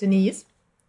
Denise. 0.00 0.44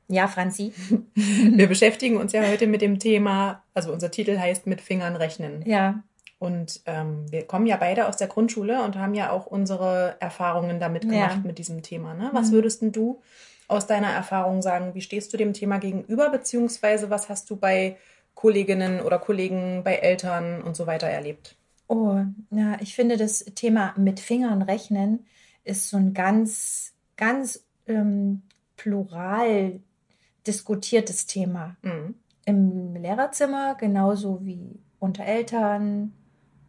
Ja, 0.07 0.27
Franzi. 0.27 0.73
Wir 1.15 1.67
beschäftigen 1.67 2.17
uns 2.17 2.31
ja 2.31 2.41
heute 2.47 2.67
mit 2.67 2.81
dem 2.81 2.99
Thema, 2.99 3.63
also 3.73 3.91
unser 3.91 4.11
Titel 4.11 4.37
heißt 4.37 4.67
mit 4.67 4.81
Fingern 4.81 5.15
rechnen. 5.15 5.63
Ja. 5.65 6.03
Und 6.39 6.81
ähm, 6.85 7.25
wir 7.31 7.47
kommen 7.47 7.65
ja 7.65 7.77
beide 7.77 8.07
aus 8.07 8.17
der 8.17 8.27
Grundschule 8.27 8.83
und 8.83 8.95
haben 8.95 9.15
ja 9.15 9.31
auch 9.31 9.47
unsere 9.47 10.17
Erfahrungen 10.19 10.79
damit 10.79 11.01
gemacht 11.01 11.37
Ja. 11.37 11.41
mit 11.43 11.57
diesem 11.57 11.81
Thema. 11.81 12.13
Ne? 12.13 12.29
Was 12.31 12.51
würdest 12.51 12.83
denn 12.83 12.91
du 12.91 13.21
aus 13.67 13.87
deiner 13.87 14.09
Erfahrung 14.11 14.61
sagen? 14.61 14.93
Wie 14.93 15.01
stehst 15.01 15.33
du 15.33 15.37
dem 15.37 15.53
Thema 15.53 15.79
gegenüber? 15.79 16.29
Beziehungsweise 16.29 17.09
was 17.09 17.27
hast 17.27 17.49
du 17.49 17.55
bei 17.55 17.97
Kolleginnen 18.35 19.01
oder 19.01 19.17
Kollegen, 19.17 19.81
bei 19.83 19.95
Eltern 19.95 20.61
und 20.61 20.75
so 20.75 20.85
weiter 20.85 21.07
erlebt? 21.07 21.55
Oh, 21.87 22.19
ja, 22.51 22.77
ich 22.81 22.93
finde 22.93 23.17
das 23.17 23.39
Thema 23.55 23.95
mit 23.97 24.19
Fingern 24.19 24.61
rechnen 24.61 25.25
ist 25.63 25.89
so 25.89 25.97
ein 25.97 26.13
ganz, 26.13 26.93
ganz 27.17 27.63
ähm, 27.87 28.41
plural 28.77 29.79
diskutiertes 30.45 31.25
Thema. 31.25 31.75
Mhm. 31.81 32.15
Im 32.45 32.95
Lehrerzimmer 32.95 33.75
genauso 33.75 34.45
wie 34.45 34.79
unter 34.99 35.25
Eltern 35.25 36.13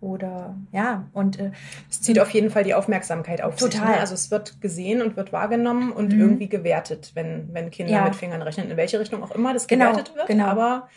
oder 0.01 0.57
ja, 0.73 1.09
und 1.13 1.39
äh, 1.39 1.51
Es 1.91 2.01
zieht 2.01 2.19
auf 2.21 2.31
jeden 2.31 2.51
Fall 2.51 2.65
die 2.65 2.75
Aufmerksamkeit 2.75 3.41
auf 3.43 3.59
sich. 3.59 3.71
Total. 3.73 3.93
Ne? 3.95 4.01
Also 4.01 4.15
es 4.15 4.31
wird 4.31 4.61
gesehen 4.61 5.03
und 5.03 5.17
wird 5.17 5.33
wahrgenommen 5.33 5.93
und 5.93 6.13
Mhm. 6.13 6.21
irgendwie 6.21 6.49
gewertet, 6.49 7.13
wenn, 7.15 7.53
wenn 7.53 7.71
Kinder 7.71 7.93
Ja. 7.93 8.05
mit 8.05 8.17
Fingern 8.17 8.43
rechnen. 8.43 8.71
In 8.71 8.77
welche 8.77 8.99
Richtung 9.01 9.23
auch 9.23 9.31
immer 9.33 9.53
das 9.55 9.67
Genau, 9.67 9.91
gewertet 9.91 10.15
wird. 10.17 10.27
genau. 10.27 10.47
Aber 10.47 10.89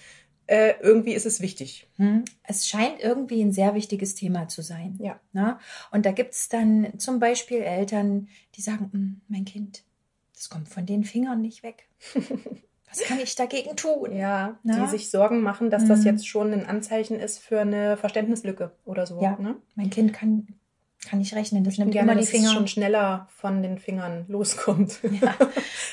äh, 0.48 0.74
irgendwie 0.82 1.14
ist 1.14 1.26
es 1.26 1.41
wichtig. 1.41 1.88
Hm, 1.98 2.26
Es 2.44 2.68
scheint 2.68 3.00
irgendwie 3.00 3.41
ein 3.41 3.52
sehr 3.54 3.74
wichtiges 3.74 4.16
Thema 4.16 4.48
zu 4.48 4.62
sein. 4.62 4.98
Ja. 5.00 5.20
Ne? 5.34 5.58
Und 5.91 6.05
da 6.05 6.12
gibt 6.12 6.34
es 6.34 6.50
dann 6.50 7.00
zum 7.00 7.20
Beispiel 7.20 7.62
Eltern, 7.62 8.28
die 8.55 8.62
sagen, 8.62 8.90
"Hm, 8.91 9.22
mein 9.30 9.46
Kind, 9.46 9.84
das 10.41 10.50
kommt 10.50 10.70
von 10.70 10.88
den 10.88 11.04
Fingern 11.04 11.40
nicht 11.41 11.62
weg. 11.62 11.88
Was 12.90 13.04
kann 13.04 13.20
ich 13.20 13.36
dagegen 13.36 13.76
tun? 13.76 14.16
Ja, 14.16 14.58
Na? 14.63 14.80
die 14.84 14.90
sich 14.90 15.12
Sorgen 15.12 15.41
machen, 15.41 15.70
dass 15.70 15.85
das 15.88 15.99
Mhm. 15.99 16.05
jetzt 16.07 16.27
schon 16.27 16.52
ein 16.52 16.66
Anzeichen 16.66 17.20
ist 17.20 17.38
für 17.40 17.62
eine 17.62 17.96
Verständnislücke 17.96 18.71
oder 18.84 19.05
so. 19.05 19.21
Ja. 19.21 19.38
Ne? 19.40 19.55
Mein 19.76 19.90
Kind 19.91 20.12
kann, 20.13 20.48
kann 21.07 21.20
nicht 21.20 21.34
rechnen, 21.35 21.63
das 21.63 21.74
Ich 21.76 21.79
nimmt 21.79 21.91
gerne, 21.91 22.12
immer 22.12 22.20
die 22.20 22.26
dass 22.26 22.34
es 22.34 22.40
Finger. 22.40 22.51
schon 22.51 22.68
schneller 22.68 23.27
von 23.29 23.62
den 23.62 23.77
Fingern 23.77 24.26
loskommt. 24.27 24.99
Ja, 25.21 25.35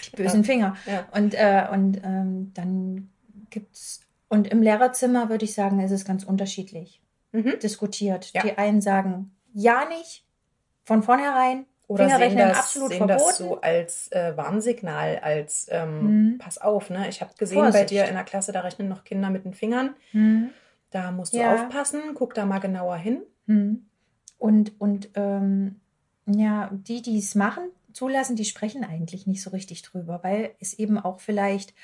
die 0.06 0.10
bösen 0.16 0.42
Finger. 0.44 0.76
Ja. 0.86 1.06
Und, 1.12 1.34
äh, 1.34 1.66
und 1.70 2.00
ähm, 2.02 2.52
dann 2.54 3.10
gibt's 3.50 4.00
und 4.30 4.48
im 4.48 4.60
Lehrerzimmer 4.62 5.28
würde 5.28 5.44
ich 5.44 5.54
sagen, 5.54 5.78
ist 5.80 5.90
es 5.92 6.04
ganz 6.06 6.24
unterschiedlich 6.24 7.00
Mhm. 7.32 7.58
diskutiert. 7.62 8.32
Ja. 8.32 8.42
Die 8.42 8.56
einen 8.58 8.80
sagen 8.80 9.36
ja 9.52 9.84
nicht, 9.88 10.24
von 10.84 11.02
vornherein, 11.02 11.66
Oder 11.88 12.04
sehen 12.04 12.12
Fingerrechnen 12.18 12.48
das, 12.50 12.58
absolut 12.58 12.90
sehen 12.90 12.98
verboten. 12.98 13.18
das 13.26 13.38
so 13.38 13.60
als 13.60 14.12
äh, 14.12 14.36
Warnsignal, 14.36 15.18
als 15.20 15.66
ähm, 15.70 16.32
Mhm. 16.34 16.38
pass 16.38 16.58
auf, 16.58 16.90
ne? 16.90 17.08
Ich 17.08 17.20
habe 17.22 17.32
gesehen, 17.36 17.58
Vorsicht. 17.58 17.82
bei 17.82 17.86
dir 17.86 18.04
in 18.04 18.14
der 18.14 18.24
Klasse, 18.24 18.52
da 18.52 18.60
rechnen 18.60 18.88
noch 18.88 19.04
Kinder 19.04 19.30
mit 19.30 19.44
den 19.44 19.54
Fingern. 19.54 19.96
Hm. 20.12 20.50
Da 20.90 21.10
musst 21.10 21.32
du 21.34 21.38
Ja. 21.38 21.54
aufpassen, 21.54 22.00
guck 22.14 22.34
da 22.34 22.46
mal 22.46 22.58
genauer 22.60 22.96
hin. 22.96 23.22
Hm. 23.46 23.86
Und, 24.38 24.80
und 24.80 25.10
ähm, 25.14 25.80
ja, 26.26 26.70
die, 26.72 27.02
die 27.02 27.18
es 27.18 27.34
machen, 27.34 27.64
zulassen, 27.92 28.36
die 28.36 28.44
sprechen 28.44 28.84
eigentlich 28.84 29.26
nicht 29.26 29.42
so 29.42 29.50
richtig 29.50 29.82
drüber, 29.82 30.20
weil 30.22 30.54
es 30.60 30.74
eben 30.74 30.98
auch 30.98 31.20
vielleicht 31.20 31.74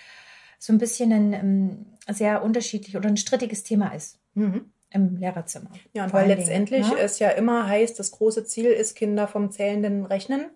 so 0.58 0.72
ein 0.72 0.78
bisschen 0.78 1.12
ein 1.12 1.32
ähm, 1.32 1.86
sehr 2.14 2.42
unterschiedlich 2.42 2.96
oder 2.96 3.08
ein 3.08 3.16
strittiges 3.16 3.62
Thema 3.64 3.88
ist 3.94 4.18
Mhm. 4.34 4.70
Im 4.94 5.16
Lehrerzimmer. 5.18 5.70
Ja, 5.92 6.04
und 6.04 6.12
weil 6.12 6.28
letztendlich 6.28 6.86
Dingen, 6.86 6.98
ne? 6.98 7.02
es 7.04 7.18
ja 7.18 7.30
immer 7.30 7.68
heißt, 7.68 7.98
das 7.98 8.12
große 8.12 8.44
Ziel 8.44 8.66
ist, 8.70 8.94
Kinder 8.94 9.28
vom 9.28 9.50
zählenden 9.50 10.06
Rechnen 10.06 10.46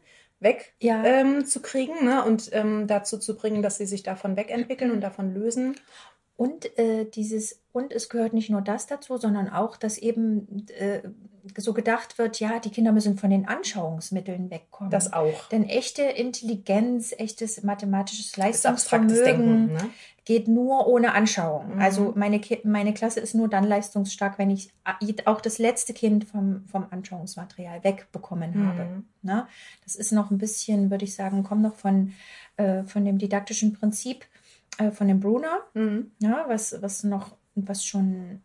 weg 0.40 0.72
Ja. 0.80 1.02
ähm, 1.04 1.44
zu 1.44 1.60
kriegen 1.60 2.04
ne? 2.04 2.24
und 2.24 2.50
ähm, 2.52 2.86
dazu 2.86 3.18
zu 3.18 3.36
bringen, 3.36 3.62
dass 3.62 3.78
sie 3.78 3.86
sich 3.86 4.04
davon 4.04 4.36
wegentwickeln 4.36 4.92
und 4.92 5.00
davon 5.00 5.34
lösen. 5.34 5.74
Und 6.38 6.78
äh, 6.78 7.04
dieses, 7.04 7.62
und 7.72 7.92
es 7.92 8.08
gehört 8.08 8.32
nicht 8.32 8.48
nur 8.48 8.60
das 8.60 8.86
dazu, 8.86 9.16
sondern 9.16 9.48
auch, 9.48 9.76
dass 9.76 9.98
eben 9.98 10.68
äh, 10.78 11.00
so 11.56 11.74
gedacht 11.74 12.16
wird, 12.16 12.38
ja, 12.38 12.60
die 12.60 12.70
Kinder 12.70 12.92
müssen 12.92 13.18
von 13.18 13.30
den 13.30 13.48
Anschauungsmitteln 13.48 14.48
wegkommen. 14.48 14.92
Das 14.92 15.12
auch. 15.12 15.48
Denn 15.48 15.64
echte 15.64 16.02
Intelligenz, 16.02 17.12
echtes 17.18 17.64
mathematisches 17.64 18.30
Denken. 18.30 18.50
Leistungsvermögen 18.52 19.66
Ne? 19.66 19.90
geht 20.24 20.46
nur 20.46 20.86
ohne 20.86 21.12
Anschauung. 21.12 21.74
Mhm. 21.74 21.80
Also 21.80 22.12
meine, 22.14 22.38
Ki 22.38 22.60
meine 22.62 22.94
Klasse 22.94 23.18
ist 23.18 23.34
nur 23.34 23.48
dann 23.48 23.64
leistungsstark, 23.64 24.38
wenn 24.38 24.50
ich 24.50 24.70
auch 25.24 25.40
das 25.40 25.58
letzte 25.58 25.92
Kind 25.92 26.22
vom, 26.24 26.66
vom 26.66 26.86
Anschauungsmaterial 26.88 27.82
wegbekommen 27.82 28.64
habe. 28.64 28.84
Mhm. 28.84 29.04
Ne? 29.22 29.48
Das 29.82 29.96
ist 29.96 30.12
noch 30.12 30.30
ein 30.30 30.38
bisschen, 30.38 30.92
würde 30.92 31.04
ich 31.04 31.16
sagen, 31.16 31.42
kommt 31.42 31.62
noch 31.62 31.74
von, 31.74 32.12
äh, 32.58 32.84
von 32.84 33.04
dem 33.04 33.18
didaktischen 33.18 33.72
Prinzip 33.72 34.24
äh, 34.78 34.90
von 34.90 35.06
dem 35.08 35.20
Brunner, 35.20 35.60
Mhm. 35.74 36.12
ja, 36.20 36.44
was, 36.48 36.80
was 36.82 37.04
noch, 37.04 37.36
was 37.54 37.84
schon, 37.84 38.40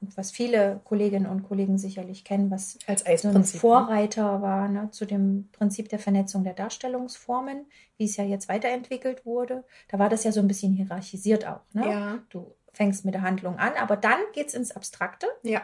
was 0.00 0.30
viele 0.30 0.80
Kolleginnen 0.84 1.26
und 1.26 1.42
Kollegen 1.44 1.78
sicherlich 1.78 2.22
kennen, 2.24 2.50
was 2.50 2.78
Als 2.86 3.04
so 3.22 3.28
ein 3.28 3.34
ne? 3.34 3.44
Vorreiter 3.44 4.42
war 4.42 4.68
ne, 4.68 4.90
zu 4.90 5.04
dem 5.06 5.48
Prinzip 5.52 5.88
der 5.88 5.98
Vernetzung 5.98 6.44
der 6.44 6.52
Darstellungsformen, 6.54 7.66
wie 7.96 8.04
es 8.04 8.16
ja 8.16 8.24
jetzt 8.24 8.48
weiterentwickelt 8.48 9.24
wurde. 9.24 9.64
Da 9.88 9.98
war 9.98 10.08
das 10.08 10.24
ja 10.24 10.32
so 10.32 10.40
ein 10.40 10.48
bisschen 10.48 10.72
hierarchisiert 10.74 11.46
auch. 11.46 11.60
Ne? 11.72 11.88
Ja, 11.90 12.18
Du 12.28 12.54
fängst 12.72 13.06
mit 13.06 13.14
der 13.14 13.22
Handlung 13.22 13.58
an, 13.58 13.72
aber 13.80 13.96
dann 13.96 14.18
geht 14.34 14.48
es 14.48 14.54
ins 14.54 14.70
Abstrakte. 14.72 15.26
ja. 15.42 15.62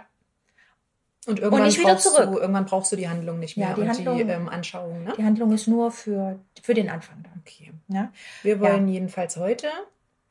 Und 1.25 1.38
irgendwann, 1.38 1.71
wieder 1.71 1.84
brauchst. 1.84 2.06
Du, 2.19 2.38
irgendwann 2.38 2.65
brauchst 2.65 2.91
du 2.91 2.97
die 2.97 3.09
Handlung 3.09 3.38
nicht 3.38 3.56
mehr 3.56 3.69
Ja, 3.69 3.75
die 3.75 3.82
und 3.82 3.88
Handlung- 3.91 4.16
die 4.16 4.22
ähm, 4.25 4.49
Anschauung. 4.49 5.05
Ne? 5.05 5.12
Die 5.16 5.22
Handlung 5.22 5.53
ist 5.53 5.69
nur 5.69 5.93
für, 5.93 6.41
für 6.61 6.75
den 6.75 6.91
Anfang 6.91 7.22
dann. 7.22 7.41
Okay. 7.47 7.72
Ne? 7.87 8.11
Wir 8.43 8.59
wollen 8.59 8.88
jedenfalls 8.88 9.37
heute 9.37 9.69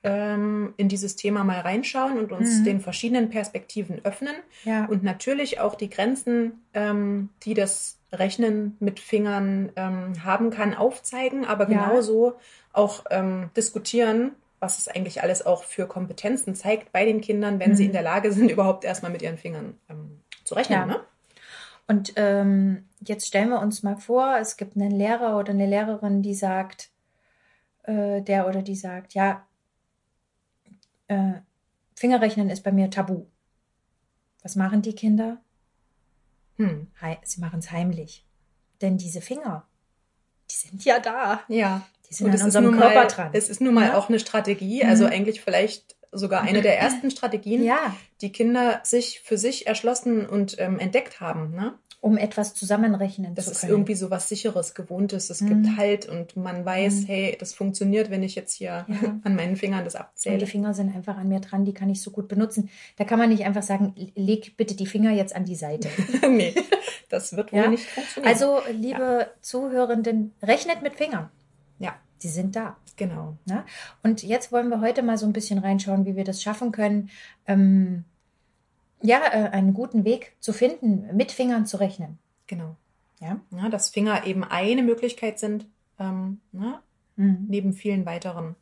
ähm, 0.03 0.73
in 0.78 0.88
dieses 0.89 1.16
Thema 1.16 1.44
mal 1.44 1.59
reinschauen 1.59 2.17
und 2.17 2.31
uns 2.31 2.59
Mhm. 2.59 2.63
den 2.66 2.81
verschiedenen 2.81 3.29
Perspektiven 3.29 4.03
öffnen 4.03 4.35
Ja. 4.63 4.85
und 4.85 5.03
natürlich 5.03 5.59
auch 5.59 5.75
die 5.75 5.89
Grenzen, 5.89 6.63
ähm, 6.73 7.29
die 7.44 7.53
das 7.53 7.97
Rechnen 8.12 8.75
mit 8.79 9.00
Fingern 9.00 9.72
ähm, 9.75 10.23
haben 10.25 10.50
kann, 10.50 10.73
aufzeigen, 10.73 11.45
aber 11.45 11.63
Ja. 11.69 11.69
genauso 11.85 12.34
auch 12.73 13.06
ähm, 13.12 13.50
diskutieren, 13.56 14.31
was 14.59 14.78
es 14.79 14.88
eigentlich 14.88 15.23
alles 15.23 15.45
auch 15.45 15.63
für 15.63 15.88
Kompetenzen 15.88 16.56
zeigt 16.56 16.91
bei 16.91 17.06
den 17.06 17.22
Kindern, 17.22 17.59
wenn 17.59 17.75
sie 17.75 17.83
Mhm. 17.83 17.89
in 17.89 17.94
der 17.94 18.01
Lage 18.03 18.31
sind, 18.31 18.50
überhaupt 18.51 18.83
erstmal 18.83 19.12
mit 19.12 19.22
ihren 19.22 19.38
Fingern 19.38 19.78
ähm, 19.89 20.19
zu 20.44 20.56
rechnen. 20.56 20.79
Ja. 20.79 20.85
Ne? 20.85 21.00
Und 21.88 22.13
ähm, 22.16 22.85
jetzt 23.01 23.28
stellen 23.28 23.50
wir 23.50 23.59
uns 23.59 23.83
mal 23.83 23.97
vor, 23.97 24.38
es 24.39 24.57
gibt 24.57 24.75
einen 24.75 24.91
Lehrer 24.91 25.38
oder 25.38 25.51
eine 25.51 25.66
Lehrerin, 25.68 26.22
die 26.22 26.35
sagt, 26.35 26.89
äh, 27.83 28.22
der 28.22 28.47
oder 28.47 28.62
die 28.62 28.75
sagt, 28.75 29.13
ja, 29.13 29.45
äh, 31.12 31.42
Fingerrechnen 31.96 32.50
ist 32.50 32.64
bei 32.64 32.72
mir 32.72 32.90
tabu. 32.90 33.26
Was 34.44 34.56
machen 34.56 34.82
die 34.82 34.96
Kinder? 34.96 35.38
Hm. 36.58 36.88
Sie 37.24 37.42
machen 37.42 37.60
es 37.60 37.72
heimlich. 37.72 38.26
Denn 38.82 38.98
diese 38.98 39.22
Finger, 39.22 39.68
die 40.50 40.56
sind 40.56 40.84
ja 40.86 41.00
da. 41.00 41.42
Ja. 41.48 41.86
Die 42.10 42.14
sind 42.14 42.28
Und 42.28 42.36
an 42.40 42.46
unserem 42.46 42.72
Körper 42.78 42.96
mal, 42.96 43.08
dran. 43.08 43.30
Es 43.34 43.50
ist 43.50 43.62
nun 43.62 43.74
mal 43.74 43.90
Ja. 43.90 43.98
auch 43.98 44.10
eine 44.10 44.20
Strategie, 44.20 44.84
also 44.84 45.06
Mhm. 45.06 45.12
eigentlich 45.12 45.42
vielleicht 45.42 45.96
sogar 46.12 46.42
eine 46.42 46.62
der 46.62 46.78
ersten 46.80 47.10
Strategien, 47.12 47.64
ja, 47.64 47.96
die 48.20 48.32
Kinder 48.32 48.82
sich 48.84 49.22
für 49.22 49.38
sich 49.38 49.68
erschlossen 49.68 50.26
und 50.28 50.60
ähm, 50.60 50.78
entdeckt 50.80 51.22
haben. 51.22 51.52
Ne? 51.52 51.74
Um 52.01 52.17
etwas 52.17 52.53
zusammenrechnen 52.56 53.35
Das 53.35 53.45
zu 53.45 53.51
ist 53.51 53.59
können. 53.62 53.72
irgendwie 53.73 53.94
so 53.95 54.09
was 54.09 54.28
Sicheres, 54.28 54.73
Gewohntes. 54.73 55.29
Es 55.29 55.39
Mhm. 55.41 55.47
gibt 55.63 55.78
Halt 55.78 56.09
und 56.09 56.35
man 56.35 56.66
weiß, 56.66 57.01
Mhm. 57.01 57.06
hey, 57.06 57.38
das 57.39 57.53
funktioniert, 57.53 58.09
wenn 58.09 58.23
ich 58.23 58.34
jetzt 58.35 58.53
hier 58.56 58.85
Ja. 58.88 58.88
an 59.23 59.35
meinen 59.35 59.56
Fingern 59.56 59.85
das 59.85 59.94
Und 59.94 60.00
die 60.00 60.03
abzähle. 60.06 60.47
Finger 60.47 60.73
sind 60.73 60.95
einfach 60.95 61.16
an 61.17 61.28
mir 61.29 61.39
dran, 61.39 61.63
die 61.63 61.73
kann 61.73 61.89
ich 61.91 62.01
so 62.01 62.09
gut 62.12 62.28
benutzen. 62.28 62.69
Da 62.97 63.03
kann 63.06 63.19
man 63.19 63.29
nicht 63.29 63.45
einfach 63.45 63.63
sagen, 63.63 63.94
leg 64.16 64.57
bitte 64.57 64.75
die 64.75 64.88
Finger 64.88 65.12
jetzt 65.12 65.35
an 65.35 65.45
die 65.45 65.56
Seite. 65.56 65.89
nee, 66.29 66.56
das 67.09 67.35
wird 67.35 67.53
wohl 67.53 67.59
Ja. 67.59 67.67
nicht 67.69 67.85
funktionieren. 67.85 68.33
Also, 68.33 68.59
liebe 68.72 69.29
Zuhörenden, 69.41 70.33
rechnet 70.41 70.81
mit 70.81 70.95
Fingern. 70.95 71.29
Ja. 71.79 71.94
Die 72.23 72.28
sind 72.29 72.56
da. 72.56 72.78
genau. 72.97 73.35
Ne? 73.45 73.63
Und 74.04 74.21
jetzt 74.21 74.51
wollen 74.51 74.69
wir 74.69 74.80
heute 74.81 75.01
mal 75.01 75.18
so 75.18 75.25
ein 75.25 75.33
bisschen 75.33 75.57
reinschauen, 75.57 76.06
wie 76.06 76.15
wir 76.15 76.24
das 76.24 76.42
schaffen 76.44 76.71
können, 76.71 77.09
ähm, 77.47 78.04
ja, 79.01 79.19
äh, 79.25 79.50
einen 79.50 79.74
guten 79.74 80.06
Weg 80.06 80.33
zu 80.39 80.53
finden, 80.53 81.15
mit 81.15 81.31
Fingern 81.31 81.65
zu 81.65 81.77
rechnen. 81.77 82.19
Genau. 82.48 82.75
Ja. 83.19 83.39
Ja, 83.51 83.69
dass 83.69 83.89
Finger 83.89 84.25
eben 84.25 84.44
eine 84.44 84.83
Möglichkeit 84.83 85.39
sind, 85.39 85.65
ähm, 86.00 86.39
ne, 86.51 86.80
Mhm. 87.18 87.45
neben 87.50 87.74
vielen 87.74 88.06
weiteren, 88.06 88.56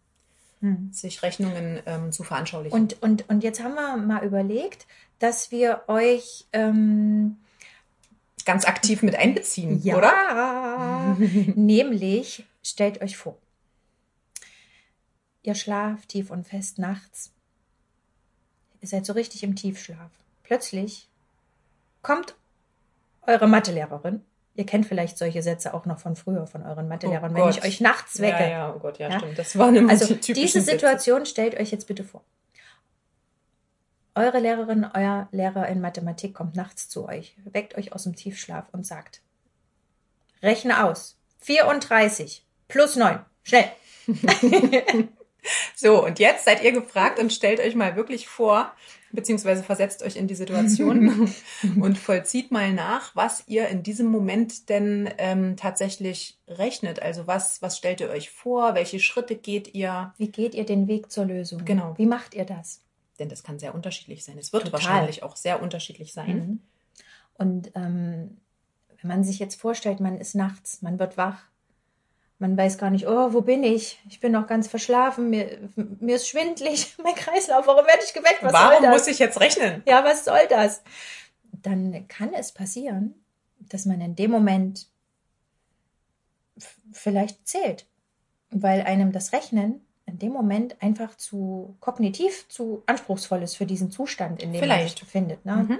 Mhm. 0.61 0.91
sich 0.91 1.21
Rechnungen 1.23 1.79
ähm, 1.85 2.11
zu 2.11 2.23
veranschaulichen. 2.23 2.77
Und, 2.77 3.01
und, 3.01 3.29
und 3.29 3.43
jetzt 3.43 3.63
haben 3.63 3.75
wir 3.75 3.95
mal 3.97 4.25
überlegt, 4.25 4.85
dass 5.19 5.51
wir 5.51 5.83
euch 5.87 6.45
ähm, 6.51 7.37
ganz 8.45 8.65
aktiv 8.65 9.01
mit 9.03 9.15
einbeziehen, 9.15 9.81
ja, 9.83 9.95
oder? 9.97 11.15
nämlich 11.55 12.45
stellt 12.63 13.01
euch 13.01 13.15
vor, 13.15 13.37
ihr 15.43 15.55
schlaft 15.55 16.09
tief 16.09 16.31
und 16.31 16.47
fest 16.47 16.79
nachts. 16.79 17.31
Ihr 18.81 18.87
seid 18.87 19.05
so 19.05 19.13
richtig 19.13 19.43
im 19.43 19.55
Tiefschlaf. 19.55 20.11
Plötzlich 20.49 21.07
kommt 22.01 22.35
eure 23.21 23.47
Mathelehrerin, 23.47 24.25
Ihr 24.55 24.65
kennt 24.65 24.87
vielleicht 24.87 25.19
solche 25.19 25.43
Sätze 25.43 25.75
auch 25.75 25.85
noch 25.85 25.99
von 25.99 26.15
früher, 26.15 26.47
von 26.47 26.63
euren 26.63 26.87
Mathelehrern, 26.87 27.33
Oh 27.33 27.35
wenn 27.35 27.49
ich 27.49 27.63
euch 27.63 27.79
nachts 27.81 28.19
wecke. 28.19 28.43
Ja, 28.43 28.49
ja, 28.49 28.73
oh 28.75 28.79
Gott, 28.79 28.97
ja, 28.97 29.09
Ja? 29.09 29.19
stimmt. 29.19 29.37
Das 29.37 29.57
waren 29.59 29.75
immer 29.75 29.91
Also 29.91 30.15
die 30.15 30.33
diese 30.33 30.59
Sätze. 30.59 30.71
Situation 30.71 31.27
stellt 31.27 31.57
euch 31.57 31.69
jetzt 31.71 31.85
bitte 31.87 32.03
vor. 32.03 32.23
Eure 34.15 34.39
Lehrerin, 34.39 34.87
euer 34.91 35.29
Lehrer 35.31 35.67
in 35.67 35.79
Mathematik 35.81 36.33
kommt 36.33 36.55
nachts 36.55 36.89
zu 36.89 37.07
euch, 37.07 37.37
weckt 37.45 37.77
euch 37.77 37.93
aus 37.93 38.03
dem 38.03 38.15
Tiefschlaf 38.15 38.65
und 38.71 38.87
sagt, 38.87 39.21
rechne 40.41 40.83
aus. 40.83 41.15
34 41.41 42.43
plus 42.67 42.95
9. 42.95 43.23
Schnell. 43.43 43.71
So, 45.75 46.03
und 46.03 46.19
jetzt 46.19 46.45
seid 46.45 46.63
ihr 46.63 46.71
gefragt 46.71 47.19
und 47.19 47.31
stellt 47.31 47.59
euch 47.59 47.75
mal 47.75 47.95
wirklich 47.95 48.27
vor, 48.27 48.73
beziehungsweise 49.11 49.63
versetzt 49.63 50.03
euch 50.03 50.15
in 50.15 50.27
die 50.27 50.35
Situation 50.35 51.33
und 51.81 51.97
vollzieht 51.97 52.51
mal 52.51 52.73
nach, 52.73 53.15
was 53.15 53.43
ihr 53.47 53.67
in 53.67 53.83
diesem 53.83 54.07
Moment 54.07 54.69
denn 54.69 55.09
ähm, 55.17 55.55
tatsächlich 55.57 56.37
rechnet. 56.47 57.01
Also 57.01 57.27
was, 57.27 57.61
was 57.61 57.77
stellt 57.77 58.01
ihr 58.01 58.09
euch 58.09 58.29
vor? 58.29 58.75
Welche 58.75 58.99
Schritte 58.99 59.35
geht 59.35 59.73
ihr? 59.73 60.13
Wie 60.17 60.31
geht 60.31 60.53
ihr 60.53 60.65
den 60.65 60.87
Weg 60.87 61.11
zur 61.11 61.25
Lösung? 61.25 61.65
Genau. 61.65 61.97
Wie 61.97 62.05
macht 62.05 62.33
ihr 62.33 62.45
das? 62.45 62.81
Denn 63.17 63.29
das 63.29 63.43
kann 63.43 63.59
sehr 63.59 63.75
unterschiedlich 63.75 64.23
sein. 64.23 64.37
Es 64.37 64.53
wird 64.53 64.65
Total. 64.65 64.73
wahrscheinlich 64.73 65.23
auch 65.23 65.35
sehr 65.35 65.61
unterschiedlich 65.61 66.13
sein. 66.13 66.35
Mhm. 66.35 66.59
Und 67.33 67.71
ähm, 67.75 68.37
wenn 69.01 69.07
man 69.07 69.23
sich 69.23 69.39
jetzt 69.39 69.59
vorstellt, 69.59 69.99
man 69.99 70.17
ist 70.17 70.35
nachts, 70.35 70.81
man 70.81 70.99
wird 70.99 71.17
wach, 71.17 71.43
man 72.39 72.57
weiß 72.57 72.77
gar 72.77 72.89
nicht, 72.89 73.05
oh, 73.05 73.33
wo 73.33 73.41
bin 73.41 73.63
ich? 73.63 73.99
Ich 74.09 74.21
bin 74.21 74.31
noch 74.31 74.47
ganz 74.47 74.67
verschlafen, 74.67 75.29
mir, 75.29 75.69
mir 75.75 76.15
ist 76.15 76.27
schwindlig, 76.27 76.95
mein 77.03 77.15
Kreislauf, 77.15 77.67
warum 77.67 77.85
werde 77.85 78.03
ich 78.03 78.13
geweckt? 78.13 78.41
Was 78.41 78.53
Warum 78.53 78.89
muss 78.89 79.07
ich 79.07 79.19
jetzt 79.19 79.39
rechnen? 79.39 79.83
ja, 79.85 80.03
was 80.03 80.25
soll 80.25 80.47
das? 80.49 80.81
Dann 81.51 82.07
kann 82.07 82.33
es 82.33 82.53
passieren, 82.53 83.13
dass 83.59 83.85
man 83.85 83.99
in 83.99 84.15
dem 84.15 84.31
Moment 84.31 84.87
vielleicht 86.91 87.47
zählt, 87.47 87.85
weil 88.49 88.81
einem 88.81 89.11
das 89.11 89.33
Rechnen 89.33 89.85
in 90.09 90.19
dem 90.19 90.31
Moment 90.31 90.81
einfach 90.81 91.15
zu 91.15 91.75
kognitiv 91.79 92.47
zu 92.49 92.83
anspruchsvoll 92.85 93.41
ist 93.43 93.55
für 93.55 93.65
diesen 93.65 93.91
Zustand, 93.91 94.41
in 94.41 94.51
dem 94.51 94.61
man 94.61 94.69
Vielleicht. 94.69 94.97
sich 94.97 94.99
befindet. 94.99 95.45
Ne? 95.45 95.67
Mhm. 95.67 95.79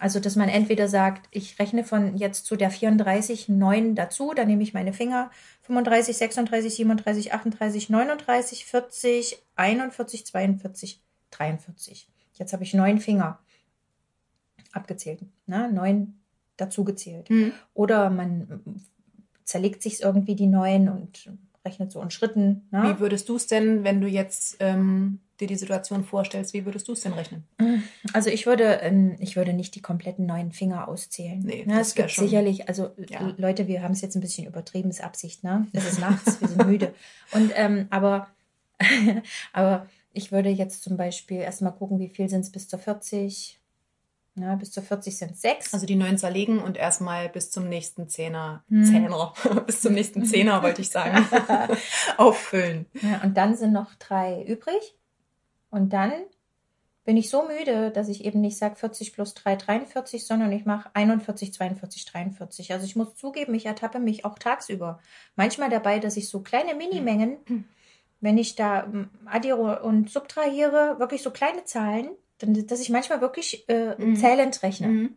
Also, 0.00 0.20
dass 0.20 0.36
man 0.36 0.48
entweder 0.48 0.88
sagt, 0.88 1.26
ich 1.32 1.58
rechne 1.58 1.84
von 1.84 2.16
jetzt 2.16 2.46
zu 2.46 2.56
der 2.56 2.70
34 2.70 3.48
9 3.48 3.94
dazu, 3.94 4.32
dann 4.34 4.46
nehme 4.46 4.62
ich 4.62 4.74
meine 4.74 4.92
Finger 4.92 5.30
35, 5.62 6.16
36, 6.16 6.74
37, 6.74 7.32
38, 7.32 7.90
39, 7.90 8.64
40, 8.64 9.42
41, 9.56 10.26
42, 10.26 11.00
43. 11.30 12.08
Jetzt 12.34 12.52
habe 12.52 12.62
ich 12.62 12.74
neun 12.74 13.00
Finger 13.00 13.40
abgezählt, 14.72 15.20
ne? 15.46 15.70
neun 15.72 16.20
dazugezählt. 16.56 17.28
Mhm. 17.30 17.52
Oder 17.74 18.10
man 18.10 18.62
zerlegt 19.44 19.82
sich 19.82 20.02
irgendwie 20.02 20.36
die 20.36 20.46
neun 20.46 20.88
und 20.88 21.30
rechnet 21.68 21.92
so 21.92 22.00
in 22.02 22.10
Schritten. 22.10 22.66
Ne? 22.70 22.82
Wie 22.96 23.00
würdest 23.00 23.28
du 23.28 23.36
es 23.36 23.46
denn, 23.46 23.84
wenn 23.84 24.00
du 24.00 24.08
jetzt 24.08 24.56
ähm, 24.60 25.20
dir 25.38 25.46
die 25.46 25.54
Situation 25.56 26.02
vorstellst, 26.04 26.52
wie 26.54 26.64
würdest 26.64 26.88
du 26.88 26.92
es 26.92 27.02
denn 27.02 27.12
rechnen? 27.12 27.44
Also 28.12 28.30
ich 28.30 28.46
würde, 28.46 28.64
ähm, 28.82 29.14
ich 29.20 29.36
würde 29.36 29.52
nicht 29.52 29.74
die 29.74 29.82
kompletten 29.82 30.26
neun 30.26 30.50
Finger 30.50 30.88
auszählen. 30.88 31.38
Nee, 31.40 31.64
ne, 31.66 31.74
das 31.78 31.88
es 31.88 31.94
gibt 31.94 32.10
schon- 32.10 32.24
sicherlich, 32.24 32.68
also 32.68 32.90
Ja. 33.08 33.32
Leute, 33.36 33.68
wir 33.68 33.82
haben 33.82 33.92
es 33.92 34.00
jetzt 34.00 34.16
ein 34.16 34.20
bisschen 34.20 34.46
übertrieben, 34.46 34.90
ist 34.90 35.04
Absicht, 35.04 35.44
ne? 35.44 35.66
Es 35.72 35.84
ist 35.86 36.00
nachts, 36.00 36.40
wir 36.40 36.48
sind 36.48 36.66
müde. 36.66 36.92
Und 37.32 37.52
ähm, 37.54 37.86
aber, 37.90 38.28
aber 39.52 39.86
ich 40.12 40.32
würde 40.32 40.48
jetzt 40.48 40.82
zum 40.82 40.96
Beispiel 40.96 41.38
erstmal 41.38 41.72
gucken, 41.72 41.98
wie 42.00 42.08
viel 42.08 42.28
sind 42.28 42.40
es 42.40 42.50
bis 42.50 42.68
zur 42.68 42.78
40. 42.78 43.57
Na, 44.38 44.54
bis 44.54 44.70
zur 44.70 44.82
40 44.82 45.16
sind 45.16 45.36
sechs. 45.36 45.74
Also 45.74 45.84
die 45.86 45.96
neun 45.96 46.16
zerlegen 46.18 46.60
und 46.60 46.76
erstmal 46.76 47.28
bis 47.28 47.50
zum 47.50 47.68
nächsten 47.68 48.08
Zehner, 48.08 48.62
Hm. 48.68 48.84
Zehner, 48.84 49.32
bis 49.66 49.80
zum 49.80 49.94
nächsten 49.94 50.24
Zehner, 50.24 50.62
wollte 50.62 50.80
ich 50.82 50.90
sagen, 50.90 51.26
auffüllen. 52.16 52.86
Ja, 53.02 53.20
und 53.22 53.36
dann 53.36 53.56
sind 53.56 53.72
noch 53.72 53.94
drei 53.96 54.42
übrig. 54.44 54.96
Und 55.70 55.92
dann 55.92 56.12
bin 57.04 57.16
ich 57.16 57.30
so 57.30 57.46
müde, 57.48 57.90
dass 57.90 58.08
ich 58.08 58.24
eben 58.24 58.40
nicht 58.40 58.58
sage 58.58 58.76
40 58.76 59.14
plus 59.14 59.34
3, 59.34 59.56
43, 59.56 60.26
sondern 60.26 60.52
ich 60.52 60.66
mache 60.66 60.90
41, 60.92 61.54
42, 61.54 62.04
43. 62.04 62.72
Also 62.72 62.84
ich 62.84 62.96
muss 62.96 63.14
zugeben, 63.16 63.54
ich 63.54 63.66
ertappe 63.66 63.98
mich 63.98 64.24
auch 64.24 64.38
tagsüber. 64.38 65.00
Manchmal 65.34 65.70
dabei, 65.70 65.98
dass 66.00 66.16
ich 66.18 66.28
so 66.28 66.40
kleine 66.40 66.74
Minimengen, 66.74 67.38
wenn 68.20 68.36
ich 68.36 68.56
da 68.56 68.84
ähm, 68.84 69.08
addiere 69.24 69.82
und 69.82 70.10
subtrahiere, 70.10 70.96
wirklich 70.98 71.22
so 71.22 71.30
kleine 71.30 71.64
Zahlen, 71.64 72.10
dass 72.40 72.80
ich 72.80 72.90
manchmal 72.90 73.20
wirklich 73.20 73.68
äh, 73.68 73.94
Mhm. 73.98 74.16
zählend 74.16 74.62
rechne. 74.62 74.86
Mhm. 74.88 75.14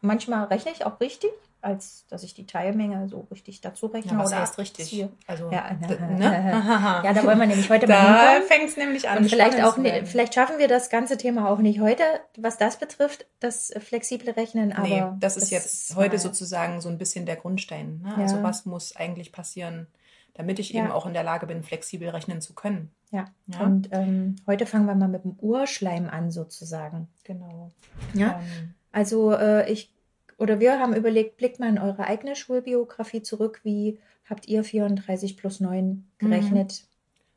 Manchmal 0.00 0.44
rechne 0.44 0.70
ich 0.70 0.84
auch 0.86 1.00
richtig, 1.00 1.30
als 1.60 2.04
dass 2.08 2.22
ich 2.22 2.32
die 2.32 2.46
Teilmenge 2.46 3.08
so 3.08 3.26
richtig 3.32 3.60
dazu 3.62 3.86
rechne. 3.86 4.12
Ja, 4.12 4.18
was 4.18 4.28
oder 4.28 4.40
heißt 4.42 4.58
richtig? 4.58 5.06
Also, 5.26 5.50
Ja, 5.50 5.76
ja, 5.90 6.06
ne? 6.06 7.00
Ja, 7.04 7.12
da 7.12 7.24
wollen 7.24 7.40
wir 7.40 7.46
nämlich 7.48 7.68
heute 7.68 7.88
mal 7.88 8.40
Da 8.40 8.46
fängt 8.46 8.68
es 8.70 8.76
nämlich 8.76 9.08
an. 9.08 9.18
Und 9.18 9.28
vielleicht 9.28 9.60
auch, 9.64 9.76
ne, 9.76 10.06
vielleicht 10.06 10.34
schaffen 10.34 10.58
wir 10.58 10.68
das 10.68 10.88
ganze 10.88 11.16
Thema 11.18 11.50
auch 11.50 11.58
nicht 11.58 11.80
heute, 11.80 12.04
was 12.36 12.58
das 12.58 12.76
betrifft, 12.78 13.26
das 13.40 13.72
flexible 13.80 14.30
Rechnen. 14.30 14.72
Aber 14.72 14.86
Nee, 14.86 15.04
das 15.18 15.36
ist 15.36 15.50
jetzt 15.50 15.96
heute 15.96 16.10
mal- 16.16 16.18
sozusagen 16.22 16.80
so 16.80 16.88
ein 16.88 16.98
bisschen 16.98 17.26
der 17.26 17.34
Grundstein. 17.36 18.02
Ne? 18.04 18.10
Ja. 18.18 18.22
Also 18.22 18.40
was 18.44 18.66
muss 18.66 18.94
eigentlich 18.94 19.32
passieren, 19.32 19.88
damit 20.34 20.60
ich 20.60 20.70
Ja. 20.70 20.84
eben 20.84 20.92
auch 20.92 21.06
in 21.06 21.12
der 21.12 21.24
Lage 21.24 21.46
bin, 21.48 21.64
flexibel 21.64 22.08
rechnen 22.10 22.40
zu 22.40 22.54
können. 22.54 22.92
Ja. 23.10 23.24
Ja, 23.46 23.60
Und 23.64 23.88
ähm, 23.92 24.36
heute 24.46 24.66
fangen 24.66 24.86
wir 24.86 24.94
mal 24.94 25.08
mit 25.08 25.24
dem 25.24 25.36
Urschleim 25.40 26.08
an, 26.08 26.30
sozusagen. 26.30 27.08
genau. 27.24 27.70
Ja. 28.14 28.40
Ähm, 28.40 28.74
Also 28.92 29.32
äh, 29.32 29.70
ich 29.70 29.92
oder 30.38 30.60
wir 30.60 30.78
haben 30.78 30.94
überlegt, 30.94 31.36
blickt 31.36 31.58
mal 31.58 31.68
in 31.68 31.78
eure 31.78 32.04
eigene 32.04 32.36
Schulbiografie 32.36 33.22
zurück. 33.22 33.60
Wie 33.64 33.98
habt 34.30 34.46
ihr 34.46 34.62
34 34.62 35.36
plus 35.36 35.58
9 35.60 36.04
gerechnet? 36.18 36.84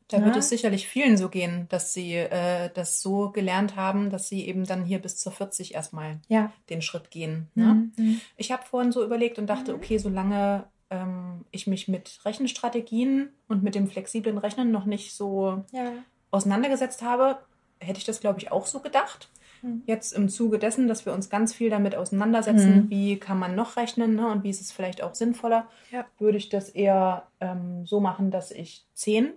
Da 0.08 0.18
Ja. 0.18 0.26
wird 0.26 0.36
es 0.36 0.50
sicherlich 0.50 0.86
vielen 0.86 1.16
so 1.16 1.28
gehen, 1.30 1.66
dass 1.70 1.94
sie 1.94 2.14
äh, 2.16 2.68
das 2.74 3.00
so 3.00 3.30
gelernt 3.30 3.76
haben, 3.76 4.10
dass 4.10 4.28
sie 4.28 4.46
eben 4.46 4.66
dann 4.66 4.84
hier 4.84 4.98
bis 5.00 5.16
zur 5.16 5.32
40 5.32 5.74
erstmal 5.74 6.20
Ja. 6.28 6.52
den 6.70 6.82
Schritt 6.82 7.10
gehen. 7.10 7.48
Ne? 7.54 7.88
Mhm. 7.96 8.20
Ich 8.36 8.52
habe 8.52 8.62
vorhin 8.64 8.92
so 8.92 9.02
überlegt 9.02 9.38
und 9.38 9.46
dachte, 9.46 9.72
Mhm. 9.72 9.78
okay, 9.78 9.98
solange 9.98 10.64
ähm, 10.92 11.44
ich 11.50 11.66
mich 11.66 11.88
mit 11.88 12.20
Rechenstrategien 12.24 13.30
und 13.48 13.62
mit 13.62 13.74
dem 13.74 13.88
flexiblen 13.88 14.36
Rechnen 14.38 14.70
noch 14.70 14.84
nicht 14.84 15.14
so 15.14 15.64
Ja. 15.72 15.92
auseinandergesetzt 16.30 17.02
habe, 17.02 17.38
hätte 17.80 17.98
ich 17.98 18.04
das, 18.04 18.20
glaube 18.20 18.38
ich, 18.38 18.52
auch 18.52 18.66
so 18.66 18.80
gedacht. 18.80 19.28
Mhm. 19.62 19.82
Jetzt 19.86 20.12
im 20.12 20.28
Zuge 20.28 20.58
dessen, 20.58 20.86
dass 20.88 21.06
wir 21.06 21.12
uns 21.12 21.30
ganz 21.30 21.54
viel 21.54 21.70
damit 21.70 21.94
auseinandersetzen, 21.96 22.84
Mhm. 22.84 22.90
wie 22.90 23.18
kann 23.18 23.38
man 23.38 23.54
noch 23.54 23.76
rechnen 23.76 24.14
ne, 24.16 24.28
und 24.28 24.44
wie 24.44 24.50
ist 24.50 24.60
es 24.60 24.70
vielleicht 24.72 25.02
auch 25.02 25.14
sinnvoller, 25.14 25.66
Ja. 25.90 26.04
würde 26.18 26.38
ich 26.38 26.48
das 26.48 26.68
eher 26.68 27.26
ähm, 27.40 27.86
so 27.86 28.00
machen, 28.00 28.30
dass 28.30 28.50
ich 28.50 28.84
10, 28.94 29.32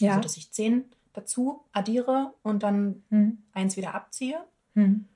Ja. 0.00 0.10
also 0.10 0.22
dass 0.22 0.36
ich 0.36 0.50
10 0.52 0.84
dazu 1.12 1.60
addiere 1.72 2.32
und 2.42 2.62
dann 2.62 3.02
Mhm. 3.10 3.38
eins 3.52 3.76
wieder 3.76 3.94
abziehe. 3.94 4.38
Mhm. 4.74 5.06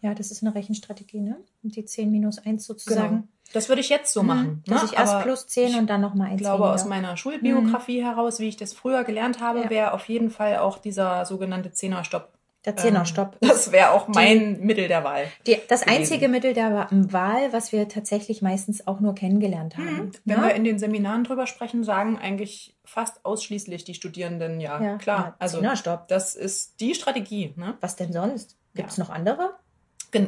Ja, 0.00 0.14
das 0.14 0.30
ist 0.30 0.42
eine 0.44 0.54
Rechenstrategie, 0.54 1.20
ne? 1.20 1.36
Die 1.62 1.84
10 1.84 2.10
minus 2.10 2.38
1 2.38 2.64
sozusagen. 2.64 3.08
Genau. 3.08 3.22
Das 3.52 3.68
würde 3.68 3.80
ich 3.80 3.88
jetzt 3.88 4.12
so 4.12 4.22
Mhm. 4.22 4.26
machen. 4.28 4.62
Dass 4.66 4.82
ne? 4.82 4.88
ich 4.92 4.96
erst 4.98 5.12
Aber 5.14 5.22
plus 5.24 5.46
10 5.48 5.74
und 5.76 5.88
dann 5.90 6.00
nochmal 6.00 6.28
1 6.28 6.36
Ich 6.36 6.40
glaube, 6.42 6.62
weniger. 6.64 6.74
aus 6.74 6.84
meiner 6.84 7.16
Schulbiografie 7.16 8.02
heraus, 8.04 8.38
wie 8.40 8.48
ich 8.48 8.56
das 8.56 8.72
früher 8.74 9.04
gelernt 9.04 9.40
habe, 9.40 9.62
Ja. 9.64 9.70
wäre 9.70 9.92
auf 9.92 10.08
jeden 10.08 10.30
Fall 10.30 10.58
auch 10.58 10.78
dieser 10.78 11.24
sogenannte 11.24 11.72
Zehnerstopp. 11.72 12.32
Der 12.64 12.76
Zehnerstopp. 12.76 13.36
Ähm, 13.40 13.48
das 13.48 13.72
wäre 13.72 13.92
auch 13.92 14.08
mein 14.08 14.60
Mittel 14.60 14.88
der 14.88 15.02
Wahl. 15.04 15.24
Die, 15.46 15.56
das 15.68 15.82
gewesen. 15.82 15.96
einzige 16.00 16.28
Mittel 16.28 16.52
der 16.54 16.74
Wa- 16.74 16.88
Wahl, 16.90 17.52
was 17.52 17.72
wir 17.72 17.88
tatsächlich 17.88 18.42
meistens 18.42 18.86
auch 18.86 19.00
nur 19.00 19.14
kennengelernt 19.14 19.76
haben. 19.78 19.86
Mhm. 20.06 20.10
Wenn 20.24 20.40
ne? 20.40 20.46
wir 20.48 20.54
in 20.54 20.64
den 20.64 20.78
Seminaren 20.78 21.24
drüber 21.24 21.46
sprechen, 21.46 21.82
sagen 21.84 22.18
eigentlich 22.18 22.76
fast 22.84 23.24
ausschließlich 23.24 23.84
die 23.84 23.94
Studierenden, 23.94 24.60
ja, 24.60 24.82
ja, 24.82 24.96
klar. 24.98 25.18
ja, 25.20 25.36
Also 25.38 25.58
Zehnerstopp. 25.58 26.08
das 26.08 26.34
ist 26.34 26.80
die 26.80 26.94
Strategie. 26.94 27.54
Ne? 27.56 27.76
Was 27.80 27.96
denn 27.96 28.12
sonst? 28.12 28.56
Gibt 28.74 28.90
es 28.90 28.96
Ja. 28.98 29.04
noch 29.04 29.10
andere? 29.10 29.56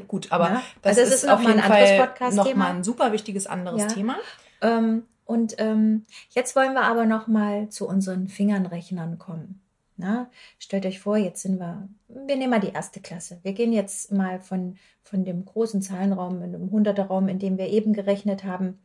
Gut, 0.09 0.31
aber 0.31 0.45
Ja. 0.51 0.63
das 0.83 0.99
Also 0.99 1.15
ist, 1.15 1.25
ist 1.25 1.29
auf 1.31 1.41
jeden 1.43 1.61
Fall 1.61 2.11
nochmal 2.33 2.71
ein 2.73 2.85
super 2.85 3.13
wichtiges 3.13 3.47
anderes 3.47 3.83
Ja. 3.83 3.89
Thema. 3.89 4.17
Ähm, 4.61 5.05
und 5.25 5.55
ähm, 5.59 6.05
jetzt 6.31 6.57
wollen 6.57 6.75
wir 6.75 6.83
aber 6.83 7.07
noch 7.07 7.27
mal 7.29 7.69
zu 7.69 7.87
unseren 7.89 8.29
Fingernrechnern 8.29 9.19
kommen. 9.19 9.61
Na, 9.97 10.31
stellt 10.59 10.87
euch 10.87 10.99
vor, 10.99 11.17
jetzt 11.19 11.43
sind 11.43 11.59
wir, 11.61 11.87
wir 12.09 12.37
nehmen 12.37 12.51
mal 12.51 12.61
die 12.61 12.73
erste 12.73 13.01
Klasse. 13.01 13.39
Wir 13.43 13.53
gehen 13.53 13.73
jetzt 13.73 14.11
mal 14.13 14.41
von, 14.41 14.77
von 15.03 15.25
dem 15.25 15.45
großen 15.45 15.83
Zahlenraum, 15.83 16.43
in 16.43 16.53
dem 16.53 16.71
Hunderterraum, 16.71 17.29
in 17.29 17.39
dem 17.39 17.59
wir 17.59 17.69
eben 17.69 17.93
gerechnet 17.93 18.45
haben, 18.45 18.79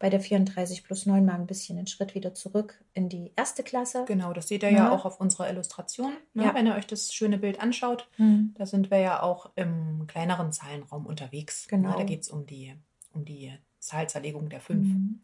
bei 0.00 0.10
der 0.10 0.18
34 0.20 0.82
plus 0.82 1.06
9 1.06 1.24
mal 1.24 1.34
ein 1.34 1.46
bisschen 1.46 1.78
einen 1.78 1.86
Schritt 1.86 2.14
wieder 2.16 2.34
zurück 2.34 2.82
in 2.94 3.08
die 3.08 3.30
erste 3.36 3.62
Klasse. 3.62 4.04
Genau, 4.08 4.32
das 4.32 4.48
seht 4.48 4.64
ihr 4.64 4.70
Ja. 4.70 4.76
ja, 4.78 4.90
auch 4.90 5.04
auf 5.04 5.20
unserer 5.20 5.48
Illustration, 5.48 6.12
ne? 6.34 6.44
Ja. 6.46 6.54
wenn 6.54 6.66
ihr 6.66 6.74
euch 6.74 6.86
das 6.88 7.12
schöne 7.14 7.38
Bild 7.38 7.60
anschaut. 7.60 8.08
Hm. 8.16 8.54
Da 8.58 8.66
sind 8.66 8.90
wir 8.90 8.98
ja 8.98 9.22
auch 9.22 9.50
im 9.54 10.06
kleineren 10.08 10.50
Zahlenraum 10.52 11.06
unterwegs. 11.06 11.68
Genau. 11.68 11.90
Ne? 11.90 11.94
Da 11.98 12.02
geht 12.04 12.22
es 12.22 12.30
um 12.30 12.46
die, 12.46 12.74
um 13.12 13.24
die 13.24 13.52
Zahlzerlegung 13.78 14.48
der 14.48 14.60
fünf. 14.60 14.88
Mhm. 14.88 15.20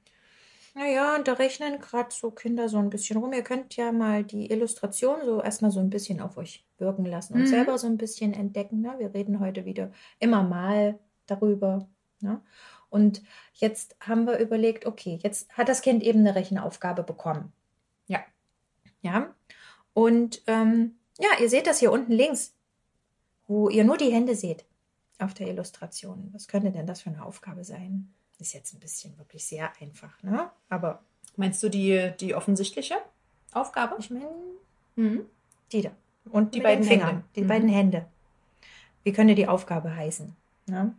Naja, 0.75 1.17
und 1.17 1.27
da 1.27 1.33
rechnen 1.33 1.81
gerade 1.81 2.11
so 2.11 2.31
Kinder 2.31 2.69
so 2.69 2.77
ein 2.77 2.91
bisschen 2.91 3.17
rum. 3.19 3.33
Ihr 3.33 3.43
könnt 3.43 3.77
ja 3.77 3.93
mal 3.93 4.25
die 4.25 4.51
Illustration 4.51 5.21
so 5.25 5.41
erstmal 5.41 5.71
so 5.71 5.81
ein 5.81 5.89
bisschen 5.89 6.21
auf 6.21 6.37
euch 6.37 6.67
wirken 6.77 7.07
lassen 7.07 7.33
und 7.33 7.41
Mhm. 7.41 7.47
selber 7.47 7.79
so 7.79 7.87
ein 7.87 7.97
bisschen 7.97 8.35
entdecken. 8.35 8.83
Ne? 8.83 8.95
Wir 8.99 9.15
reden 9.15 9.41
heute 9.41 9.65
wieder 9.65 9.91
immer 10.19 10.43
mal 10.43 10.99
darüber. 11.27 11.89
Ne? 12.21 12.43
Und 12.91 13.23
jetzt 13.55 13.97
haben 14.01 14.27
wir 14.27 14.39
überlegt, 14.39 14.87
okay, 14.87 15.19
jetzt 15.23 15.51
hat 15.57 15.69
das 15.69 15.83
Kind 15.83 16.03
eben 16.03 16.21
eine 16.21 16.35
Rechenaufgabe 16.35 17.03
bekommen. 17.03 17.53
Ja. 18.07 18.21
Ja. 19.03 19.35
Und 19.93 20.43
ähm, 20.47 20.97
ja, 21.19 21.29
ihr 21.41 21.49
seht 21.49 21.67
das 21.67 21.79
hier 21.81 21.93
unten 21.93 22.13
links, 22.13 22.53
wo 23.49 23.69
ihr 23.69 23.85
nur 23.85 23.97
die 23.97 24.13
Hände 24.13 24.35
seht 24.35 24.65
auf 25.19 25.35
der 25.35 25.49
Illustration. 25.49 26.29
Was 26.33 26.49
könnte 26.49 26.71
denn 26.71 26.87
das 26.87 27.01
für 27.03 27.11
eine 27.11 27.25
Aufgabe 27.25 27.65
sein? 27.65 28.13
Ist 28.39 28.53
jetzt 28.53 28.75
ein 28.75 28.81
bisschen 28.81 29.17
wirklich 29.19 29.47
sehr 29.47 29.73
einfach, 29.81 30.23
ne? 30.23 30.51
Aber 30.69 31.03
Meinst 31.37 31.63
du 31.63 31.69
die, 31.69 32.13
die 32.21 32.35
offensichtliche 32.35 32.97
Aufgabe? 33.53 33.97
ich 33.99 34.11
meine, 34.11 34.29
Mhm. 34.97 35.27
die 35.73 35.83
da. 35.83 35.91
Und 36.31 36.55
Die 36.55 36.61
beiden 36.61 36.85
Fingern, 36.85 37.09
Hände. 37.09 37.25
die 37.37 37.43
Mhm. 37.43 37.49
beiden 37.49 37.69
Hände. 37.69 38.07
Wie 39.05 39.13
könnte 39.13 39.35
die 39.35 39.47
Aufgabe 39.49 39.95
heißen? 39.95 40.35
Ne? 40.67 40.95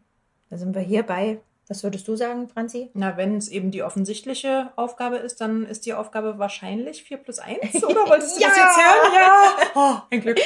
Da 0.49 0.57
sind 0.57 0.73
wir 0.75 0.81
hier 0.81 1.03
bei, 1.03 1.39
was 1.69 1.83
würdest 1.83 2.07
du 2.07 2.15
sagen, 2.15 2.47
Franzi? 2.47 2.89
Na, 2.93 3.17
wenn 3.17 3.35
es 3.35 3.49
eben 3.49 3.71
die 3.71 3.83
offensichtliche 3.83 4.71
Aufgabe 4.75 5.17
ist, 5.17 5.41
dann 5.41 5.65
ist 5.65 5.85
die 5.85 5.93
Aufgabe 5.93 6.37
wahrscheinlich 6.39 7.03
4 7.03 7.17
plus 7.17 7.39
1, 7.39 7.75
oder 7.83 8.07
wolltest 8.07 8.37
du 8.37 8.41
Ja! 8.41 8.47
das 8.49 8.57
jetzt 8.57 8.77
hören? 8.77 9.13
Ja! 9.15 9.71
Oh, 9.75 9.95
ein 10.09 10.21
Glück. 10.21 10.39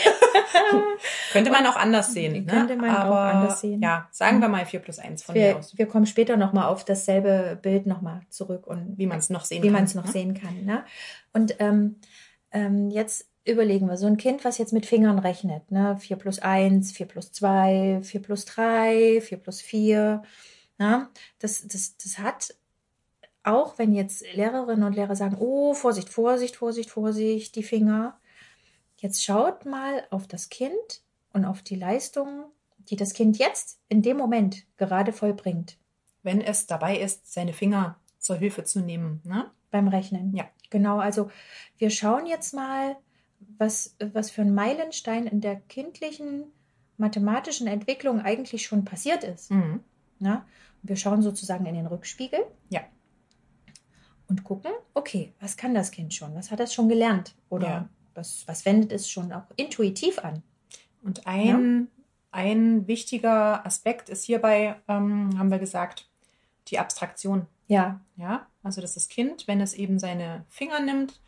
Könnte 1.32 1.51
man 1.51 1.66
auch 1.68 1.75
anders 1.75 2.13
sehen. 2.13 2.46
Ne? 2.46 2.51
Könnte 2.51 2.75
man 2.75 2.90
auch 2.92 3.00
Aber, 3.06 3.20
anders 3.20 3.62
sehen. 3.62 3.82
Ja, 3.82 4.08
sagen 4.12 4.40
wir 4.42 4.48
mal 4.48 4.66
4 4.66 4.80
plus 4.80 5.00
1 5.00 5.24
von 5.24 5.34
mir 5.36 5.42
Wir, 5.42 5.58
aus. 5.58 5.78
wir 5.78 5.86
kommen 5.88 6.06
später 6.06 6.38
nochmal 6.38 6.66
auf 6.68 6.86
dasselbe 6.86 7.58
Bild 7.62 7.86
nochmal 7.86 8.22
zurück 8.30 8.68
und 8.68 8.98
Wie 8.98 9.06
man 9.08 9.20
es 9.20 9.30
noch 9.30 9.46
sehen 9.46 9.63
wie 9.63 9.68
kann. 9.68 9.74
man 9.74 9.84
es 9.86 9.96
noch 9.96 10.06
ne? 10.06 10.12
sehen 10.12 10.34
kann. 10.34 10.66
Ne? 10.66 10.84
Und 11.34 11.56
ähm, 11.60 11.98
ähm, 12.51 12.90
jetzt 12.90 13.28
überlegen 13.46 13.88
wir, 13.88 13.98
so 13.98 14.08
ein 14.08 14.18
Kind, 14.18 14.46
was 14.46 14.58
jetzt 14.58 14.74
mit 14.74 14.86
Fingern 14.86 15.18
rechnet, 15.20 15.72
ne? 15.72 15.98
4 16.00 16.16
plus 16.18 16.40
1, 16.40 16.92
4 16.92 17.06
plus 17.08 17.32
2, 17.32 18.01
4 18.04 18.22
plus 18.22 18.46
3, 18.46 19.20
4 19.22 19.38
plus 19.40 19.62
4, 19.62 20.22
ne? 20.82 21.10
das, 21.40 21.68
das, 21.68 21.98
das 21.98 22.18
hat, 22.18 22.56
auch 23.44 23.78
wenn 23.78 23.94
jetzt 23.94 24.24
Lehrerinnen 24.34 24.84
und 24.84 24.96
Lehrer 24.96 25.16
sagen, 25.16 25.38
oh, 25.40 25.74
Vorsicht, 25.74 26.10
Vorsicht, 26.10 26.56
Vorsicht, 26.56 26.90
Vorsicht, 26.90 27.56
die 27.56 27.64
Finger, 27.64 28.20
jetzt 28.98 29.24
schaut 29.24 29.66
mal 29.66 30.06
auf 30.10 30.28
das 30.28 30.50
Kind 30.50 31.02
und 31.34 31.46
auf 31.46 31.62
die 31.62 31.76
Leistungen, 31.76 32.46
die 32.78 32.96
das 32.96 33.14
Kind 33.14 33.38
jetzt 33.38 33.80
in 33.90 34.02
dem 34.02 34.18
Moment 34.18 34.66
gerade 34.78 35.14
vollbringt 35.14 35.78
Wenn 36.24 36.42
es 36.42 36.68
dabei 36.68 36.98
ist, 36.98 37.32
seine 37.32 37.54
Finger 37.54 38.00
zur 38.20 38.36
Hilfe 38.36 38.64
zu 38.64 38.80
nehmen. 38.80 39.22
Ne? 39.24 39.50
beim 39.72 39.88
Rechnen. 39.88 40.36
Ja. 40.36 40.46
Genau, 40.70 41.00
also 41.00 41.32
wir 41.78 41.90
schauen 41.90 42.28
jetzt 42.28 42.54
mal, 42.54 42.98
was, 43.58 43.96
was 44.14 44.30
für 44.30 44.44
ein 44.44 44.54
Meilenstein 44.54 45.26
in 45.26 45.42
der 45.42 45.56
kindlichen 45.56 46.44
mathematischen 46.98 47.66
Entwicklung 47.66 48.22
eigentlich 48.22 48.66
schon 48.66 48.86
passiert 48.86 49.24
ist. 49.24 49.50
Mhm. 49.50 49.80
Ne? 50.20 50.44
Wir 50.84 50.96
schauen 50.96 51.22
sozusagen 51.22 51.66
in 51.66 51.76
den 51.76 51.86
Rückspiegel. 51.88 52.40
Ja. 52.70 52.82
Und 54.28 54.44
gucken, 54.44 54.72
okay, 54.94 55.34
was 55.40 55.58
kann 55.58 55.74
das 55.74 55.92
Kind 55.92 56.14
schon? 56.14 56.34
Was 56.36 56.52
hat 56.52 56.60
es 56.60 56.74
schon 56.74 56.90
gelernt? 56.90 57.36
Oder 57.50 57.68
Ja. 57.68 57.90
was, 58.16 58.44
was 58.48 58.66
wendet 58.66 58.92
es 58.92 59.10
schon 59.10 59.32
auch 59.34 59.44
intuitiv 59.58 60.20
an? 60.20 60.42
Und 61.04 61.28
ein, 61.28 61.88
ein 62.32 62.88
wichtiger 62.88 63.66
Aspekt 63.66 64.10
ist 64.10 64.24
hierbei, 64.24 64.76
ähm, 64.88 65.38
haben 65.38 65.52
wir 65.52 65.60
gesagt, 65.60 66.08
die 66.68 66.80
Abstraktion. 66.80 67.48
Ja, 67.68 68.00
Ja, 68.18 68.48
also 68.64 68.82
dass 68.82 68.94
das 68.96 69.08
Kind, 69.10 69.48
wenn 69.48 69.62
es 69.62 69.74
eben 69.74 69.98
seine 70.00 70.46
Finger 70.50 70.80
nimmt, 70.82 71.20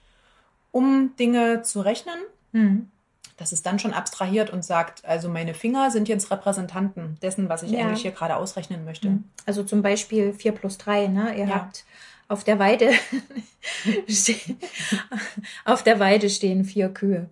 um 0.72 1.16
Dinge 1.18 1.62
zu 1.64 1.82
rechnen, 1.82 2.20
hm. 2.52 2.90
Dass 3.38 3.52
es 3.52 3.64
dann 3.64 3.80
schon 3.80 3.94
abstrahiert 3.94 4.52
und 4.52 4.64
sagt, 4.64 5.04
also 5.06 5.28
meine 5.30 5.54
Finger 5.54 5.90
sind 5.92 6.08
jetzt 6.08 6.30
Repräsentanten 6.32 7.18
dessen, 7.22 7.50
was 7.50 7.64
ich 7.64 7.72
Ja. 7.72 7.80
eigentlich 7.88 8.02
hier 8.04 8.12
gerade 8.12 8.36
ausrechnen 8.36 8.86
möchte. 8.86 9.20
Also 9.46 9.64
zum 9.64 9.82
Beispiel 9.82 10.34
4 10.34 10.52
plus 10.52 10.78
3, 10.78 11.08
ne? 11.08 11.36
Ihr 11.38 11.46
Ja. 11.48 11.56
habt 11.56 11.86
auf 12.28 12.44
der 12.44 12.60
Weide 12.60 12.92
auf 15.66 15.84
der 15.84 16.00
Weide 16.00 16.30
stehen 16.30 16.64
vier 16.66 16.90
Kühe. 16.90 17.30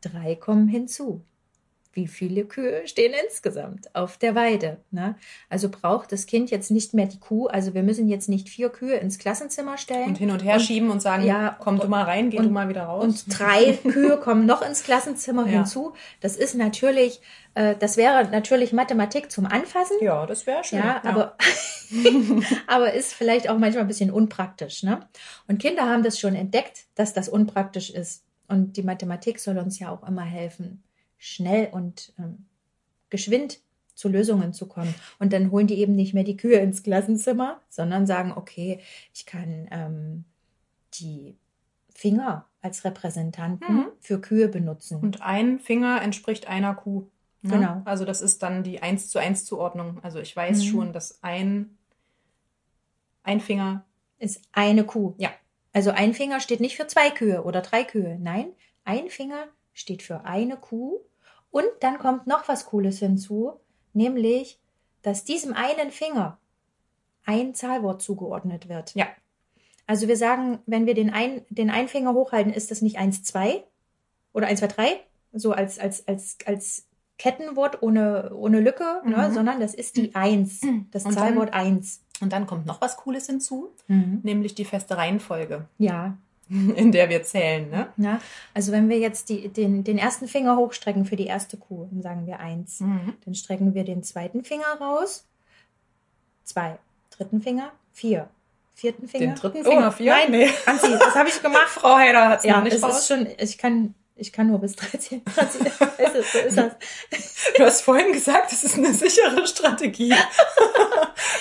Drei 0.00 0.34
kommen 0.34 0.68
hinzu. 0.68 1.22
Wie 1.96 2.06
viele 2.08 2.44
Kühe 2.44 2.86
stehen 2.86 3.14
insgesamt 3.24 3.94
auf 3.94 4.18
der 4.18 4.34
Weide? 4.34 4.76
Ne? 4.90 5.14
Also 5.48 5.70
braucht 5.70 6.12
das 6.12 6.26
Kind 6.26 6.50
jetzt 6.50 6.70
nicht 6.70 6.92
mehr 6.92 7.06
die 7.06 7.18
Kuh. 7.18 7.46
Also 7.46 7.72
wir 7.72 7.82
müssen 7.82 8.06
jetzt 8.06 8.28
nicht 8.28 8.50
vier 8.50 8.68
Kühe 8.68 8.96
ins 8.96 9.18
Klassenzimmer 9.18 9.78
stellen. 9.78 10.08
Und 10.08 10.18
hin 10.18 10.30
und 10.30 10.44
her 10.44 10.60
schieben 10.60 10.90
und 10.90 11.00
sagen, 11.00 11.24
ja, 11.24 11.56
komm 11.58 11.78
du 11.78 11.88
mal 11.88 12.02
rein, 12.04 12.28
geh 12.28 12.36
und- 12.38 12.44
du 12.44 12.50
mal 12.50 12.68
wieder 12.68 12.84
raus. 12.84 13.02
Und 13.02 13.24
drei 13.38 13.72
Kühe 13.82 14.18
kommen 14.18 14.44
noch 14.44 14.60
ins 14.60 14.82
Klassenzimmer 14.82 15.46
Ja. 15.46 15.52
hinzu. 15.60 15.94
Das 16.20 16.36
ist 16.36 16.54
natürlich, 16.54 17.22
äh, 17.54 17.74
das 17.78 17.96
wäre 17.96 18.28
natürlich 18.30 18.74
Mathematik 18.74 19.30
zum 19.30 19.46
Anfassen. 19.46 19.96
ja, 20.02 20.26
das 20.26 20.46
wäre 20.46 20.64
schön. 20.64 20.80
Ja, 20.80 21.00
aber, 21.02 21.36
aber 22.66 22.92
ist 22.92 23.14
vielleicht 23.14 23.48
auch 23.48 23.58
manchmal 23.58 23.84
ein 23.84 23.88
bisschen 23.88 24.10
unpraktisch. 24.10 24.82
Ne? 24.82 25.00
Und 25.48 25.58
Kinder 25.60 25.88
haben 25.88 26.02
das 26.02 26.18
schon 26.20 26.34
entdeckt, 26.34 26.84
dass 26.94 27.14
das 27.14 27.28
unpraktisch 27.30 27.88
ist. 27.90 28.22
Und 28.48 28.76
die 28.76 28.82
Mathematik 28.82 29.40
soll 29.40 29.58
uns 29.58 29.78
ja 29.78 29.90
auch 29.90 30.06
immer 30.06 30.22
helfen, 30.22 30.82
schnell 31.26 31.68
und 31.72 32.12
ähm, 32.18 32.46
geschwind 33.10 33.60
zu 33.94 34.08
Lösungen 34.08 34.52
zu 34.52 34.66
kommen. 34.68 34.94
Und 35.18 35.32
dann 35.32 35.50
holen 35.50 35.66
die 35.66 35.78
eben 35.78 35.94
nicht 35.94 36.12
mehr 36.14 36.24
die 36.24 36.36
Kühe 36.36 36.58
ins 36.58 36.82
Klassenzimmer, 36.82 37.60
sondern 37.68 38.06
sagen, 38.06 38.32
okay, 38.36 38.80
ich 39.14 39.24
kann 39.26 39.66
ähm, 39.70 40.24
die 40.94 41.36
Finger 41.94 42.46
als 42.60 42.84
Repräsentanten 42.84 43.74
Mhm. 43.76 43.86
für 44.00 44.20
Kühe 44.20 44.48
benutzen. 44.48 44.98
Und 45.00 45.22
ein 45.22 45.58
Finger 45.58 46.02
entspricht 46.02 46.46
einer 46.46 46.74
Kuh. 46.74 47.06
Ne? 47.42 47.52
Genau. 47.52 47.82
Also 47.86 48.04
das 48.04 48.20
ist 48.20 48.42
dann 48.42 48.62
die 48.62 48.82
1 48.82 49.08
zu 49.08 49.18
1 49.18 49.44
Zuordnung. 49.46 49.98
Also 50.02 50.18
ich 50.20 50.34
weiß 50.36 50.58
Mhm. 50.58 50.62
schon, 50.68 50.92
dass 50.92 51.22
ein, 51.22 51.78
ein 53.22 53.40
Finger, 53.40 53.84
ist 54.18 54.42
eine 54.52 54.84
Kuh. 54.84 55.14
Ja. 55.18 55.30
Also 55.72 55.90
ein 55.90 56.12
Finger 56.14 56.40
steht 56.40 56.60
nicht 56.60 56.76
für 56.76 56.86
zwei 56.86 57.10
Kühe 57.10 57.42
oder 57.44 57.60
drei 57.62 57.84
Kühe. 57.84 58.18
Nein, 58.20 58.48
ein 58.84 59.08
Finger 59.10 59.46
steht 59.72 60.02
für 60.02 60.24
eine 60.24 60.56
Kuh. 60.56 61.00
Und 61.56 61.64
dann 61.80 61.98
kommt 61.98 62.26
noch 62.26 62.48
was 62.48 62.66
Cooles 62.66 62.98
hinzu, 62.98 63.54
nämlich, 63.94 64.58
dass 65.00 65.24
diesem 65.24 65.54
einen 65.54 65.90
Finger 65.90 66.36
ein 67.24 67.54
Zahlwort 67.54 68.02
zugeordnet 68.02 68.68
wird. 68.68 68.94
Ja. 68.94 69.06
Also 69.86 70.06
wir 70.06 70.18
sagen, 70.18 70.58
wenn 70.66 70.84
wir 70.84 70.92
den, 70.94 71.08
ein, 71.10 71.46
den 71.48 71.70
einen 71.70 71.88
Finger 71.88 72.12
hochhalten, 72.12 72.52
ist 72.52 72.70
das 72.70 72.82
nicht 72.82 72.98
1, 72.98 73.22
2 73.22 73.64
oder 74.34 74.48
1, 74.48 74.60
2, 74.60 74.66
3, 74.66 75.00
so 75.32 75.52
als, 75.52 75.78
als, 75.78 76.06
als, 76.06 76.36
als 76.44 76.86
Kettenwort 77.16 77.82
ohne, 77.82 78.34
ohne 78.34 78.60
Lücke, 78.60 79.00
ne, 79.06 79.28
Mhm. 79.28 79.32
sondern 79.34 79.58
das 79.60 79.72
ist 79.74 79.96
die 79.96 80.14
1, 80.14 80.60
das 80.90 81.04
Und 81.06 81.14
dann- 81.16 81.28
Zahlwort 81.28 81.54
1. 81.54 82.02
und 82.20 82.32
dann 82.34 82.46
kommt 82.46 82.66
noch 82.66 82.82
was 82.82 82.98
Cooles 82.98 83.26
hinzu, 83.26 83.70
Mhm. 83.88 84.20
nämlich 84.24 84.54
die 84.54 84.66
feste 84.66 84.98
Reihenfolge, 84.98 85.66
Ja, 85.78 86.18
in 86.48 86.92
der 86.92 87.08
wir 87.08 87.22
zählen. 87.22 87.68
Ne? 87.70 87.88
Ja, 87.96 88.20
also 88.54 88.72
wenn 88.72 88.88
wir 88.88 88.98
jetzt 88.98 89.28
die, 89.28 89.48
den, 89.48 89.82
den 89.84 89.98
ersten 89.98 90.28
Finger 90.28 90.56
hochstrecken 90.56 91.04
für 91.04 91.16
die 91.16 91.26
erste 91.26 91.56
Kuh, 91.56 91.88
dann 91.90 92.02
sagen 92.02 92.26
wir 92.26 92.40
eins. 92.40 92.80
Mhm. 92.80 93.14
Dann 93.24 93.34
strecken 93.34 93.74
wir 93.74 93.84
den 93.84 94.02
zweiten 94.02 94.44
Finger 94.44 94.66
raus. 94.80 95.26
Zwei. 96.44 96.78
Dritten 97.10 97.40
Finger. 97.40 97.72
Vier. 97.92 98.28
Vierten 98.74 99.08
Finger. 99.08 99.26
Den 99.26 99.34
dritten 99.34 99.64
Finger, 99.64 99.88
oh, 99.88 99.90
vier? 99.90 100.12
Nein, 100.12 100.30
Nee. 100.30 100.46
Franzi, 100.48 100.90
das 100.98 101.14
habe 101.14 101.28
ich 101.28 101.40
gemacht. 101.42 101.68
Frau 101.68 101.96
Heider 101.96 102.28
hat 102.28 102.40
es 102.40 102.44
ja, 102.44 102.56
noch 102.58 102.64
nicht 102.64 102.76
es 102.82 103.08
schon, 103.08 103.26
ich 103.38 103.56
kann, 103.56 103.94
ich 104.14 104.32
kann 104.32 104.48
nur 104.48 104.58
bis 104.60 104.76
13. 104.76 105.22
Franzi, 105.26 105.58
ist 105.98 106.14
es, 106.14 106.32
so 106.32 106.38
ist 106.38 106.58
das. 106.58 106.72
Du 107.56 107.64
hast 107.64 107.80
vorhin 107.80 108.12
gesagt, 108.12 108.52
das 108.52 108.64
ist 108.64 108.76
eine 108.76 108.92
sichere 108.92 109.46
Strategie. 109.46 110.14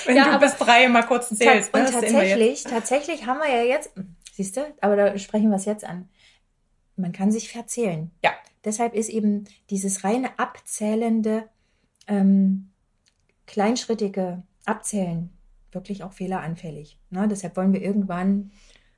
Wenn 0.05 0.15
Ja, 0.15 0.31
du 0.31 0.39
bis 0.39 0.55
drei 0.55 0.87
mal 0.87 1.03
kurz 1.03 1.27
zählst. 1.29 1.73
und 1.73 1.81
ne? 1.81 1.85
Jetzt. 1.87 1.93
tatsächlich, 1.93 2.63
tatsächlich 2.63 3.25
haben 3.25 3.39
wir 3.39 3.49
ja 3.49 3.63
jetzt, 3.63 3.91
siehst 4.35 4.57
du, 4.57 4.61
aber 4.81 4.95
da 4.97 5.17
sprechen 5.17 5.49
wir 5.49 5.55
es 5.55 5.65
jetzt 5.65 5.85
an. 5.85 6.09
Man 6.97 7.11
kann 7.13 7.31
sich 7.31 7.49
verzählen. 7.51 8.11
Ja. 8.23 8.31
Deshalb 8.65 8.93
ist 8.93 9.09
eben 9.09 9.45
dieses 9.69 10.03
reine 10.03 10.37
abzählende, 10.39 11.43
ähm, 12.07 12.71
kleinschrittige 13.47 14.43
Abzählen 14.65 15.29
wirklich 15.71 16.03
auch 16.03 16.13
fehleranfällig. 16.13 16.97
Ne? 17.09 17.27
Deshalb 17.27 17.55
wollen 17.57 17.73
wir 17.73 17.81
irgendwann 17.81 18.51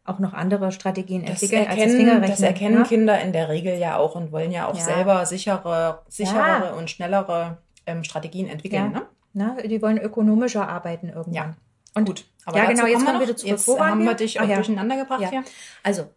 auch 0.05 0.19
noch 0.19 0.33
andere 0.33 0.71
Strategien 0.71 1.21
Das 1.25 1.41
entwickeln 1.43 1.67
als 1.67 1.69
das 1.69 1.77
erkennen, 1.79 1.97
Fingerrechnen. 1.99 2.29
das 2.29 2.39
erkennen 2.41 2.77
ne? 2.79 2.83
Kinder 2.83 3.21
in 3.21 3.33
der 3.33 3.49
Regel 3.49 3.77
ja 3.77 3.97
auch 3.97 4.15
und 4.15 4.31
wollen 4.31 4.51
ja 4.51 4.67
auch 4.67 4.75
Ja. 4.77 4.83
selber 4.83 5.25
sichere, 5.25 6.03
sicherere 6.07 6.67
Ja. 6.67 6.73
und 6.73 6.89
schnellere 6.89 7.57
ähm, 7.85 8.03
Strategien 8.03 8.47
entwickeln. 8.47 8.93
Ja. 8.93 9.05
Ne? 9.33 9.55
Ne? 9.57 9.67
Die 9.67 9.81
wollen 9.81 9.97
ökonomischer 9.97 10.67
arbeiten 10.67 11.09
irgendwann. 11.09 11.33
Ja. 11.33 11.55
Und 11.93 12.05
Gut, 12.05 12.25
Ja, 12.55 12.63
dazu 12.65 12.75
genau, 12.75 12.85
jetzt 12.87 13.05
kommen 13.05 13.19
wir 13.19 13.27
wieder 13.27 13.35
zurück. 13.37 13.51
Jetzt 13.51 13.67
Wo 13.67 13.79
haben 13.79 13.99
wir? 14.01 14.07
wir 14.07 14.13
dich 14.15 14.39
Ah, 14.39 14.43
auch 14.43 14.47
ja. 14.49 14.55
durcheinander 14.55 14.97
gebracht 14.97 15.21
Ja. 15.21 15.29
hier. 15.29 15.43
Also, 15.83 16.09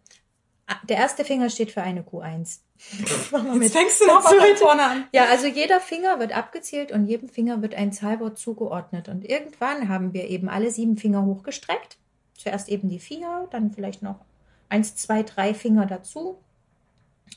der 0.89 0.99
erste 0.99 1.25
Finger 1.25 1.51
steht 1.51 1.71
für 1.73 1.83
eine 1.83 2.03
Q1. 2.03 2.61
Jetzt 3.61 3.73
fängst 3.75 4.01
du 4.01 4.07
noch 4.07 4.23
von 4.23 4.39
vorne 4.57 4.83
an. 4.85 5.05
Ja, 5.13 5.25
also 5.27 5.47
jeder 5.47 5.81
Finger 5.81 6.19
wird 6.21 6.33
abgezählt 6.35 6.93
und 6.93 7.07
jedem 7.07 7.29
Finger 7.29 7.61
wird 7.61 7.75
ein 7.75 7.93
Zahlwort 7.93 8.39
zugeordnet. 8.39 9.09
Und 9.09 9.25
irgendwann 9.29 9.89
haben 9.89 10.15
wir 10.15 10.29
eben 10.29 10.49
alle 10.49 10.71
sieben 10.71 10.97
Finger 10.97 11.25
hochgestreckt. 11.25 11.99
Zuerst 12.39 12.69
eben 12.69 12.89
die 12.89 13.01
vier, 13.01 13.49
dann 13.51 13.73
vielleicht 13.73 14.03
noch 14.03 14.21
eins, 14.69 14.95
zwei, 14.97 15.23
drei 15.25 15.53
Finger 15.53 15.85
dazu. 15.87 16.39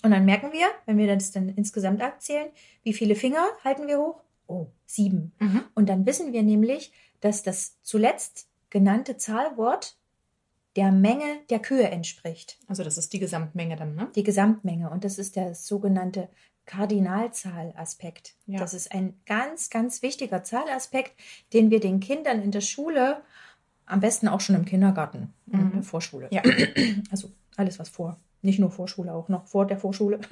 Und 0.02 0.12
dann 0.12 0.26
merken 0.26 0.52
wir, 0.54 0.68
wenn 0.86 0.98
wir 0.98 1.08
das 1.14 1.32
dann 1.32 1.50
insgesamt 1.50 2.02
abzählen, 2.02 2.48
wie 2.84 2.94
viele 2.94 3.16
Finger 3.16 3.44
halten 3.64 3.88
wir 3.88 3.98
hoch? 3.98 4.22
Oh, 4.48 4.68
sieben. 4.86 5.34
Mhm. 5.40 5.64
Und 5.74 5.90
dann 5.90 6.06
wissen 6.06 6.32
wir 6.34 6.44
nämlich, 6.44 6.94
dass 7.20 7.42
das 7.44 7.82
zuletzt 7.82 8.48
genannte 8.74 9.18
Zahlwort 9.18 9.98
der 10.76 10.92
Menge 10.92 11.42
der 11.52 11.60
Kühe 11.60 11.88
entspricht. 11.88 12.58
Also 12.68 12.84
das 12.84 12.98
ist 12.98 13.14
die 13.14 13.20
Gesamtmenge 13.20 13.76
dann, 13.76 13.94
ne? 13.94 14.10
Die 14.16 14.24
Gesamtmenge. 14.24 14.90
Und 14.90 15.04
das 15.04 15.20
ist 15.20 15.36
der 15.36 15.54
sogenannte 15.54 16.28
Kardinalzahlaspekt. 16.66 18.34
Ja. 18.48 18.60
Das 18.60 18.74
ist 18.74 18.92
ein 18.92 19.14
ganz, 19.28 19.70
ganz 19.70 20.02
wichtiger 20.02 20.44
Zahlaspekt, 20.44 21.14
den 21.54 21.70
wir 21.70 21.80
den 21.80 22.00
Kindern 22.00 22.42
in 22.42 22.50
der 22.50 22.62
Schule, 22.62 23.22
am 23.86 24.00
besten 24.00 24.28
auch 24.28 24.40
schon 24.40 24.56
im 24.56 24.66
Kindergarten, 24.66 25.34
in 25.52 25.72
der 25.72 25.84
Vorschule. 25.84 26.28
Ja. 26.32 26.42
Also 27.12 27.32
alles, 27.56 27.78
was 27.78 27.90
vor, 27.90 28.20
nicht 28.42 28.58
nur 28.58 28.72
Vorschule, 28.72 29.14
auch 29.14 29.30
noch 29.30 29.46
vor 29.46 29.68
der 29.68 29.78
Vorschule. 29.78 30.20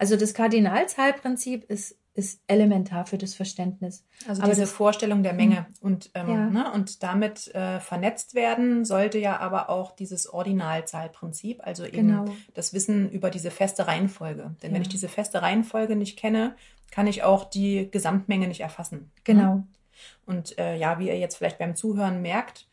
Also 0.00 0.16
das 0.16 0.34
Kardinalzahlprinzip 0.34 1.70
ist, 1.70 1.96
ist 2.14 2.40
elementar 2.46 3.06
für 3.06 3.18
das 3.18 3.34
Verständnis. 3.34 4.06
Also 4.28 4.42
Aber 4.42 4.50
diese 4.52 4.62
das- 4.62 4.70
Vorstellung 4.70 5.22
der 5.24 5.32
Menge 5.32 5.66
und, 5.80 6.10
ähm, 6.14 6.28
Ja. 6.28 6.36
ne, 6.50 6.72
und 6.72 7.02
damit 7.02 7.52
äh, 7.54 7.80
vernetzt 7.80 8.34
werden 8.36 8.84
sollte 8.84 9.18
ja 9.18 9.38
aber 9.40 9.68
auch 9.68 9.90
dieses 9.92 10.32
Ordinalzahlprinzip, 10.32 11.60
also 11.66 11.84
eben 11.84 12.08
Genau. 12.08 12.24
das 12.54 12.72
Wissen 12.72 13.10
über 13.10 13.30
diese 13.30 13.50
feste 13.50 13.86
Reihenfolge. 13.86 14.54
Denn 14.62 14.70
Ja. 14.70 14.74
wenn 14.76 14.82
ich 14.82 14.88
diese 14.88 15.08
feste 15.08 15.42
Reihenfolge 15.42 15.96
nicht 15.96 16.18
kenne, 16.18 16.54
kann 16.90 17.06
ich 17.06 17.22
auch 17.24 17.44
die 17.44 17.90
Gesamtmenge 17.90 18.46
nicht 18.46 18.60
erfassen. 18.60 18.98
Ne? 18.98 19.10
Genau. 19.24 19.62
Und 20.26 20.58
äh, 20.58 20.76
ja, 20.76 20.98
wie 20.98 21.08
ihr 21.08 21.18
jetzt 21.18 21.36
vielleicht 21.36 21.58
beim 21.58 21.74
Zuhören 21.76 22.22
merkt, 22.22 22.68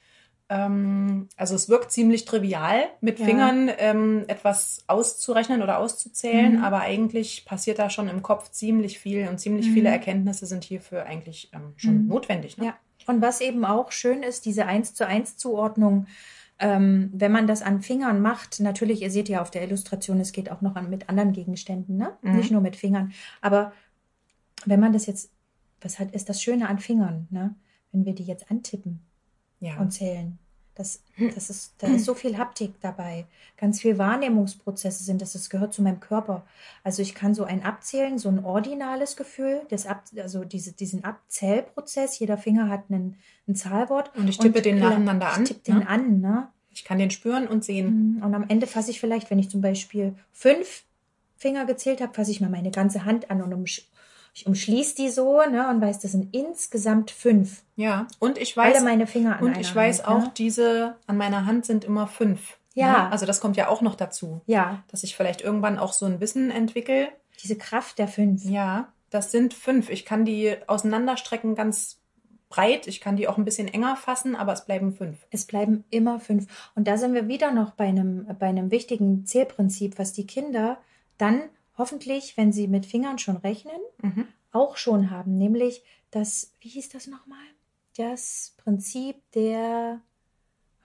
ähm, 0.54 1.30
also 1.38 1.56
es 1.56 1.70
wirkt 1.70 1.92
ziemlich 1.94 2.26
trivial, 2.26 2.84
mit 3.00 3.20
Ja. 3.20 3.26
Fingern 3.26 3.70
ähm, 3.78 4.26
etwas 4.28 4.84
auszurechnen 4.88 5.64
oder 5.64 5.80
auszuzählen, 5.80 6.58
Mhm. 6.58 6.64
aber 6.64 6.82
eigentlich 6.82 7.46
passiert 7.46 7.80
da 7.80 7.90
schon 7.90 8.10
im 8.10 8.22
Kopf 8.22 8.52
ziemlich 8.52 9.00
viel 9.00 9.28
und 9.30 9.40
ziemlich 9.40 9.70
Mhm. 9.70 9.74
viele 9.74 9.90
Erkenntnisse 9.90 10.46
sind 10.46 10.66
hierfür 10.66 11.06
eigentlich 11.06 11.50
ähm, 11.54 11.74
schon 11.78 12.04
Mhm. 12.04 12.08
notwendig. 12.10 12.58
Ne? 12.58 12.66
Ja. 12.66 12.74
Und 13.08 13.22
was 13.22 13.40
eben 13.42 13.64
auch 13.66 13.92
schön 13.94 14.24
ist, 14.24 14.46
diese 14.46 14.66
1 14.66 14.94
zu 14.94 15.08
1 15.08 15.38
Zuordnung, 15.38 16.06
ähm, 16.60 17.10
wenn 17.14 17.32
man 17.32 17.48
das 17.48 17.62
an 17.62 17.82
Fingern 17.82 18.22
macht, 18.22 18.60
natürlich, 18.60 19.02
ihr 19.02 19.10
seht 19.10 19.30
ja 19.30 19.42
auf 19.42 19.50
der 19.52 19.64
Illustration, 19.64 20.20
es 20.20 20.32
geht 20.34 20.52
auch 20.52 20.62
noch 20.62 20.76
an, 20.76 20.90
mit 20.90 21.08
anderen 21.10 21.32
Gegenständen, 21.34 21.96
ne? 21.98 22.12
Mhm. 22.22 22.36
nicht 22.36 22.52
nur 22.52 22.62
mit 22.62 22.76
Fingern. 22.76 23.14
Aber 23.42 23.72
wenn 24.66 24.80
man 24.82 24.92
das 24.94 25.06
jetzt, 25.08 25.32
was 25.80 25.98
hat, 25.98 26.12
ist 26.12 26.28
das 26.30 26.42
Schöne 26.44 26.68
an 26.68 26.78
Fingern, 26.78 27.28
ne? 27.32 27.56
wenn 27.92 28.06
wir 28.06 28.14
die 28.14 28.26
jetzt 28.26 28.52
antippen 28.52 29.00
Ja. 29.60 29.78
und 29.80 29.92
zählen. 29.92 30.38
Das, 30.76 31.02
das 31.36 31.50
ist, 31.50 31.74
da 31.80 31.88
ist 31.88 32.06
so 32.06 32.14
viel 32.14 32.38
Haptik 32.38 32.74
dabei. 32.82 33.26
Ganz 33.58 33.82
viel 33.82 33.98
Wahrnehmungsprozesse 33.98 35.04
sind 35.04 35.22
das. 35.22 35.34
Das 35.34 35.50
gehört 35.50 35.74
zu 35.74 35.82
meinem 35.82 36.00
Körper. 36.00 36.44
Also 36.84 37.02
ich 37.02 37.14
kann 37.14 37.34
so 37.34 37.44
ein 37.44 37.64
Abzählen, 37.64 38.18
so 38.18 38.30
ein 38.30 38.44
ordinales 38.44 39.16
Gefühl, 39.16 39.62
das 39.70 39.86
Ab, 39.86 40.04
also 40.18 40.44
diese, 40.44 40.72
diesen 40.72 41.04
Abzählprozess. 41.04 42.20
Jeder 42.20 42.38
Finger 42.38 42.70
hat 42.70 42.86
einen, 42.90 43.18
ein 43.48 43.56
Zahlwort. 43.56 44.12
Und 44.16 44.28
ich 44.28 44.38
tippe 44.38 44.62
den 44.62 44.80
nacheinander 44.80 45.34
an, 45.34 45.44
Ich 45.44 45.50
tippe 45.50 45.62
den 45.62 45.80
ne? 45.80 45.88
an, 45.88 46.20
ne? 46.22 46.48
ich 46.74 46.84
kann 46.84 47.00
den 47.00 47.12
spüren 47.12 47.48
und 47.48 47.64
sehen. 47.64 48.22
Und 48.24 48.34
am 48.34 48.46
Ende 48.48 48.66
fasse 48.66 48.92
ich 48.92 49.00
vielleicht, 49.00 49.30
wenn 49.30 49.40
ich 49.40 49.50
zum 49.50 49.62
Beispiel 49.62 50.16
fünf 50.32 50.84
Finger 51.36 51.66
gezählt 51.66 52.02
habe, 52.02 52.14
fasse 52.14 52.32
ich 52.32 52.40
mal 52.40 52.50
meine 52.50 52.72
ganze 52.72 53.04
Hand 53.04 53.30
an 53.30 53.42
und 53.42 53.52
ich 54.34 54.48
umschließe 54.48 54.96
die 54.96 55.10
so, 55.10 55.42
ne? 55.42 55.70
Und 55.70 55.82
weiß, 55.82 56.00
das 56.00 56.14
sind 56.14 56.34
insgesamt 56.34 57.12
fünf. 57.12 57.64
Ja. 57.76 58.08
Und 58.20 58.38
ich 58.38 58.56
weiß, 58.56 58.76
Alle 58.76 58.84
meine 58.84 59.08
Finger 59.08 59.38
an 59.38 59.44
und 59.44 59.58
ich 59.58 59.76
weiß 59.76 60.06
Hand, 60.06 60.08
auch, 60.08 60.26
ne? 60.28 60.32
diese 60.38 60.96
an 61.08 61.18
meiner 61.18 61.46
Hand 61.46 61.66
sind 61.66 61.84
immer 61.84 62.08
fünf. 62.08 62.58
Ja. 62.74 62.92
Ne? 62.92 63.12
Also 63.12 63.26
das 63.26 63.42
kommt 63.42 63.58
ja 63.58 63.68
auch 63.68 63.82
noch 63.82 63.96
dazu, 63.96 64.42
Ja, 64.46 64.84
dass 64.90 65.04
ich 65.04 65.16
vielleicht 65.16 65.42
irgendwann 65.42 65.78
auch 65.78 65.94
so 65.94 66.06
ein 66.06 66.22
Wissen 66.22 66.52
entwickle, 66.52 67.10
diese 67.44 67.58
Kraft 67.58 68.00
der 68.00 68.08
fünf. 68.08 68.46
Ja, 68.46 68.94
das 69.10 69.32
sind 69.32 69.54
fünf. 69.54 69.90
Ich 69.90 70.06
kann 70.06 70.24
die 70.24 70.56
auseinanderstrecken 70.68 71.56
ganz 71.56 72.00
breit. 72.48 72.88
Ich 72.88 73.02
kann 73.02 73.18
die 73.18 73.28
auch 73.28 73.38
ein 73.38 73.46
bisschen 73.46 73.68
enger 73.68 73.96
fassen, 73.98 74.36
aber 74.36 74.54
es 74.54 74.66
bleiben 74.66 74.94
fünf. 74.94 75.26
Es 75.32 75.46
bleiben 75.46 75.84
immer 75.90 76.20
fünf. 76.20 76.48
Und 76.76 76.88
da 76.88 76.98
sind 76.98 77.14
wir 77.14 77.28
wieder 77.28 77.52
noch 77.52 77.72
bei 77.72 77.88
einem, 77.88 78.28
bei 78.40 78.48
einem 78.48 78.72
wichtigen 78.72 79.26
Zählprinzip, 79.26 80.00
was 80.00 80.14
die 80.14 80.28
Kinder 80.28 80.78
dann 81.18 81.42
hoffentlich, 81.78 82.36
wenn 82.38 82.52
sie 82.52 82.68
mit 82.68 82.86
Fingern 82.86 83.18
schon 83.20 83.38
rechnen, 83.38 83.80
Mhm. 84.02 84.28
auch 84.52 84.78
schon 84.78 85.10
haben. 85.12 85.38
Nämlich 85.38 85.84
das, 86.12 86.54
wie 86.60 86.70
hieß 86.70 86.90
das 86.90 87.08
nochmal? 87.08 87.38
Das 87.98 88.54
Prinzip 88.58 89.16
der, 89.34 90.02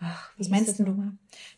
ach, 0.01 0.31
wie 0.37 0.41
Was 0.41 0.49
meinst 0.49 0.69
das 0.69 0.77
du? 0.79 0.85
nochmal? 0.85 1.13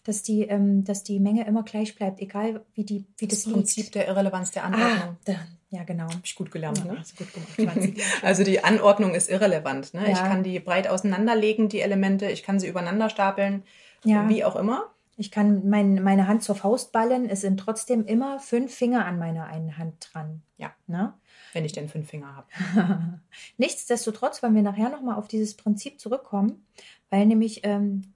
Dass 0.05 0.23
die, 0.23 0.43
ähm, 0.43 0.85
dass 0.85 1.03
die 1.05 1.21
Menge 1.21 1.47
immer 1.47 1.63
gleich 1.63 1.95
bleibt, 1.95 2.21
egal 2.21 2.65
wie 2.75 2.85
die, 2.85 3.05
wie 3.19 3.27
das, 3.29 3.45
Das 3.45 3.53
Prinzip 3.53 3.85
liegt. 3.85 3.95
der 3.95 4.09
Irrelevanz 4.09 4.51
der 4.51 4.65
Ah, 4.65 4.67
Anordnung. 4.67 5.17
da, 5.25 5.35
ja, 5.71 5.85
genau. 5.85 6.05
Hab 6.05 6.21
ich 6.25 6.35
gut 6.35 6.51
gelernt, 6.51 6.79
Ja, 6.79 6.93
ne? 6.93 7.03
gut 7.17 7.33
gemacht. 7.33 7.49
20 7.57 7.99
Jahre. 7.99 8.11
Also 8.23 8.45
die 8.45 8.63
Anordnung 8.65 9.15
ist 9.15 9.31
irrelevant. 9.31 9.93
Ne? 9.95 10.03
Ja. 10.05 10.13
Ich 10.13 10.19
kann 10.19 10.43
die 10.43 10.61
breit 10.61 10.89
auseinanderlegen, 10.89 11.69
die 11.69 11.81
Elemente. 11.81 12.31
Ich 12.31 12.43
kann 12.43 12.59
sie 12.61 12.69
übereinander 12.69 13.09
stapeln, 13.11 13.63
Ja. 14.05 14.29
wie 14.29 14.45
auch 14.45 14.57
immer. 14.57 14.91
Ich 15.21 15.33
kann 15.33 15.69
mein, 15.69 16.01
meine 16.05 16.29
Hand 16.29 16.45
zur 16.45 16.55
Faust 16.55 16.93
ballen. 16.93 17.29
Es 17.29 17.41
sind 17.41 17.59
trotzdem 17.59 18.07
immer 18.07 18.39
fünf 18.39 18.73
Finger 18.73 19.05
an 19.05 19.19
meiner 19.19 19.47
einen 19.47 19.77
Hand 19.77 20.11
dran. 20.13 20.43
Ja. 20.59 20.73
Ne? 20.87 21.13
Wenn 21.53 21.65
ich 21.65 21.73
denn 21.73 21.89
fünf 21.89 22.09
Finger 22.09 22.37
habe. 22.37 23.21
Nichtsdestotrotz 23.57 24.45
wollen 24.45 24.55
wir 24.55 24.63
nachher 24.63 24.91
nochmal 24.91 25.17
auf 25.17 25.27
dieses 25.27 25.57
Prinzip 25.57 25.99
zurückkommen, 25.99 26.65
weil 27.11 27.27
nämlich 27.27 27.63
ähm, 27.65 28.15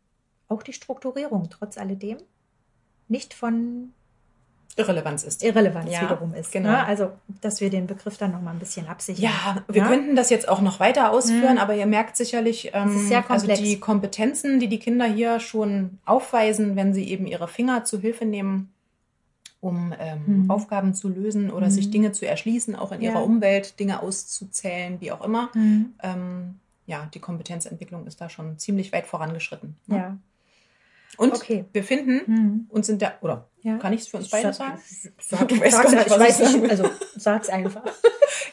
auch 0.49 0.63
die 0.63 0.73
Strukturierung 0.73 1.51
trotz 1.51 1.77
alledem 1.77 2.19
nicht 3.09 3.35
von 3.35 3.93
Irrelevanz 4.77 5.23
ist. 5.25 5.43
Irrelevanz 5.45 5.91
Ja, 5.93 6.03
wiederum 6.03 6.33
ist. 6.35 6.51
genau. 6.51 6.71
Ne? 6.71 6.85
Also, 6.87 7.11
dass 7.43 7.61
wir 7.61 7.69
den 7.69 7.87
Begriff 7.87 8.17
dann 8.17 8.33
nochmal 8.33 8.55
ein 8.55 8.59
bisschen 8.59 8.87
absichern. 8.89 9.25
Ja, 9.25 9.63
wir 9.69 9.83
Ja? 9.83 9.89
könnten 9.89 10.17
das 10.17 10.31
jetzt 10.31 10.49
auch 10.49 10.61
noch 10.63 10.81
weiter 10.81 11.11
ausführen, 11.13 11.55
Mhm. 11.55 11.61
aber 11.61 11.75
ihr 11.75 11.87
merkt 11.87 12.17
sicherlich, 12.17 12.71
ähm, 12.73 13.11
also 13.29 13.47
die 13.47 13.79
Kompetenzen, 13.81 14.61
die 14.61 14.69
die 14.69 14.79
Kinder 14.79 15.05
hier 15.05 15.41
schon 15.41 15.99
aufweisen, 16.07 16.75
wenn 16.77 16.95
sie 16.95 17.09
eben 17.09 17.27
ihre 17.27 17.49
Finger 17.49 17.85
zu 17.85 18.01
Hilfe 18.01 18.25
nehmen, 18.25 18.73
um 19.61 19.95
ähm, 19.99 20.45
Mhm. 20.45 20.51
Aufgaben 20.51 20.95
zu 20.95 21.09
lösen 21.09 21.51
oder 21.51 21.67
Mhm. 21.67 21.71
sich 21.71 21.91
Dinge 21.91 22.13
zu 22.13 22.27
erschließen, 22.27 22.75
auch 22.75 22.93
in 22.93 23.01
Ja. 23.03 23.11
ihrer 23.13 23.23
Umwelt, 23.25 23.79
Dinge 23.79 24.03
auszuzählen, 24.03 25.01
wie 25.01 25.13
auch 25.13 25.23
immer. 25.23 25.51
Mhm. 25.55 25.93
Ähm, 26.03 26.59
ja, 26.87 27.09
die 27.15 27.21
Kompetenzentwicklung 27.21 28.07
ist 28.07 28.21
da 28.21 28.29
schon 28.29 28.59
ziemlich 28.59 28.93
weit 28.93 29.07
vorangeschritten. 29.07 29.77
ne? 29.87 29.97
Ja. 29.97 30.17
Und 31.19 31.35
Okay. 31.35 31.67
wir 31.73 31.85
finden 31.85 32.23
Mhm. 32.27 32.67
uns 32.71 32.89
in 32.89 32.99
der, 32.99 33.23
oder 33.23 33.49
Ja. 33.63 33.77
kann 33.79 33.93
ich 33.93 34.01
es 34.03 34.09
für 34.09 34.17
uns 34.17 34.31
beide 34.31 34.53
Sag- 34.53 34.79
sagen? 34.79 34.83
Sag, 35.21 35.49
du 35.49 35.61
weißt 35.61 35.73
Sag's, 35.77 35.93
gar 35.93 35.99
nicht, 35.99 36.07
ich 36.11 36.19
weiß 36.19 36.41
ich 36.41 36.57
nicht, 36.61 36.71
also 36.71 36.89
sag's 37.17 37.49
einfach. 37.49 37.83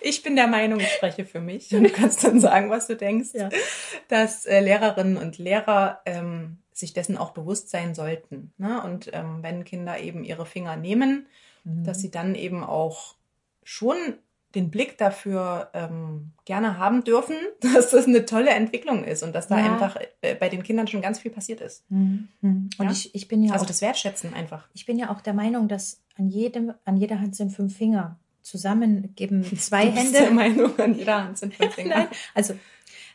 Ich 0.01 0.23
bin 0.23 0.35
der 0.37 0.47
Meinung, 0.47 0.79
ich 0.79 0.91
spreche 0.93 1.25
für 1.25 1.41
mich 1.41 1.73
und 1.75 1.83
du 1.83 1.89
kannst 1.89 2.23
dann 2.23 2.39
sagen, 2.39 2.69
was 2.69 2.87
du 2.87 2.95
denkst, 2.95 3.29
Ja. 3.33 3.49
dass 4.07 4.45
äh, 4.45 4.61
Lehrerinnen 4.61 5.17
und 5.17 5.37
Lehrer 5.37 6.01
ähm, 6.05 6.59
sich 6.71 6.93
dessen 6.93 7.17
auch 7.17 7.31
bewusst 7.31 7.69
sein 7.69 7.93
sollten. 7.95 8.53
Ne? 8.57 8.81
Und 8.81 9.09
ähm, 9.13 9.39
wenn 9.41 9.65
Kinder 9.65 9.99
eben 9.99 10.23
ihre 10.23 10.45
Finger 10.45 10.75
nehmen, 10.77 11.27
Mhm. 11.65 11.83
dass 11.83 11.99
sie 11.99 12.11
dann 12.11 12.35
eben 12.35 12.63
auch 12.63 13.15
schon 13.63 13.97
den 14.55 14.71
Blick 14.71 14.97
dafür 14.97 15.69
ähm, 15.73 16.31
gerne 16.45 16.77
haben 16.77 17.03
dürfen, 17.03 17.35
dass 17.61 17.91
das 17.91 18.07
eine 18.07 18.25
tolle 18.25 18.49
Entwicklung 18.49 19.03
ist 19.03 19.21
und 19.23 19.33
dass 19.35 19.47
da 19.47 19.59
Ja. 19.59 19.71
einfach 19.71 19.97
äh, 20.21 20.35
bei 20.35 20.49
den 20.49 20.63
Kindern 20.63 20.87
schon 20.87 21.01
ganz 21.01 21.19
viel 21.19 21.31
passiert 21.31 21.61
ist. 21.61 21.89
Mhm. 21.91 22.27
Mhm. 22.41 22.69
Und 22.77 22.85
Ja. 22.85 22.91
ich, 22.91 23.13
ich 23.13 23.27
bin 23.27 23.43
ja 23.43 23.53
Also 23.53 23.63
auch 23.63 23.67
das 23.67 23.81
Wertschätzen 23.81 24.33
einfach. 24.33 24.67
Ich 24.73 24.85
bin 24.85 24.97
ja 24.97 25.09
auch 25.11 25.21
der 25.21 25.33
Meinung, 25.33 25.67
dass 25.67 26.01
an 26.17 26.27
jedem, 26.29 26.73
an 26.85 26.97
jeder 26.97 27.19
Hand 27.19 27.35
sind 27.35 27.51
fünf 27.51 27.77
Finger. 27.77 28.17
Zusammen 28.41 29.13
geben 29.15 29.43
zwei 29.57 29.87
bist 29.87 30.13
der 30.13 30.21
Hände. 30.21 30.33
Meinung, 30.33 30.79
an 30.79 30.95
jeder 30.95 31.23
Hand 31.25 31.37
sind 31.37 31.53
fünf 31.53 31.73
Finger. 31.75 31.95
Nein, 31.97 32.07
also 32.33 32.55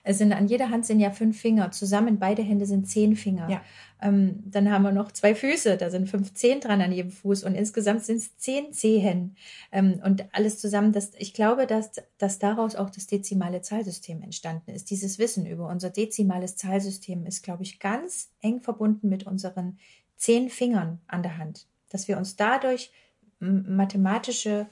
es 0.07 0.19
sind 0.19 0.33
an 0.33 0.47
jeder 0.47 0.69
Hand 0.71 0.85
sind 0.85 1.01
ja 1.01 1.11
fünf 1.11 1.41
Finger. 1.41 1.71
Zusammen 1.71 2.19
beide 2.19 2.43
Hände 2.43 2.67
sind 2.67 2.87
zehn 2.87 3.17
Finger. 3.17 3.49
Ja. 3.49 3.63
Ähm, 4.03 4.43
dann 4.45 4.71
haben 4.71 4.83
wir 4.83 4.93
noch 4.93 5.11
zwei 5.13 5.35
Füße, 5.35 5.79
da 5.79 5.89
sind 5.89 6.11
fünf 6.11 6.35
Zehen 6.35 6.61
dran 6.61 6.83
an 6.83 6.93
jedem 6.93 7.11
Fuß 7.11 7.43
und 7.45 7.55
insgesamt 7.55 8.05
sind 8.05 8.19
es 8.19 8.37
zehn 8.37 8.73
Zehen. 8.75 9.35
Ähm, 9.73 10.01
und 10.05 10.27
alles 10.33 10.59
zusammen, 10.59 10.93
das, 10.93 11.13
ich 11.17 11.33
glaube, 11.33 11.67
dass, 11.67 11.93
dass 12.19 12.39
daraus 12.39 12.77
auch 12.77 12.91
das 12.91 13.07
dezimale 13.07 13.63
Zahlsystem 13.63 14.21
entstanden 14.23 14.73
ist. 14.73 14.91
Dieses 14.91 15.19
Wissen 15.19 15.47
über 15.47 15.69
unser 15.69 15.89
dezimales 15.89 16.57
Zahlsystem 16.57 17.25
ist, 17.25 17.43
glaube 17.43 17.63
ich, 17.63 17.81
ganz 17.81 18.31
eng 18.43 18.61
verbunden 18.61 19.09
mit 19.09 19.27
unseren 19.27 19.79
zehn 20.17 20.51
Fingern 20.51 21.01
an 21.07 21.23
der 21.23 21.39
Hand. 21.39 21.67
Dass 21.89 22.09
wir 22.09 22.19
uns 22.19 22.37
dadurch 22.37 22.93
mathematische 23.41 24.67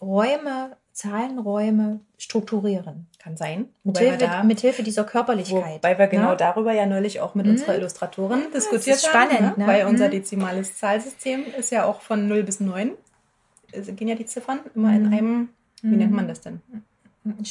Räume, 0.00 0.76
Zahlenräume 0.92 2.00
strukturieren. 2.18 3.06
Kann 3.18 3.36
sein. 3.36 3.68
Mithilfe, 3.84 4.18
da 4.18 4.42
mithilfe 4.42 4.82
dieser 4.82 5.04
Körperlichkeit. 5.04 5.76
Wobei 5.76 5.98
wir 5.98 6.06
genau 6.06 6.30
ne? 6.30 6.36
darüber 6.36 6.72
ja 6.72 6.86
neulich 6.86 7.20
auch 7.20 7.34
mit 7.34 7.46
Mhm. 7.46 7.52
unserer 7.52 7.76
Illustratorin 7.76 8.42
diskutiert 8.54 8.96
ist 8.96 9.12
haben. 9.14 9.30
spannend, 9.30 9.58
ne? 9.58 9.64
ne? 9.64 9.72
Weil 9.72 9.86
unser 9.86 10.06
Mhm. 10.08 10.12
dezimales 10.12 10.76
Zahlsystem 10.76 11.44
ist 11.58 11.70
ja 11.70 11.84
auch 11.84 12.00
von 12.00 12.28
0 12.28 12.42
bis 12.42 12.60
9. 12.60 12.92
Es 13.72 13.86
gehen 13.96 14.08
ja 14.08 14.14
die 14.14 14.26
Ziffern 14.26 14.60
immer 14.74 14.92
in 14.94 15.06
Mhm. 15.08 15.12
einem, 15.12 15.48
wie 15.82 15.88
Mhm. 15.88 15.96
nennt 15.98 16.12
man 16.12 16.28
das 16.28 16.40
denn? 16.40 16.60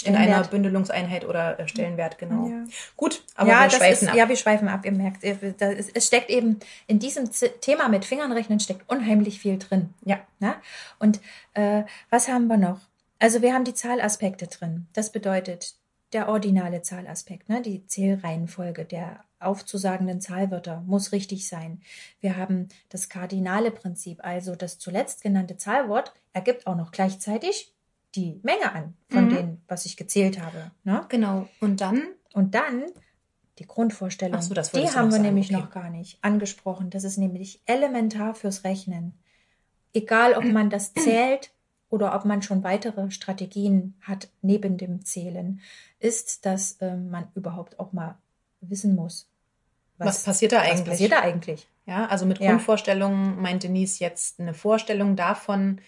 In 0.03 0.17
einer. 0.17 0.43
Bündelungseinheit 0.43 1.23
oder 1.25 1.57
äh, 1.57 1.65
Stellenwert, 1.65 2.17
genau. 2.17 2.45
Ja. 2.47 2.63
Gut, 2.97 3.23
aber 3.35 3.49
ja, 3.49 3.59
wir 3.61 3.63
das 3.69 3.75
schweifen 3.77 4.03
ist, 4.05 4.09
ab. 4.11 4.15
ja, 4.17 4.27
wir 4.27 4.35
schweifen 4.35 4.67
ab. 4.67 4.85
Ihr 4.85 4.91
merkt, 4.91 5.23
ist- 5.23 5.91
es 5.95 6.07
steckt 6.07 6.29
eben 6.29 6.59
in 6.87 6.99
diesem 6.99 7.29
Thema 7.61 7.87
mit 7.87 8.03
Fingern 8.03 8.33
rechnen 8.33 8.59
steckt 8.59 8.83
unheimlich 8.89 9.39
viel 9.39 9.57
drin. 9.57 9.93
Ja. 10.03 10.17
Ne? 10.39 10.55
Und 10.99 11.21
äh, 11.53 11.83
was 12.09 12.27
haben 12.27 12.47
wir 12.47 12.57
noch? 12.57 12.81
Also 13.21 13.43
wir 13.43 13.53
haben 13.53 13.65
die 13.65 13.75
Zahlaspekte 13.75 14.47
drin. 14.47 14.87
Das 14.93 15.11
bedeutet 15.11 15.75
der 16.11 16.27
ordinale 16.27 16.81
Zahlaspekt, 16.81 17.49
ne? 17.49 17.61
die 17.61 17.85
Zählreihenfolge 17.85 18.83
der 18.83 19.23
aufzusagenden 19.39 20.21
Zahlwörter 20.21 20.81
muss 20.87 21.11
richtig 21.11 21.47
sein. 21.47 21.81
Wir 22.19 22.35
haben 22.35 22.67
das 22.89 23.09
kardinale 23.09 23.69
Prinzip, 23.71 24.25
also 24.25 24.55
das 24.55 24.79
zuletzt 24.79 25.21
genannte 25.21 25.55
Zahlwort 25.57 26.13
ergibt 26.33 26.65
auch 26.65 26.75
noch 26.75 26.91
gleichzeitig 26.91 27.73
die 28.15 28.39
Menge 28.43 28.73
an 28.73 28.95
von 29.09 29.25
Mhm. 29.25 29.35
dem, 29.35 29.61
was 29.67 29.85
ich 29.85 29.97
gezählt 29.97 30.41
habe. 30.41 30.71
Ne? 30.83 31.05
Genau. 31.09 31.47
Und 31.59 31.79
dann 31.79 32.01
Und 32.33 32.55
dann 32.55 32.85
die 33.59 33.67
Grundvorstellung. 33.67 34.37
Ach 34.39 34.41
so, 34.41 34.53
das 34.53 34.71
die 34.71 34.79
haben 34.79 35.07
wir 35.09 35.11
sagen, 35.11 35.21
nämlich 35.23 35.51
okay. 35.51 35.61
noch 35.61 35.69
gar 35.69 35.89
nicht 35.91 36.17
angesprochen. 36.23 36.89
Das 36.89 37.03
ist 37.03 37.17
nämlich 37.17 37.61
elementar 37.67 38.33
fürs 38.33 38.63
Rechnen. 38.63 39.13
Egal, 39.93 40.33
ob 40.33 40.45
man 40.45 40.69
das 40.71 40.93
zählt 40.95 41.51
oder 41.91 42.15
ob 42.15 42.25
man 42.25 42.41
schon 42.41 42.63
weitere 42.63 43.11
Strategien 43.11 43.93
hat 44.01 44.29
neben 44.41 44.77
dem 44.77 45.05
Zählen, 45.05 45.59
ist, 45.99 46.45
dass 46.47 46.77
ähm, 46.81 47.11
man 47.11 47.27
überhaupt 47.35 47.79
auch 47.79 47.93
mal 47.93 48.17
wissen 48.61 48.95
muss. 48.95 49.27
Was 49.99 50.23
passiert 50.23 50.51
da 50.53 50.57
Was 50.57 50.69
eigentlich? 50.69 50.85
passiert 50.85 51.11
da 51.11 51.19
eigentlich? 51.21 51.67
Ja, 51.85 52.07
also 52.07 52.25
mit 52.25 52.39
Ja. 52.39 52.51
Grundvorstellungen 52.51 53.39
meint 53.39 53.63
Denise 53.63 53.99
jetzt 53.99 54.39
eine 54.39 54.53
Vorstellung 54.55 55.15
davon, 55.15 55.81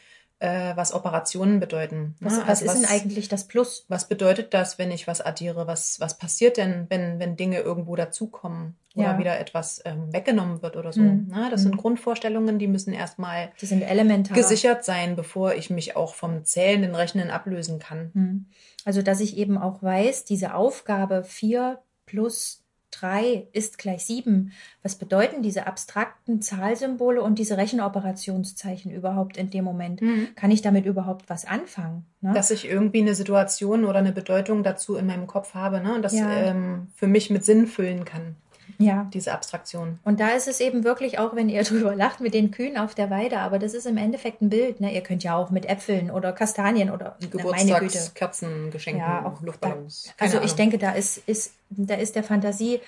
äh, 0.43 0.75
was 0.75 0.93
Operationen 0.93 1.60
bedeuten. 1.62 2.15
Was, 2.19 2.34
ne? 2.34 2.39
was 2.41 2.62
Also 2.62 2.65
ist 2.65 2.73
denn 2.82 2.89
eigentlich 2.89 3.29
das 3.29 3.47
Plus? 3.47 3.86
Was 3.88 4.10
bedeutet 4.10 4.53
das, 4.53 4.77
wenn 4.77 4.91
ich 4.91 5.08
was 5.08 5.21
addiere? 5.21 5.67
Was, 5.67 6.01
was 6.01 6.17
passiert 6.17 6.58
denn, 6.58 6.86
wenn, 6.89 7.17
wenn 7.19 7.38
Dinge 7.38 7.60
irgendwo 7.60 7.95
dazukommen 7.95 8.75
oder 8.93 9.12
Ja. 9.13 9.17
wieder 9.17 9.39
etwas 9.39 9.82
ähm, 9.86 10.12
weggenommen 10.12 10.62
wird 10.62 10.75
oder 10.75 10.91
so? 10.91 10.99
Mhm. 11.01 11.27
Ne? 11.29 11.47
Das 11.49 11.62
Mhm. 11.62 11.63
sind 11.69 11.77
Grundvorstellungen, 11.77 12.60
die 12.60 12.67
müssen 12.67 12.91
erstmal 12.93 13.51
Die 13.62 13.65
sind 13.65 13.82
elementar. 13.84 14.36
gesichert 14.36 14.84
sein, 14.84 15.15
bevor 15.15 15.53
ich 15.56 15.69
mich 15.69 15.95
auch 15.95 16.13
vom 16.13 16.43
zählenden 16.43 16.93
Rechnen 16.93 17.29
ablösen 17.29 17.79
kann. 17.79 18.12
Hm. 18.13 18.45
Also, 18.84 19.01
dass 19.01 19.21
ich 19.21 19.38
eben 19.38 19.58
auch 19.58 19.82
weiß, 19.82 20.25
diese 20.25 20.56
Aufgabe 20.56 21.23
4 21.23 21.82
plus 22.06 22.62
3 22.99 23.47
ist 23.53 23.77
gleich 23.77 24.06
7. 24.06 24.51
Was 24.82 24.95
bedeuten 24.95 25.41
diese 25.41 25.67
abstrakten 25.67 26.41
Zahlsymbole 26.41 27.21
und 27.21 27.39
diese 27.39 27.58
Rechenoperationszeichen 27.58 28.91
überhaupt 28.91 29.38
in 29.38 29.49
dem 29.49 29.63
Moment? 29.63 30.01
Kann 30.36 30.51
ich 30.51 30.62
damit 30.62 30.86
überhaupt 30.86 31.29
was 31.29 31.45
anfangen? 31.45 32.06
Ne? 32.21 32.34
Dass 32.34 32.51
ich 32.51 32.67
irgendwie 32.69 33.01
eine 33.01 33.15
Situation 33.15 33.86
oder 33.86 33.99
eine 33.99 34.12
Bedeutung 34.12 34.63
dazu 34.63 34.95
in 34.95 35.08
meinem 35.08 35.27
Kopf 35.27 35.53
habe 35.53 35.82
ne? 35.82 35.93
und 35.95 36.01
das 36.01 36.13
Ja. 36.13 36.32
ähm, 36.32 36.88
für 36.95 37.08
mich 37.08 37.29
mit 37.29 37.45
Sinn 37.45 37.67
füllen 37.67 38.06
kann, 38.06 38.36
ja. 38.77 39.09
diese 39.13 39.31
Abstraktion. 39.33 39.99
Und 40.03 40.19
da 40.19 40.29
ist 40.29 40.47
es 40.47 40.59
eben 40.59 40.83
wirklich 40.83 41.19
auch, 41.19 41.36
wenn 41.36 41.49
ihr 41.49 41.63
drüber 41.63 41.95
lacht, 41.95 42.19
mit 42.21 42.33
den 42.33 42.51
Kühen 42.51 42.77
auf 42.77 42.95
der 42.95 43.09
Weide, 43.09 43.39
aber 43.39 43.59
das 43.59 43.73
ist 43.73 43.86
im 43.86 43.97
Endeffekt 43.97 44.41
ein 44.41 44.49
Bild. 44.49 44.79
Ne? 44.81 44.93
Ihr 44.93 45.01
könnt 45.01 45.23
ja 45.23 45.36
auch 45.36 45.49
mit 45.49 45.65
Äpfeln 45.65 46.12
oder 46.12 46.31
Kastanien 46.33 46.89
oder. 46.89 47.17
Geburtstagskerzen, 47.31 48.71
Geschenken, 48.71 49.01
Ja, 49.01 49.25
auch 49.25 49.41
Luftballons. 49.41 50.13
Da, 50.17 50.25
also 50.25 50.38
ich 50.38 50.43
Ahnung. 50.43 50.55
denke, 50.57 50.77
da 50.77 50.91
ist, 50.91 51.17
ist, 51.27 51.53
da 51.69 51.95
ist 51.95 52.15
der 52.15 52.23
Fantasie, 52.23 52.79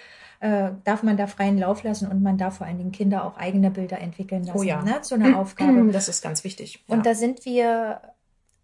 äh, 0.42 0.72
darf 0.84 1.02
man 1.04 1.18
da 1.18 1.28
freien 1.28 1.58
Lauf 1.58 1.84
lassen 1.84 2.08
und 2.10 2.22
man 2.22 2.38
darf 2.38 2.58
vor 2.58 2.68
allen 2.68 2.78
Dingen 2.78 2.92
Kinder 2.92 3.24
auch 3.26 3.38
eigene 3.38 3.72
Bilder 3.72 4.00
entwickeln 4.00 4.44
lassen 4.44 4.58
Oh 4.60 4.64
ja. 4.64 4.82
ne, 4.82 5.02
zu 5.02 5.16
einer 5.16 5.38
Aufgabe. 5.40 5.92
Das 5.92 6.10
ist 6.10 6.22
ganz 6.22 6.44
wichtig. 6.44 6.84
Und 6.88 6.98
ja. 6.98 7.04
da 7.04 7.16
sind 7.16 7.46
wir 7.46 8.02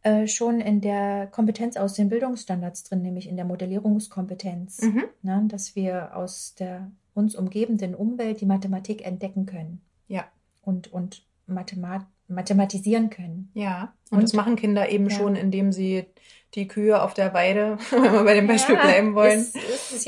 äh, 0.03 0.27
schon 0.27 0.59
in 0.59 0.81
der 0.81 1.27
Kompetenz 1.27 1.77
aus 1.77 1.93
den 1.93 2.09
Bildungsstandards 2.09 2.83
drin, 2.83 3.01
nämlich 3.03 3.29
in 3.29 3.35
der 3.37 3.45
Modellierungskompetenz, 3.45 4.81
Mhm. 4.81 5.03
ne, 5.21 5.43
dass 5.47 5.75
wir 5.75 6.15
aus 6.15 6.55
der 6.59 6.89
uns 7.13 7.35
umgebenden 7.35 7.95
Umwelt 7.95 8.41
die 8.41 8.45
Mathematik 8.45 9.05
entdecken 9.05 9.45
können 9.45 9.81
Ja. 10.07 10.25
und, 10.61 10.91
und 10.91 11.23
Mathemat 11.47 12.05
mathematisieren 12.27 13.09
können. 13.09 13.51
Ja, 13.53 13.93
und, 14.09 14.17
Und- 14.19 14.23
das 14.23 14.33
machen 14.33 14.55
Kinder 14.55 14.89
eben 14.89 15.09
Ja. 15.09 15.15
schon, 15.17 15.35
indem 15.35 15.71
sie 15.73 16.05
die 16.55 16.67
Kühe 16.67 17.01
auf 17.01 17.13
der 17.13 17.33
Weide, 17.33 17.77
wenn 17.91 18.03
wir 18.13 18.23
bei 18.23 18.33
dem 18.35 18.47
Beispiel 18.47 18.75
Ja, 18.75 18.81
bleiben 18.81 19.15
wollen, 19.15 19.39
Ist, 19.39 19.55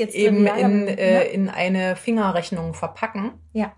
eben 0.14 0.46
in, 0.46 0.48
aber, 0.48 0.98
äh, 0.98 1.14
ne? 1.18 1.22
in 1.24 1.48
eine 1.50 1.96
Fingerrechnung 1.96 2.72
verpacken 2.74 3.32
Ja. 3.52 3.72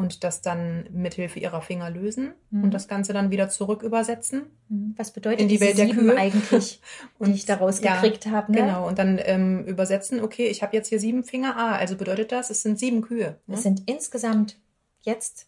Und 0.00 0.24
das 0.24 0.40
dann 0.42 0.86
mithilfe 0.92 1.38
ihrer 1.38 1.60
Finger 1.62 1.90
lösen 1.90 2.32
Mhm. 2.50 2.64
und 2.64 2.74
das 2.74 2.88
Ganze 2.88 3.12
dann 3.12 3.30
wieder 3.30 3.48
zurück 3.48 3.82
übersetzen. 3.82 4.46
Hm, 4.68 4.94
Was 4.96 5.12
bedeutet 5.12 5.40
in 5.40 5.48
die 5.48 5.60
Welt 5.60 5.76
der 5.78 5.86
sieben 5.86 5.98
Kühe. 6.00 6.16
eigentlich, 6.16 6.80
die 7.18 7.22
Und 7.24 7.34
ich 7.34 7.44
daraus 7.44 7.80
ja, 7.82 8.00
gekriegt 8.00 8.26
habe? 8.26 8.50
Ne? 8.52 8.58
Genau, 8.58 8.88
und 8.88 8.98
dann 8.98 9.20
ähm, 9.22 9.64
übersetzen, 9.66 10.20
okay, 10.20 10.46
ich 10.46 10.62
habe 10.62 10.74
jetzt 10.76 10.88
hier 10.88 10.98
sieben 10.98 11.22
Finger, 11.22 11.54
ah, 11.56 11.76
also 11.76 11.96
bedeutet 11.96 12.32
das, 12.32 12.50
es 12.50 12.62
sind 12.62 12.78
sieben 12.78 13.02
Kühe. 13.02 13.36
Ne? 13.46 13.54
Es 13.54 13.62
sind 13.62 13.82
insgesamt 13.86 14.56
jetzt 15.02 15.46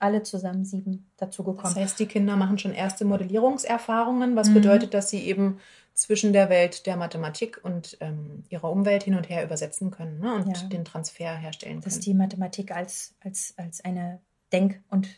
alle 0.00 0.22
zusammen 0.22 0.64
sieben 0.64 1.06
Das 1.16 1.28
dazugekommen. 1.30 1.74
heißt, 1.74 1.98
die 1.98 2.06
Kinder 2.06 2.36
machen 2.36 2.58
schon 2.58 2.72
erste 2.72 3.04
Modellierungserfahrungen, 3.04 4.36
was 4.36 4.48
Mhm. 4.50 4.54
bedeutet, 4.54 4.94
dass 4.94 5.10
sie 5.10 5.20
eben 5.24 5.58
zwischen 5.94 6.32
der 6.32 6.48
Welt 6.48 6.86
der 6.86 6.96
Mathematik 6.96 7.58
und 7.64 7.96
ähm, 8.00 8.44
ihrer 8.50 8.70
Umwelt 8.70 9.02
hin 9.02 9.16
und 9.16 9.28
her 9.28 9.44
übersetzen 9.44 9.90
können 9.90 10.20
ne? 10.20 10.34
und 10.36 10.56
Ja. 10.56 10.68
den 10.68 10.84
Transfer 10.84 11.34
herstellen 11.36 11.80
Dass 11.80 11.94
können. 11.94 12.02
die 12.04 12.14
Mathematik 12.14 12.70
als, 12.70 13.14
als, 13.24 13.54
als 13.56 13.84
eine 13.84 14.20
Denk- 14.52 14.80
und 14.90 15.08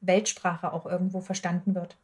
Weltsprache 0.00 0.72
auch 0.72 0.84
irgendwo 0.86 1.20
verstanden 1.20 1.74
wird. 1.74 1.96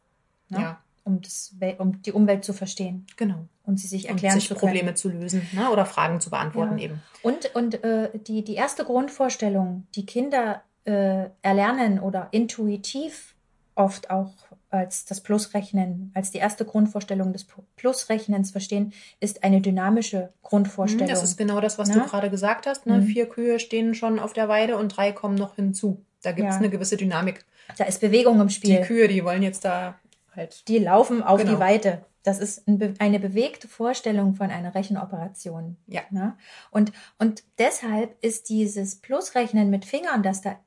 Ne? 0.49 0.59
Ja, 0.59 0.81
Um, 1.07 1.21
das, 1.21 1.53
um 1.77 2.01
die 2.01 2.11
Umwelt 2.11 2.43
zu 2.43 2.51
verstehen 2.51 3.05
genau. 3.15 3.45
und 3.63 3.79
sie 3.79 3.85
sich 3.87 4.05
Und 4.05 4.09
erklären 4.13 4.39
sich 4.39 4.47
zu 4.47 4.55
können. 4.55 4.71
Probleme 4.71 4.95
zu 4.95 5.09
lösen 5.09 5.47
ne? 5.53 5.69
oder 5.69 5.85
Fragen 5.85 6.19
zu 6.19 6.31
beantworten 6.31 6.79
Ja. 6.79 6.85
eben. 6.85 7.01
Und, 7.21 7.53
und 7.53 7.83
äh, 7.83 8.09
die, 8.17 8.43
die 8.43 8.55
erste 8.55 8.83
Grundvorstellung, 8.85 9.85
die 9.93 10.07
Kinder 10.07 10.63
äh, 10.85 11.29
erlernen 11.41 11.99
oder 11.99 12.29
intuitiv 12.31 13.35
oft 13.75 14.09
auch 14.09 14.33
als 14.69 15.05
das 15.05 15.21
Plusrechnen, 15.21 16.11
als 16.15 16.31
die 16.31 16.37
erste 16.37 16.65
Grundvorstellung 16.65 17.31
des 17.33 17.45
Plusrechnens 17.75 18.51
verstehen, 18.51 18.93
ist 19.19 19.43
eine 19.43 19.61
dynamische 19.61 20.31
Grundvorstellung. 20.43 21.07
Das 21.09 21.23
ist 21.23 21.37
genau 21.37 21.59
das, 21.61 21.77
was 21.77 21.89
Ne? 21.89 21.95
du 21.95 22.05
gerade 22.05 22.29
gesagt 22.29 22.67
hast. 22.67 22.85
Ne? 22.85 22.99
Mhm. 23.01 23.05
Vier 23.07 23.27
Kühe 23.27 23.59
stehen 23.59 23.93
schon 23.95 24.19
auf 24.19 24.33
der 24.33 24.47
Weide 24.49 24.77
und 24.77 24.89
drei 24.89 25.11
kommen 25.11 25.35
noch 25.35 25.55
hinzu. 25.55 26.01
Da 26.23 26.31
gibt 26.31 26.47
es 26.49 26.55
Ja. 26.55 26.59
eine 26.59 26.69
gewisse 26.69 26.97
Dynamik. 26.97 27.45
da 27.77 27.85
ist 27.85 27.99
Bewegung 28.01 28.39
im 28.41 28.47
Die 28.47 28.53
Spiel. 28.53 28.81
Kühe, 28.81 29.07
die 29.07 29.23
wollen 29.25 29.43
jetzt 29.43 29.65
da 29.65 29.95
halt. 30.35 30.67
Die 30.67 30.77
laufen 30.79 31.23
auf 31.23 31.39
Genau. 31.39 31.53
die 31.53 31.59
Weite. 31.59 32.05
Das 32.23 32.39
ist 32.39 32.63
eine 32.67 33.19
bewegte 33.19 33.67
Vorstellung 33.67 34.33
von 34.35 34.49
einer 34.49 34.73
Rechenoperation. 34.73 35.77
Ja. 35.87 36.01
Ne? 36.09 36.35
Und, 36.71 36.91
und 37.19 37.43
deshalb 37.59 38.15
ist 38.23 38.49
dieses 38.49 38.95
Plusrechnen 38.95 39.69
mit 39.69 39.85
Fingern, 39.85 40.23
dass 40.23 40.41
da 40.41 40.57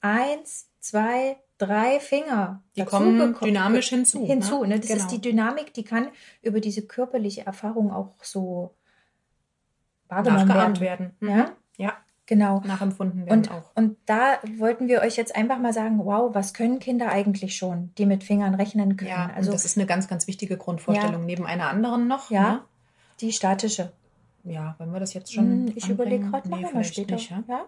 eins, 0.00 0.68
zwei, 0.80 1.36
drei 1.58 2.00
Finger 2.00 2.62
Die 2.76 2.80
dazu 2.80 2.90
kommen 2.90 3.34
dynamisch 3.42 3.88
hinzu, 3.88 4.20
ne? 4.20 4.26
Hinzu, 4.26 4.64
ne? 4.64 4.78
Das 4.78 4.88
Genau. 4.88 5.00
ist 5.00 5.08
die 5.10 5.20
Dynamik, 5.20 5.72
die 5.74 5.84
kann 5.84 6.08
über 6.42 6.60
diese 6.60 6.82
körperliche 6.86 7.46
Erfahrung 7.46 7.90
auch 7.92 8.14
so 8.22 8.74
wahrgenommen 10.08 10.46
Nachgeahmt 10.48 10.80
werden. 10.80 11.12
werden. 11.20 11.32
Mhm. 11.34 11.38
Ja? 11.38 11.52
ja, 11.78 11.92
Genau. 12.26 12.60
nachempfunden 12.64 13.26
werden 13.26 13.38
Und, 13.38 13.50
auch. 13.50 13.70
und 13.74 13.96
da 14.06 14.38
wollten 14.58 14.88
wir 14.88 15.00
euch 15.00 15.16
jetzt 15.16 15.34
einfach 15.34 15.58
mal 15.58 15.72
sagen, 15.72 15.98
wow, 16.04 16.34
was 16.34 16.54
können 16.54 16.78
Kinder 16.78 17.08
eigentlich 17.08 17.56
schon, 17.56 17.92
die 17.98 18.06
mit 18.06 18.22
Fingern 18.24 18.54
rechnen 18.54 18.96
können? 18.96 19.10
Ja, 19.10 19.30
also 19.34 19.52
das 19.52 19.64
ist 19.64 19.76
eine 19.76 19.86
ganz, 19.86 20.08
ganz 20.08 20.26
wichtige 20.26 20.56
Grundvorstellung. 20.56 21.24
Neben 21.24 21.46
einer 21.46 21.68
anderen 21.68 22.06
noch. 22.08 22.30
Ja. 22.30 22.64
die 23.20 23.32
statische. 23.32 23.92
Ne? 24.44 24.52
Ja, 24.52 24.74
wollen 24.78 24.92
wir 24.92 25.00
das 25.00 25.14
jetzt 25.14 25.32
schon? 25.32 25.66
Hm, 25.68 25.72
ich 25.74 25.88
überlege 25.88 26.30
gerade, 26.30 26.48
Nee, 26.48 26.60
machen 26.62 26.76
wir 26.76 26.84
später. 26.84 27.14
Nicht, 27.16 27.30
ja? 27.30 27.42
ja? 27.48 27.64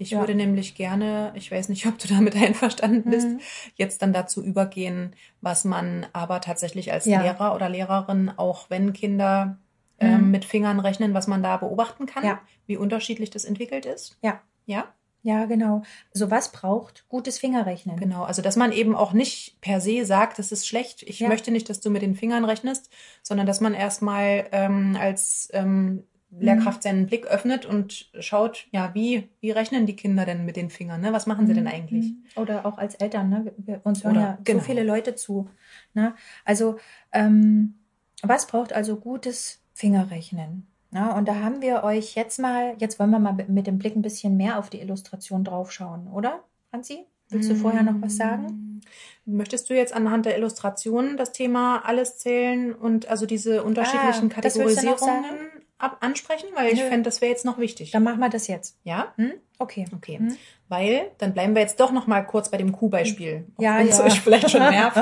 Ich 0.00 0.12
Ja. 0.12 0.18
würde 0.20 0.34
nämlich 0.34 0.74
gerne, 0.74 1.30
ich 1.34 1.50
weiß 1.52 1.68
nicht, 1.68 1.84
ob 1.86 1.98
du 1.98 2.08
damit 2.08 2.34
einverstanden 2.34 3.10
bist, 3.10 3.28
Mhm. 3.28 3.40
jetzt 3.76 4.00
dann 4.02 4.12
dazu 4.12 4.42
übergehen, 4.42 5.14
was 5.42 5.64
man 5.64 6.06
aber 6.14 6.40
tatsächlich 6.40 6.90
als 6.92 7.04
Ja. 7.04 7.20
Lehrer 7.22 7.54
oder 7.54 7.68
Lehrerin, 7.68 8.30
auch 8.36 8.70
wenn 8.70 8.92
Kinder 8.92 9.58
ähm, 10.02 10.24
Mhm. 10.24 10.30
mit 10.30 10.46
Fingern 10.46 10.80
rechnen, 10.80 11.12
was 11.12 11.26
man 11.26 11.42
da 11.42 11.58
beobachten 11.58 12.06
kann, 12.06 12.24
Ja. 12.24 12.40
wie 12.66 12.78
unterschiedlich 12.78 13.28
das 13.28 13.44
entwickelt 13.44 13.84
ist. 13.84 14.16
Ja. 14.22 14.40
Ja, 14.64 14.86
Ja, 15.22 15.44
genau. 15.44 15.82
Also 16.14 16.30
was 16.30 16.50
braucht 16.50 17.06
gutes 17.10 17.38
Fingerrechnen? 17.38 17.96
genau. 17.98 18.22
Also, 18.24 18.40
dass 18.40 18.56
man 18.56 18.72
eben 18.72 18.96
auch 18.96 19.12
nicht 19.12 19.60
per 19.60 19.82
se 19.82 20.06
sagt, 20.06 20.38
das 20.38 20.50
ist 20.50 20.66
schlecht, 20.66 21.02
ich 21.02 21.20
Ja. 21.20 21.28
möchte 21.28 21.50
nicht, 21.50 21.68
dass 21.68 21.80
du 21.80 21.90
mit 21.90 22.00
den 22.00 22.14
Fingern 22.14 22.46
rechnest, 22.46 22.90
sondern 23.22 23.46
dass 23.46 23.60
man 23.60 23.74
erstmal 23.74 24.48
ähm, 24.52 24.96
als 24.98 25.50
ähm, 25.52 26.04
Lehrkraft 26.38 26.82
seinen 26.84 27.06
Blick 27.06 27.26
öffnet 27.26 27.66
und 27.66 28.08
schaut, 28.20 28.66
ja, 28.70 28.90
wie, 28.94 29.28
wie 29.40 29.50
rechnen 29.50 29.86
die 29.86 29.96
Kinder 29.96 30.24
denn 30.24 30.44
mit 30.44 30.56
den 30.56 30.70
Fingern? 30.70 31.00
Ne? 31.00 31.12
Was 31.12 31.26
machen 31.26 31.46
sie 31.46 31.54
denn 31.54 31.66
eigentlich? 31.66 32.12
Mhm. 32.12 32.24
Oder 32.36 32.64
auch 32.66 32.78
als 32.78 32.94
Eltern, 32.94 33.28
ne? 33.28 33.52
Wir, 33.56 33.80
uns 33.84 34.04
hören 34.04 34.12
Oder- 34.16 34.20
ja 34.20 34.38
genau. 34.44 34.60
so 34.60 34.64
viele 34.64 34.84
Leute 34.84 35.14
zu. 35.16 35.48
Ne? 35.94 36.14
Also, 36.44 36.76
ähm, 37.12 37.74
was 38.22 38.46
braucht 38.46 38.72
also 38.72 38.96
gutes 38.96 39.60
Fingerrechnen? 39.74 40.66
Na, 40.92 41.16
und 41.16 41.26
da 41.28 41.36
haben 41.36 41.62
wir 41.62 41.84
euch 41.84 42.14
jetzt 42.16 42.38
mal, 42.38 42.74
jetzt 42.78 42.98
wollen 42.98 43.10
wir 43.10 43.18
mal 43.18 43.32
mit- 43.48 43.66
dem 43.66 43.78
Blick 43.78 43.96
ein 43.96 44.02
bisschen 44.02 44.36
mehr 44.36 44.58
auf 44.58 44.70
die 44.70 44.80
Illustration 44.80 45.44
draufschauen, 45.44 46.08
oder, 46.08 46.44
Franzi? 46.70 47.06
Willst 47.28 47.48
du 47.48 47.54
vorher 47.54 47.84
noch 47.84 47.94
was 48.00 48.16
sagen? 48.16 48.80
Mm. 49.24 49.36
Möchtest 49.36 49.70
du 49.70 49.74
jetzt 49.74 49.92
anhand 49.92 50.26
der 50.26 50.36
Illustrationen 50.36 51.16
das 51.16 51.30
Thema 51.30 51.78
alles 51.84 52.18
zählen 52.18 52.74
und 52.74 53.06
also 53.08 53.24
diese 53.24 53.62
unterschiedlichen 53.62 54.08
Ah, 54.14 54.18
du 54.20 54.26
noch 54.26 54.34
Kategorisierungen 54.34 55.36
ab 55.82 55.98
ansprechen? 56.00 56.48
Weil 56.54 56.72
ich 56.72 56.80
fände, 56.82 57.02
das 57.02 57.20
wäre 57.20 57.30
jetzt 57.30 57.44
noch 57.44 57.58
wichtig. 57.58 57.90
Dann 57.90 58.02
machen 58.02 58.20
wir 58.20 58.28
das 58.28 58.46
jetzt. 58.46 58.78
Ja? 58.84 59.12
Hm? 59.16 59.32
Okay. 59.58 59.84
Okay. 59.94 60.18
Hm? 60.18 60.36
Weil, 60.68 61.10
dann 61.18 61.32
bleiben 61.34 61.54
wir 61.54 61.62
jetzt 61.62 61.80
doch 61.80 61.90
noch 61.92 62.06
mal 62.06 62.22
kurz 62.22 62.50
bei 62.50 62.56
dem 62.56 62.72
Kuhbeispiel. 62.72 63.46
Ja, 63.58 63.80
ja. 63.80 64.04
euch 64.04 64.20
vielleicht 64.20 64.50
schon 64.50 64.60
nervt. 64.70 64.96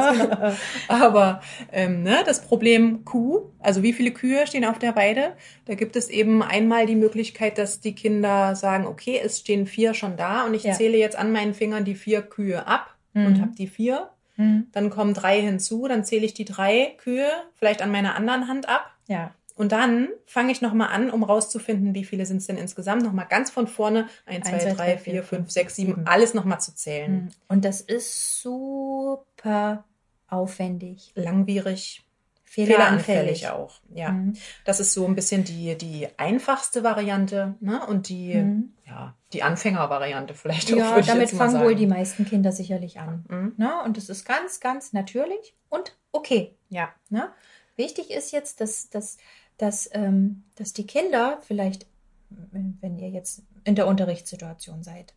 Aber 0.89 1.41
ähm, 1.73 2.03
ne, 2.03 2.23
das 2.25 2.41
Problem 2.43 3.05
Kuh, 3.05 3.51
also 3.61 3.83
wie 3.83 3.93
viele 3.93 4.11
Kühe 4.13 4.47
stehen 4.47 4.65
auf 4.65 4.79
der 4.79 4.97
Weide, 4.97 5.35
da 5.67 5.75
gibt 5.75 5.97
es 5.97 6.09
eben 6.09 6.43
einmal 6.43 6.87
die 6.87 6.97
Möglichkeit, 6.97 7.59
dass 7.59 7.81
die 7.81 7.95
Kinder 7.95 8.55
sagen, 8.57 8.87
okay, 8.87 9.21
es 9.23 9.41
stehen 9.41 9.67
vier 9.67 9.95
schon 9.95 10.17
da 10.17 10.45
und 10.45 10.55
ich 10.55 10.65
Ja. 10.65 10.73
zähle 10.75 10.97
jetzt 10.99 11.17
an 11.17 11.33
meinen 11.33 11.55
Fingern 11.55 11.85
die 11.85 11.95
vier 11.95 12.23
Kühe 12.23 12.67
ab 12.67 12.95
Mhm. 13.15 13.27
und 13.27 13.41
habe 13.41 13.53
die 13.57 13.67
vier. 13.69 14.11
Mhm. 14.37 14.67
Dann 14.73 14.91
kommen 14.91 15.15
drei 15.15 15.41
hinzu, 15.41 15.89
dann 15.89 16.05
zähle 16.05 16.27
ich 16.27 16.35
die 16.35 16.45
drei 16.45 16.95
Kühe 16.99 17.27
vielleicht 17.55 17.81
an 17.83 17.91
meiner 17.91 18.15
anderen 18.17 18.49
Hand 18.49 18.69
ab. 18.69 18.91
Ja. 19.07 19.33
Und 19.59 19.73
dann 19.73 20.09
fange 20.25 20.53
ich 20.53 20.63
nochmal 20.63 20.89
an, 20.89 21.11
um 21.11 21.23
rauszufinden, 21.25 21.95
wie 21.95 22.05
viele 22.05 22.25
sind 22.27 22.39
es 22.39 22.47
denn 22.47 22.57
insgesamt. 22.57 23.03
Nochmal 23.03 23.27
ganz 23.29 23.51
von 23.51 23.67
vorne. 23.67 24.07
1, 24.27 24.49
2, 24.49 24.73
3, 24.75 24.99
4, 24.99 25.23
5, 25.25 25.51
6, 25.51 25.75
7. 25.77 26.07
Alles 26.07 26.33
nochmal 26.33 26.61
zu 26.61 26.75
zählen. 26.75 27.13
Mhm. 27.25 27.29
Und 27.49 27.65
das 27.65 27.81
ist 27.81 28.41
super 28.41 29.85
aufwendig. 30.29 31.13
Langwierig, 31.15 32.05
Fehleranfällig. 32.45 33.41
fehleranfällig 33.41 33.49
auch. 33.49 33.81
Ja, 33.95 34.11
Mhm. 34.13 34.35
das 34.65 34.81
ist 34.81 34.93
so 34.95 35.07
ein 35.07 35.15
bisschen 35.15 35.45
die, 35.45 35.77
die 35.77 36.07
einfachste 36.19 36.83
Variante 36.83 37.57
ne? 37.61 37.85
und 37.87 38.09
die, 38.09 38.35
Mhm. 38.35 38.73
ja, 38.87 39.15
die 39.33 39.43
Anfängervariante 39.43 40.35
vielleicht 40.35 40.73
auch. 40.73 40.77
Ja, 40.79 40.99
ich 40.99 41.07
damit 41.07 41.31
fangen 41.31 41.55
wohl 41.61 41.67
sagen. 41.69 41.77
die 41.77 41.87
meisten 41.87 42.25
Kinder 42.27 42.53
sicherlich 42.53 43.01
an. 43.01 43.25
Mhm. 43.29 43.53
Ne? 43.57 43.73
Und 43.85 43.97
das 43.97 44.09
ist 44.09 44.25
ganz, 44.25 44.61
ganz 44.61 44.93
natürlich 44.93 45.55
und 45.69 45.97
okay. 46.13 46.55
Ja, 46.69 46.91
Ne? 47.11 47.31
Wichtig 47.77 48.11
ist 48.11 48.33
jetzt, 48.33 48.61
dass, 48.61 48.91
dass, 48.91 49.19
dass, 49.59 49.89
ähm, 49.93 50.45
dass 50.55 50.73
die 50.73 50.87
Kinder 50.87 51.39
vielleicht, 51.43 51.87
wenn 52.31 52.99
ihr 52.99 53.11
jetzt 53.11 53.43
in 53.65 53.75
der 53.75 53.87
Unterrichtssituation 53.87 54.83
seid, 54.83 55.15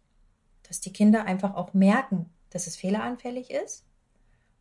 dass 0.68 0.82
die 0.82 0.94
Kinder 0.94 1.26
einfach 1.26 1.56
auch 1.56 1.74
merken, 1.74 2.30
dass 2.50 2.68
es 2.68 2.76
fehleranfällig 2.76 3.52
ist 3.52 3.86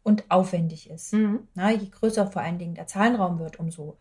und 0.03 0.25
aufwendig 0.31 0.88
ist. 0.88 1.12
mhm. 1.12 1.49
Na, 1.55 1.71
je 1.71 1.88
größer 1.88 2.31
vor 2.31 2.43
allen 2.43 2.59
Dingen 2.59 2.75
der 2.75 2.87
Zahlenraum 2.87 3.38
wird, 3.38 3.59
umso, 3.59 3.99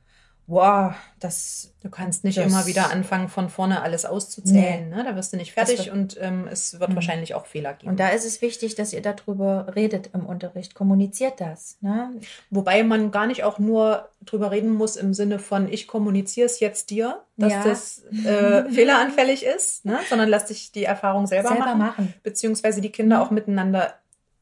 wow, 0.49 0.93
das, 1.19 1.73
Du 1.81 1.89
kannst 1.89 2.25
nicht 2.25 2.37
immer 2.37 2.65
wieder 2.65 2.91
anfangen, 2.91 3.29
von 3.29 3.47
vorne 3.49 3.81
alles 3.81 4.03
auszuzählen. 4.05 4.89
Ne? 4.89 5.05
Da 5.05 5.15
wirst 5.15 5.31
du 5.31 5.37
nicht 5.37 5.53
fertig 5.53 5.91
und 5.91 6.17
ähm, 6.19 6.45
es 6.51 6.77
wird 6.77 6.89
Mhm. 6.89 6.95
wahrscheinlich 6.95 7.33
auch 7.35 7.45
Fehler 7.45 7.73
geben. 7.73 7.91
und 7.91 7.99
da 8.01 8.09
ist 8.09 8.25
es 8.25 8.41
wichtig, 8.41 8.75
dass 8.75 8.91
ihr 8.91 9.01
darüber 9.01 9.67
redet 9.75 10.09
im 10.13 10.25
Unterricht, 10.25 10.75
kommuniziert 10.75 11.39
das. 11.39 11.77
Ne? 11.79 12.11
Wobei 12.49 12.83
man 12.83 13.11
gar 13.11 13.27
nicht 13.27 13.43
auch 13.45 13.59
nur 13.59 14.09
drüber 14.25 14.51
reden 14.51 14.71
muss 14.73 14.97
im 14.97 15.13
Sinne 15.13 15.39
von, 15.39 15.71
ich 15.71 15.87
kommuniziere 15.87 16.47
es 16.47 16.59
jetzt 16.59 16.89
dir, 16.89 17.21
dass 17.37 17.53
Ja. 17.53 17.63
das 17.63 18.03
äh, 18.25 18.69
fehleranfällig 18.73 19.45
ist, 19.45 19.85
ne? 19.85 19.99
sondern 20.09 20.27
lass 20.27 20.47
dich 20.47 20.73
die 20.73 20.83
Erfahrung 20.83 21.27
selber, 21.27 21.49
Selber 21.49 21.63
machen, 21.65 21.79
machen. 21.79 22.13
beziehungsweise 22.23 22.81
die 22.81 22.91
Kinder 22.91 23.21
auch 23.21 23.31
miteinander, 23.31 23.93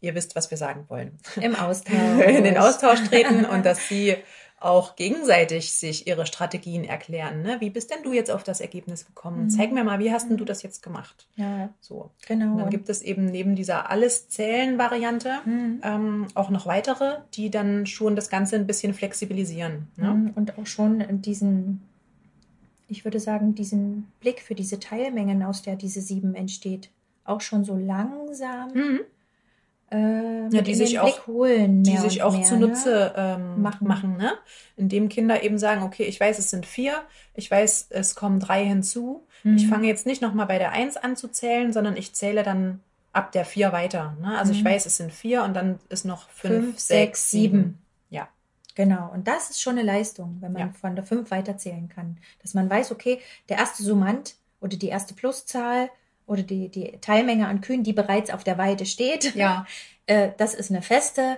ihr 0.01 0.15
wisst, 0.15 0.35
was 0.35 0.49
wir 0.49 0.57
sagen 0.57 0.85
wollen, 0.87 1.19
Im 1.39 1.55
Austausch. 1.59 1.93
in 2.27 2.43
den 2.45 2.57
Austausch 2.57 3.03
treten 3.03 3.45
und 3.45 3.63
dass 3.65 3.87
sie 3.87 4.15
auch 4.59 4.95
gegenseitig 4.95 5.71
sich 5.73 6.07
ihre 6.07 6.25
Strategien 6.25 6.83
erklären. 6.83 7.43
Ne? 7.43 7.57
Wie 7.59 7.69
bist 7.69 7.91
denn 7.91 8.01
du 8.03 8.11
jetzt 8.11 8.31
auf 8.31 8.43
das 8.43 8.59
Ergebnis 8.59 9.05
gekommen? 9.05 9.43
Mhm. 9.43 9.49
Zeig 9.51 9.71
mir 9.71 9.83
mal, 9.83 9.99
wie 9.99 10.11
hast 10.11 10.29
denn 10.29 10.37
du 10.37 10.45
das 10.45 10.63
jetzt 10.63 10.81
gemacht? 10.81 11.27
Ja, 11.35 11.69
So. 11.79 12.09
genau. 12.27 12.53
Und 12.53 12.57
dann 12.59 12.69
gibt 12.71 12.89
es 12.89 13.03
eben 13.03 13.25
neben 13.25 13.55
dieser 13.55 13.89
Alles-Zählen-Variante 13.91 15.29
Mhm. 15.45 15.81
ähm, 15.83 16.27
auch 16.33 16.49
noch 16.49 16.65
weitere, 16.65 17.17
die 17.35 17.49
dann 17.51 17.85
schon 17.85 18.15
das 18.15 18.29
Ganze 18.29 18.55
ein 18.55 18.65
bisschen 18.67 18.93
flexibilisieren. 18.93 19.87
Ne? 19.95 20.09
Mhm. 20.13 20.31
Und 20.35 20.57
auch 20.57 20.65
schon 20.65 21.03
diesen, 21.21 21.81
ich 22.87 23.05
würde 23.05 23.19
sagen, 23.19 23.53
diesen 23.53 24.07
Blick 24.21 24.41
für 24.41 24.55
diese 24.55 24.79
Teilmengen, 24.79 25.43
aus 25.43 25.61
der 25.61 25.75
diese 25.75 26.01
sieben 26.01 26.33
entsteht, 26.33 26.89
auch 27.25 27.41
schon 27.41 27.63
so 27.63 27.75
langsam 27.75 28.71
Mhm. 28.73 28.99
Äh, 29.89 30.49
mit 30.49 30.67
die 30.67 30.75
sich 30.75 30.99
auch- 30.99 31.27
holen. 31.27 31.83
Die 31.83 31.97
sich 31.97 32.21
auch 32.23 32.33
mehr, 32.33 32.43
zunutze 32.43 33.13
ähm, 33.15 33.61
Machen. 33.61 33.87
machen. 33.87 34.17
ne? 34.17 34.33
Indem 34.75 35.07
Kinder 35.09 35.43
eben 35.43 35.57
sagen, 35.57 35.83
okay, 35.83 36.03
ich 36.03 36.19
weiß, 36.19 36.39
es 36.39 36.49
sind 36.49 36.65
vier, 36.65 36.93
ich 37.33 37.49
weiß, 37.49 37.87
es 37.91 38.15
kommen 38.15 38.39
drei 38.39 38.65
hinzu. 38.65 39.25
Ne? 39.43 39.55
Ich 39.55 39.65
Mhm. 39.65 39.69
fange 39.69 39.87
jetzt 39.87 40.05
nicht 40.05 40.21
nochmal 40.21 40.45
bei 40.47 40.57
der 40.57 40.71
Eins 40.71 40.97
an 40.97 41.15
zu 41.15 41.29
zählen, 41.29 41.71
sondern 41.71 41.95
ich 41.95 42.13
zähle 42.13 42.43
dann 42.43 42.81
ab 43.13 43.31
der 43.31 43.45
vier 43.45 43.71
weiter. 43.71 44.15
Ne? 44.21 44.37
Also 44.37 44.51
ich 44.51 44.61
Mhm. 44.63 44.67
weiß, 44.67 44.85
es 44.85 44.97
sind 44.97 45.13
vier 45.13 45.43
und 45.43 45.53
dann 45.55 45.79
ist 45.89 46.05
noch 46.05 46.29
fünf, 46.29 46.53
Fünf, 46.53 46.79
sechs, 46.79 46.87
sechs, 46.87 47.31
sieben. 47.31 47.57
sieben. 47.57 47.77
Ja. 48.09 48.27
Genau, 48.75 49.09
und 49.11 49.27
das 49.27 49.49
ist 49.49 49.61
schon 49.61 49.73
eine 49.77 49.83
Leistung, 49.83 50.37
wenn 50.41 50.51
man 50.53 50.61
Ja. 50.61 50.73
von 50.79 50.95
der 50.95 51.03
5 51.03 51.31
weiterzählen 51.31 51.89
kann. 51.89 52.17
Dass 52.43 52.53
man 52.53 52.69
weiß, 52.69 52.91
okay, 52.91 53.19
der 53.49 53.57
erste 53.57 53.81
Summand 53.81 54.35
oder 54.61 54.77
die 54.77 54.89
erste 54.89 55.15
Pluszahl 55.15 55.89
oder 56.27 56.43
die, 56.43 56.69
die 56.69 56.99
Teilmenge 57.01 57.47
an 57.47 57.61
Kühen, 57.61 57.83
die 57.83 57.93
bereits 57.93 58.29
auf 58.29 58.43
der 58.43 58.57
Weide 58.59 58.85
steht, 58.85 59.33
Ja. 59.35 59.65
äh, 60.05 60.29
das 60.37 60.53
ist 60.53 60.69
eine 60.69 60.81
feste 60.83 61.37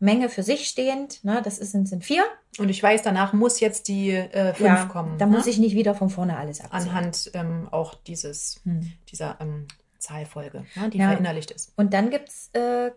Menge 0.00 0.28
für 0.30 0.42
sich 0.42 0.66
stehend. 0.66 1.22
Ne? 1.24 1.40
Das 1.44 1.58
ist, 1.58 1.72
sind, 1.72 1.86
sind 1.86 2.04
vier. 2.04 2.24
Und 2.58 2.68
ich 2.70 2.82
weiß, 2.82 3.02
danach 3.02 3.32
muss 3.34 3.60
jetzt 3.60 3.86
die 3.88 4.10
äh, 4.12 4.54
fünf 4.54 4.60
Ja, 4.66 4.84
kommen. 4.86 5.18
Da 5.18 5.26
ne? 5.26 5.32
muss 5.36 5.46
ich 5.46 5.58
nicht 5.58 5.74
wieder 5.76 5.94
von 5.94 6.08
vorne 6.10 6.36
alles 6.38 6.60
abziehen. 6.60 6.88
anhand 6.90 7.30
ähm, 7.34 7.68
auch 7.70 7.94
dieses, 7.94 8.60
Hm. 8.64 8.92
dieser 9.12 9.36
ähm, 9.40 9.66
Zahlfolge, 9.98 10.64
ne, 10.74 10.88
die 10.88 10.98
Ja. 10.98 11.10
verinnerlicht 11.10 11.50
ist. 11.50 11.72
Und 11.76 11.92
dann 11.92 12.08
gibt's 12.08 12.48
äh, 12.54 12.90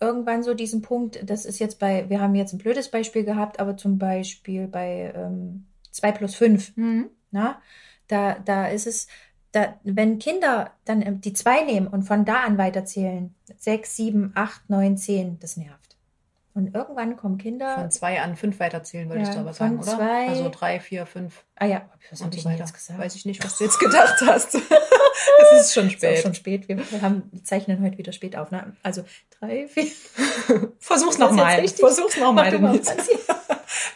irgendwann 0.00 0.42
so 0.44 0.54
diesen 0.54 0.80
Punkt, 0.82 1.18
das 1.28 1.44
ist 1.44 1.58
jetzt 1.58 1.78
bei, 1.80 2.08
wir 2.08 2.20
haben 2.20 2.34
jetzt 2.36 2.52
ein 2.52 2.58
blödes 2.58 2.88
Beispiel 2.88 3.24
gehabt, 3.24 3.58
aber 3.60 3.76
zum 3.76 3.98
Beispiel 3.98 4.66
bei 4.68 5.12
ähm, 5.16 5.66
2 5.90 6.12
plus 6.12 6.34
5, 6.36 6.72
na, 7.32 7.60
da, 8.08 8.34
da 8.38 8.68
ist 8.68 8.86
es, 8.86 9.06
da, 9.52 9.78
wenn 9.84 10.18
Kinder 10.18 10.70
dann 10.84 11.02
ähm, 11.02 11.20
die 11.20 11.32
2 11.32 11.62
nehmen 11.64 11.86
und 11.86 12.02
von 12.02 12.24
da 12.24 12.40
an 12.44 12.58
weiterzählen, 12.58 13.34
6, 13.58 13.96
7, 13.96 14.32
8, 14.34 14.68
9, 14.70 14.96
10, 14.96 15.38
das 15.40 15.56
nervt. 15.56 15.78
Und 16.54 16.74
irgendwann 16.74 17.16
kommen 17.16 17.38
Kinder, 17.38 17.76
Von 17.76 17.90
zwei 17.90 18.20
an 18.20 18.36
fünf 18.36 18.60
weiterzählen, 18.60 19.08
wolltest 19.08 19.28
Ja, 19.30 19.34
du 19.36 19.40
aber 19.40 19.54
sagen, 19.54 19.78
oder? 19.78 19.86
zwei- 19.96 20.28
Also 20.28 20.50
drei, 20.50 20.80
vier, 20.80 21.06
fünf 21.06 21.44
ah 21.56 21.64
ja, 21.64 21.88
was 22.10 22.20
habe 22.20 22.30
so 22.30 22.38
ich 22.40 22.44
weiter. 22.44 22.58
jetzt 22.58 22.74
gesagt? 22.74 23.00
Weiß 23.00 23.14
ich 23.14 23.24
nicht, 23.24 23.42
was 23.42 23.56
du 23.56 23.64
jetzt 23.64 23.78
gedacht 23.80 24.20
hast. 24.26 24.54
es 25.52 25.60
ist 25.60 25.72
schon 25.72 25.86
Ist 25.86 25.94
auch 25.94 25.98
spät. 25.98 26.18
schon 26.18 26.34
spät. 26.34 26.68
Wir, 26.68 26.76
haben, 27.00 27.30
zeichnen 27.42 27.82
heute 27.82 27.96
wieder 27.96 28.12
spät 28.12 28.36
auf. 28.36 28.50
Ne? 28.50 28.76
Also 28.82 29.02
drei, 29.40 29.66
vier. 29.66 29.86
Versuch's 30.78 31.14
Ist 31.14 31.20
nochmal. 31.20 31.66
Versuch's 31.68 32.18
nochmal, 32.18 32.50
du. 32.50 32.58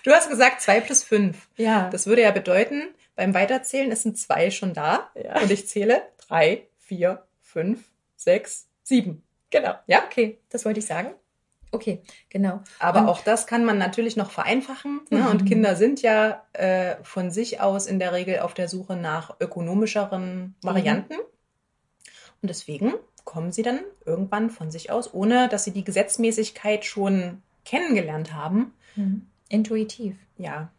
Du 0.04 0.10
hast 0.12 0.30
gesagt 0.30 0.62
zwei 0.62 0.80
plus 0.80 1.02
fünf. 1.02 1.48
Ja. 1.56 1.90
Das 1.90 2.06
würde 2.06 2.22
ja 2.22 2.30
bedeuten, 2.30 2.84
beim 3.16 3.34
Weiterzählen 3.34 3.90
es 3.90 4.02
sind 4.02 4.16
zwei 4.18 4.50
schon 4.50 4.72
da. 4.74 5.10
Ja. 5.14 5.40
Und 5.40 5.50
ich 5.50 5.66
zähle 5.66 6.02
drei, 6.28 6.68
vier, 6.78 7.24
fünf, 7.40 7.90
sechs, 8.14 8.68
sieben. 8.82 9.22
Genau. 9.50 9.74
Ja? 9.86 10.04
Okay, 10.04 10.38
das 10.50 10.64
wollte 10.64 10.78
ich 10.80 10.86
sagen. 10.86 11.12
Okay, 11.72 12.02
genau. 12.30 12.60
Aber 12.78 13.00
Und- 13.00 13.08
auch 13.08 13.20
das 13.22 13.46
kann 13.46 13.64
man 13.64 13.76
natürlich 13.78 14.16
noch 14.16 14.30
vereinfachen. 14.30 15.00
Ne? 15.10 15.20
Mhm. 15.20 15.26
Und 15.26 15.46
Kinder 15.46 15.74
sind 15.76 16.00
ja 16.02 16.44
äh, 16.52 16.96
von 17.02 17.30
sich 17.30 17.60
aus 17.60 17.86
in 17.86 17.98
der 17.98 18.12
Regel 18.12 18.38
auf 18.40 18.54
der 18.54 18.68
Suche 18.68 18.96
nach 18.96 19.36
ökonomischeren 19.40 20.54
Varianten. 20.62 21.14
Und 22.42 22.48
deswegen 22.48 22.94
kommen 23.24 23.50
sie 23.50 23.62
dann 23.62 23.80
irgendwann 24.04 24.50
von 24.50 24.70
sich 24.70 24.90
aus, 24.90 25.12
ohne 25.12 25.48
dass 25.48 25.64
sie 25.64 25.72
die 25.72 25.84
Gesetzmäßigkeit 25.84 26.84
schon 26.84 27.42
kennengelernt 27.64 28.32
haben. 28.32 28.72
Mhm. 28.94 29.26
Intuitiv. 29.48 30.16
Ja, 30.38 30.70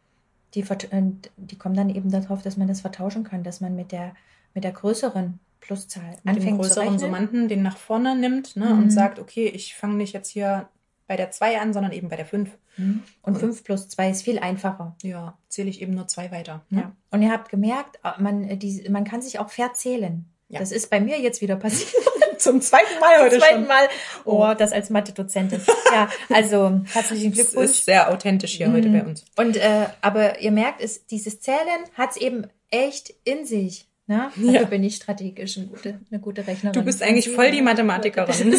Die, 0.54 0.62
äh, 0.62 1.02
die 1.38 1.58
kommen 1.58 1.76
dann 1.76 1.90
eben 1.90 2.10
darauf, 2.10 2.42
dass 2.42 2.58
man 2.58 2.68
das 2.68 2.82
vertauschen 2.82 3.24
kann, 3.24 3.44
dass 3.44 3.62
man 3.62 3.76
mit 3.76 3.92
der, 3.92 4.14
mit 4.54 4.64
der 4.64 4.72
größeren 4.72 5.40
Pluszahl 5.60 6.12
mit 6.24 6.24
dem 6.24 6.30
anfängt 6.30 6.64
zu 6.64 6.70
größeren 6.70 6.84
rechnen. 6.84 7.00
Summanden 7.00 7.48
den 7.48 7.62
nach 7.64 7.78
vorne 7.78 8.16
nimmt 8.16 8.56
ne? 8.56 8.74
Mhm. 8.74 8.84
und 8.84 8.90
sagt, 8.92 9.20
okay, 9.20 9.48
ich 9.48 9.76
fange 9.76 9.96
nicht 9.96 10.14
jetzt 10.14 10.30
hier 10.30 10.70
bei 11.08 11.16
der 11.16 11.32
2 11.32 11.60
an, 11.60 11.74
sondern 11.74 11.92
eben 11.92 12.10
bei 12.10 12.16
der 12.16 12.26
5. 12.26 12.58
Mhm. 12.78 13.04
Und 13.22 13.38
5 13.38 13.64
plus 13.64 13.88
2 13.90 14.10
ist 14.10 14.24
viel 14.24 14.40
einfacher. 14.40 14.96
Ja, 15.04 15.38
zähle 15.48 15.70
ich 15.70 15.82
eben 15.82 15.94
nur 15.94 16.08
zwei 16.08 16.32
weiter. 16.32 16.66
Ne? 16.70 16.82
Ja. 16.82 16.92
Und 17.12 17.22
ihr 17.22 17.32
habt 17.32 17.50
gemerkt, 17.50 18.00
äh, 18.04 18.22
man, 18.22 18.44
äh, 18.44 18.58
die, 18.58 18.88
man 18.90 19.04
kann 19.04 19.22
sich 19.22 19.40
auch 19.40 19.50
verzählen. 19.50 20.26
Ja. 20.50 20.60
Das 20.60 20.72
ist 20.72 20.90
bei 20.90 21.00
mir 21.00 21.20
jetzt 21.20 21.42
wieder 21.42 21.56
passiert. 21.56 21.94
Zum 22.40 22.62
zweiten 22.62 23.00
Mal 23.00 23.20
heute 23.22 23.32
Zum 23.32 23.40
zweiten 23.40 23.60
schon. 23.60 23.68
Mal. 23.68 23.88
Oh, 24.26 24.54
das 24.58 24.72
als 24.72 24.90
Mathe-Dozentin. 24.90 25.62
ja, 25.94 26.10
also 26.34 26.82
herzlichen 26.92 27.32
Glückwunsch. 27.32 27.72
ist 27.72 27.86
sehr 27.86 28.12
authentisch 28.12 28.54
hier 28.54 28.72
heute 28.72 28.90
Mhm. 28.90 29.00
bei 29.00 29.06
uns. 29.06 29.26
Und 29.36 29.58
äh, 29.58 29.86
aber 30.02 30.40
ihr 30.40 30.52
merkt, 30.52 30.82
es, 30.82 31.06
dieses 31.08 31.40
Zählen 31.42 31.58
hat 31.96 32.12
es 32.12 32.18
eben 32.18 32.48
echt 32.70 33.14
in 33.24 33.46
sich. 33.46 33.88
Ne? 34.08 34.32
Dafür 34.36 34.52
Ja. 34.52 34.64
bin 34.66 34.84
ich 34.84 34.96
strategisch 34.96 35.58
eine 35.58 35.68
gute, 35.68 36.00
eine 36.10 36.20
gute 36.22 36.46
Rechnerin. 36.48 36.74
Du 36.74 36.82
bist 36.84 37.02
eigentlich 37.04 37.30
voll 37.30 37.52
die 37.52 37.62
Mathematikerin. 37.64 38.52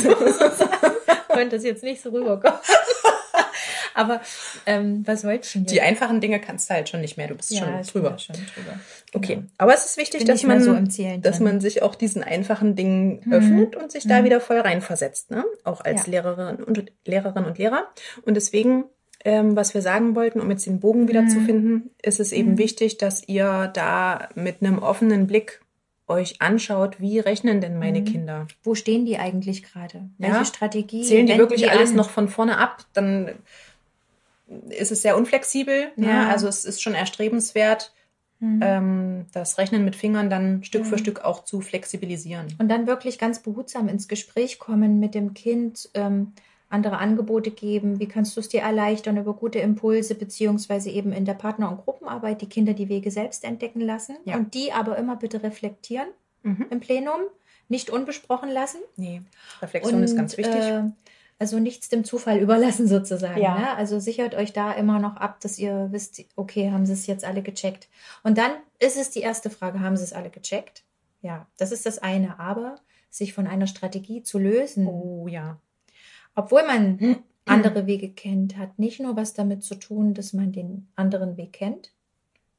Könnte 1.29 1.57
das 1.57 1.65
jetzt 1.65 1.83
nicht 1.83 2.03
so 2.03 2.11
rüberkommen. 2.11 2.59
aber 3.95 4.21
ähm, 4.67 5.03
was 5.07 5.25
wolltest 5.25 5.55
du 5.55 5.59
denn? 5.61 5.67
Die 5.67 5.81
einfachen 5.81 6.21
Dinge 6.21 6.41
kannst 6.41 6.69
du 6.71 6.75
halt 6.75 6.89
schon 6.89 7.01
nicht 7.01 7.17
mehr. 7.17 7.29
Du 7.29 7.35
bist 7.35 7.57
schon 7.57 7.81
ich 7.81 7.87
drüber. 7.91 8.11
da 8.11 8.19
Schon 8.19 8.37
drüber. 8.37 8.81
Okay, 9.15 9.35
Genau. 9.37 9.47
aber 9.59 9.75
es 9.75 9.85
ist 9.85 9.97
wichtig, 9.97 10.21
Bin 10.21 10.29
dass 10.29 10.43
man, 10.43 10.63
so 10.63 10.77
dass 11.21 11.41
man 11.41 11.61
sich 11.61 11.83
auch 11.83 11.95
diesen 11.95 12.23
einfachen 12.23 12.77
Dingen 12.77 13.21
Mhm. 13.25 13.33
öffnet 13.33 13.77
und 13.77 13.91
sich 13.93 14.07
da 14.07 14.21
Mhm. 14.21 14.25
wieder 14.27 14.41
voll 14.41 14.61
reinversetzt, 14.61 15.31
ne? 15.31 15.45
Auch 15.65 15.81
als 15.83 16.07
Ja. 16.07 16.11
Lehrerin 16.13 16.63
und 16.63 16.85
Lehrerin 17.07 17.45
und 17.45 17.59
Lehrer. 17.59 17.89
Und 18.23 18.35
deswegen, 18.35 18.85
ähm, 19.25 19.57
was 19.57 19.75
wir 19.75 19.83
sagen 19.83 20.15
wollten, 20.15 20.41
um 20.41 20.51
jetzt 20.51 20.67
den 20.67 20.81
Bogen 20.81 21.09
wieder 21.09 21.23
Mhm. 21.23 21.29
zu 21.29 21.41
finden, 21.41 21.91
ist 22.03 22.21
es 22.21 22.33
eben 22.33 22.53
Mhm. 22.53 22.59
wichtig, 22.59 22.99
dass 22.99 23.27
ihr 23.29 23.69
da 23.75 24.29
mit 24.35 24.63
einem 24.63 24.79
offenen 24.79 25.27
Blick 25.27 25.61
euch 26.11 26.41
anschaut, 26.41 27.01
wie 27.01 27.19
rechnen 27.19 27.61
denn 27.61 27.79
meine 27.79 28.01
Mhm. 28.01 28.05
Kinder? 28.07 28.47
Wo 28.63 28.75
stehen 28.75 29.05
die 29.05 29.19
eigentlich 29.19 29.63
gerade? 29.63 30.09
Welche 30.17 30.37
Ja. 30.37 30.45
Strategie? 30.47 31.03
Zählen 31.05 31.27
die 31.27 31.37
wirklich 31.37 31.71
alles 31.71 31.91
an? 31.91 31.97
noch 31.97 32.09
von 32.09 32.29
vorne 32.29 32.57
ab? 32.57 32.79
Dann 32.95 33.33
ist 34.71 34.93
es 34.93 35.03
sehr 35.03 35.17
unflexibel. 35.17 35.89
Ne? 35.97 36.07
Ja. 36.09 36.29
Also 36.29 36.49
es 36.49 36.65
ist 36.65 36.83
schon 36.83 36.95
erstrebenswert, 36.95 37.93
Mhm. 38.41 38.61
ähm, 38.63 39.27
das 39.33 39.59
Rechnen 39.59 39.85
mit 39.85 39.97
Fingern 39.97 40.31
dann 40.31 40.63
Stück 40.63 40.87
für 40.87 40.95
Mhm. 40.95 40.99
Stück 41.01 41.25
auch 41.25 41.43
zu 41.45 41.61
flexibilisieren. 41.61 42.47
Und 42.61 42.69
dann 42.69 42.87
wirklich 42.87 43.19
ganz 43.19 43.41
behutsam 43.41 43.89
ins 43.89 44.07
Gespräch 44.07 44.61
kommen 44.61 45.01
mit 45.01 45.17
dem 45.17 45.35
Kind, 45.35 45.91
ähm, 45.95 46.35
andere 46.71 46.99
Angebote 46.99 47.51
geben, 47.51 47.99
wie 47.99 48.07
kannst 48.07 48.37
du 48.37 48.41
es 48.41 48.49
dir 48.49 48.61
erleichtern 48.61 49.17
über 49.17 49.35
gute 49.35 49.59
Impulse, 49.59 50.15
beziehungsweise 50.15 50.91
eben 50.91 51.13
in 51.13 51.25
der 51.25 51.35
Partner- 51.35 51.69
und 51.71 51.79
Gruppenarbeit 51.79 52.41
die 52.43 52.49
Kinder 52.49 52.75
die 52.75 52.89
Wege 52.89 53.11
selbst 53.11 53.43
entdecken 53.43 53.81
lassen 53.81 54.17
Ja. 54.25 54.37
und 54.37 54.55
die 54.55 54.71
aber 54.73 54.97
immer 54.99 55.17
bitte 55.17 55.43
reflektieren 55.43 56.09
Mhm. 56.45 56.67
im 56.71 56.79
Plenum, 56.81 57.21
nicht 57.69 57.91
unbesprochen 57.91 58.51
lassen. 58.51 58.79
Nee, 58.97 59.23
Reflexion 59.63 60.03
ist 60.03 60.15
ganz 60.17 60.37
wichtig. 60.37 60.61
Äh, 60.63 60.85
also 61.39 61.59
nichts 61.59 61.89
dem 61.89 62.05
Zufall 62.05 62.39
überlassen 62.41 62.89
sozusagen. 62.89 63.41
Ja. 63.41 63.59
Ne? 63.59 63.77
Also 63.77 64.01
sichert 64.01 64.35
euch 64.35 64.53
da 64.53 64.73
immer 64.73 64.99
noch 64.99 65.17
ab, 65.17 65.41
dass 65.41 65.59
ihr 65.59 65.89
wisst, 65.91 66.25
okay, 66.37 66.71
haben 66.71 66.87
sie 66.87 66.93
es 66.93 67.07
jetzt 67.07 67.25
alle 67.25 67.43
gecheckt. 67.43 67.89
Und 68.23 68.39
dann 68.39 68.51
ist 68.79 68.97
es 68.97 69.11
die 69.11 69.21
erste 69.21 69.51
Frage, 69.51 69.81
haben 69.81 69.97
sie 69.97 70.05
es 70.05 70.13
alle 70.13 70.31
gecheckt? 70.31 70.85
Ja, 71.23 71.47
das 71.57 71.73
ist 71.73 71.87
das 71.87 71.99
eine. 71.99 72.39
Aber 72.39 72.77
sich 73.11 73.33
von 73.33 73.47
einer 73.47 73.67
Strategie 73.67 74.23
zu 74.23 74.39
lösen, 74.39 74.87
oh 74.87 75.27
ja. 75.29 75.59
obwohl 76.35 76.65
man 76.67 77.23
andere 77.47 77.87
Wege 77.87 78.11
kennt, 78.11 78.57
hat 78.57 78.79
nicht 78.79 79.01
nur 79.01 79.17
was 79.17 79.35
damit 79.35 79.63
zu 79.65 79.75
tun, 79.75 80.15
dass 80.15 80.33
man 80.33 80.53
den 80.53 80.89
anderen 80.95 81.37
Weg 81.37 81.55
kennt, 81.55 81.93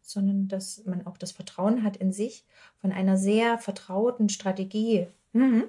sondern 0.01 0.47
dass 0.47 0.83
man 0.85 1.05
auch 1.05 1.17
das 1.17 1.31
Vertrauen 1.31 1.83
hat 1.83 1.97
in 1.97 2.11
sich 2.11 2.43
von 2.81 2.91
einer 2.91 3.17
sehr 3.17 3.59
vertrauten 3.59 4.29
Strategie, 4.29 5.07
Mhm. 5.31 5.65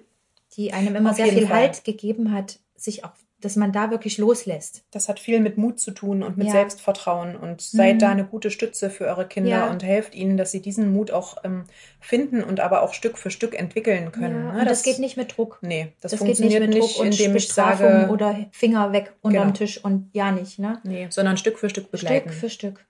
die 0.56 0.72
einem 0.72 0.96
immer 0.96 1.10
Auf 1.10 1.16
sehr 1.16 1.26
viel 1.26 1.46
Fall. 1.46 1.56
Halt 1.56 1.84
gegeben 1.84 2.32
hat, 2.32 2.58
sich 2.82 3.04
auch, 3.04 3.12
dass 3.40 3.56
man 3.56 3.72
da 3.72 3.90
wirklich 3.90 4.18
loslässt. 4.18 4.84
Das 4.90 5.08
hat 5.08 5.18
viel 5.18 5.40
mit 5.40 5.56
Mut 5.56 5.80
zu 5.80 5.92
tun 5.92 6.22
und 6.22 6.36
mit 6.36 6.48
Ja. 6.48 6.52
Selbstvertrauen. 6.52 7.36
Und 7.36 7.62
seid 7.62 7.94
Mhm. 7.94 7.98
da 8.00 8.08
eine 8.10 8.24
gute 8.26 8.50
Stütze 8.50 8.90
für 8.90 9.06
eure 9.06 9.26
Kinder 9.26 9.50
Ja. 9.50 9.70
und 9.70 9.82
helft 9.82 10.14
ihnen, 10.14 10.36
dass 10.36 10.50
sie 10.52 10.60
diesen 10.60 10.92
Mut 10.92 11.10
auch 11.10 11.38
ähm, 11.44 11.64
finden 12.00 12.44
und 12.44 12.60
aber 12.60 12.82
auch 12.82 12.92
Stück 12.92 13.16
für 13.16 13.30
Stück 13.30 13.54
entwickeln 13.58 14.12
können. 14.12 14.46
Ja, 14.46 14.52
ne? 14.52 14.58
und 14.60 14.66
das, 14.68 14.82
geht 14.82 14.98
nicht 14.98 15.16
mit 15.16 15.36
Druck. 15.38 15.58
Nee, 15.62 15.92
das, 16.02 16.10
Das, 16.12 16.20
geht 16.20 16.28
nicht 16.28 16.36
funktioniert 16.38 16.60
mit 16.68 16.74
nicht, 16.78 16.96
Druck 16.96 17.00
und 17.00 17.06
indem 17.18 17.36
ich 17.36 17.48
sage, 17.48 18.08
oder 18.12 18.46
Finger 18.52 18.92
weg 18.92 19.14
unterm 19.22 19.44
Genau. 19.44 19.54
Tisch 19.56 19.82
und 19.82 20.10
ja 20.12 20.32
nicht, 20.32 20.58
ne? 20.58 20.78
nee, 20.84 21.06
sondern 21.08 21.38
Stück 21.38 21.58
für 21.58 21.70
Stück 21.70 21.90
begleiten. 21.90 22.28
Stück 22.28 22.40
für 22.40 22.50
Stück 22.50 22.84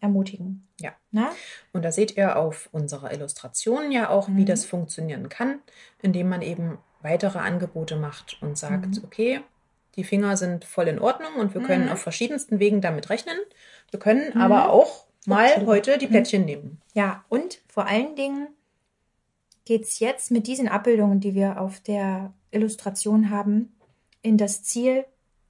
ermutigen. 0.00 0.68
Ja. 0.80 0.92
Na? 1.10 1.30
Und 1.72 1.84
da 1.84 1.90
seht 1.90 2.16
ihr 2.16 2.36
auf 2.36 2.68
unserer 2.70 3.12
Illustration 3.12 3.90
ja 3.90 4.10
auch, 4.10 4.28
wie 4.28 4.42
Mhm. 4.42 4.46
das 4.46 4.64
funktionieren 4.66 5.28
kann, 5.30 5.60
indem 6.02 6.28
man 6.28 6.42
eben 6.42 6.78
weitere 7.06 7.38
Angebote 7.38 7.96
macht 7.96 8.36
und 8.42 8.58
sagt, 8.58 8.96
Mhm. 8.98 9.04
okay, 9.04 9.40
die 9.96 10.04
Finger 10.04 10.36
sind 10.36 10.64
voll 10.66 10.88
in 10.88 10.98
Ordnung 10.98 11.34
und 11.38 11.54
wir 11.54 11.62
können 11.62 11.86
Mhm. 11.86 11.92
auf 11.92 12.00
verschiedensten 12.02 12.58
Wegen 12.58 12.80
damit 12.82 13.08
rechnen. 13.08 13.38
Wir 13.90 13.98
können 14.00 14.32
Mhm. 14.34 14.40
aber 14.42 14.70
auch 14.70 15.06
mal 15.24 15.46
Absolut. 15.46 15.68
heute 15.68 15.98
die 15.98 16.06
Mhm. 16.06 16.10
Plättchen 16.10 16.44
nehmen. 16.44 16.82
Ja, 16.92 17.24
und 17.30 17.60
vor 17.68 17.86
allen 17.86 18.14
Dingen 18.16 18.48
geht 19.64 19.84
es 19.84 19.98
jetzt 20.00 20.30
mit 20.30 20.46
diesen 20.46 20.68
Abbildungen, 20.68 21.20
die 21.20 21.34
wir 21.34 21.60
auf 21.60 21.80
der 21.80 22.32
Illustration 22.50 23.30
haben, 23.30 23.74
in 24.22 24.36
das 24.36 24.62
Ziel, 24.62 25.04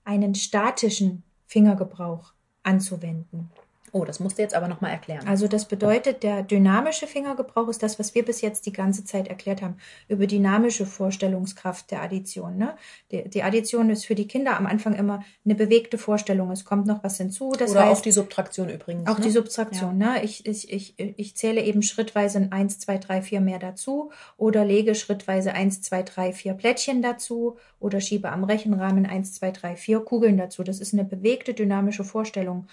einen 0.05 0.35
statischen 0.35 1.23
Fingergebrauch 1.47 2.33
anzuwenden. 2.63 3.51
Oh, 3.97 4.05
das 4.05 4.21
musst 4.21 4.37
du 4.37 4.43
jetzt 4.43 4.55
aber 4.55 4.69
nochmal 4.69 4.91
erklären. 4.91 5.27
Also 5.27 5.49
das 5.49 5.65
bedeutet, 5.65 6.23
der 6.23 6.43
dynamische 6.43 7.07
Fingergebrauch 7.07 7.69
ist 7.69 7.83
das, 7.83 7.99
was 7.99 8.15
wir 8.15 8.27
bis 8.27 8.43
jetzt 8.43 8.67
die 8.67 8.73
ganze 8.73 9.07
Zeit 9.07 9.29
erklärt 9.29 9.63
haben, 9.63 9.79
über 10.09 10.27
dynamische 10.27 10.85
Vorstellungskraft 10.85 11.91
der 11.91 12.03
Addition. 12.03 12.59
Ne? 12.59 12.77
Die, 13.11 13.27
die 13.27 13.43
Addition 13.43 13.89
ist 13.89 14.05
für 14.05 14.15
die 14.15 14.29
Kinder 14.29 14.59
am 14.59 14.67
Anfang 14.67 14.95
immer 14.95 15.25
eine 15.47 15.55
bewegte 15.55 15.97
Vorstellung. 15.97 16.51
Es 16.51 16.67
kommt 16.67 16.87
noch 16.87 17.03
was 17.03 17.17
hinzu. 17.17 17.53
Das 17.59 17.71
Oder 17.71 17.87
heißt, 17.87 18.01
auch 18.01 18.03
die 18.03 18.13
Subtraktion 18.13 18.69
übrigens. 18.69 19.09
auch 19.09 19.17
ne? 19.17 19.25
die 19.25 19.31
Subtraktion. 19.31 19.97
Ne? 19.97 20.23
Ich, 20.23 20.45
ich, 20.45 20.71
ich, 20.71 20.95
ich 20.99 21.35
zähle 21.35 21.63
eben 21.63 21.81
schrittweise 21.81 22.37
ein 22.37 22.53
1, 22.53 22.81
2, 22.81 22.99
3, 22.99 23.23
4 23.23 23.41
mehr 23.41 23.59
dazu 23.59 24.11
oder 24.37 24.67
lege 24.67 24.95
schrittweise 24.95 25.55
1, 25.55 25.81
2, 25.81 26.03
3, 26.03 26.33
4 26.35 26.53
Plättchen 26.53 27.01
dazu 27.01 27.57
oder 27.81 28.03
schiebe 28.03 28.29
am 28.29 28.45
Rechenrahmen 28.45 29.07
1, 29.07 29.33
2, 29.37 29.53
3, 29.53 29.77
4 29.77 30.01
Kugeln 30.01 30.37
dazu. 30.37 30.63
Das 30.65 30.81
ist 30.81 30.93
eine 30.93 31.05
bewegte, 31.05 31.55
dynamische 31.55 32.05
Vorstellung. 32.05 32.67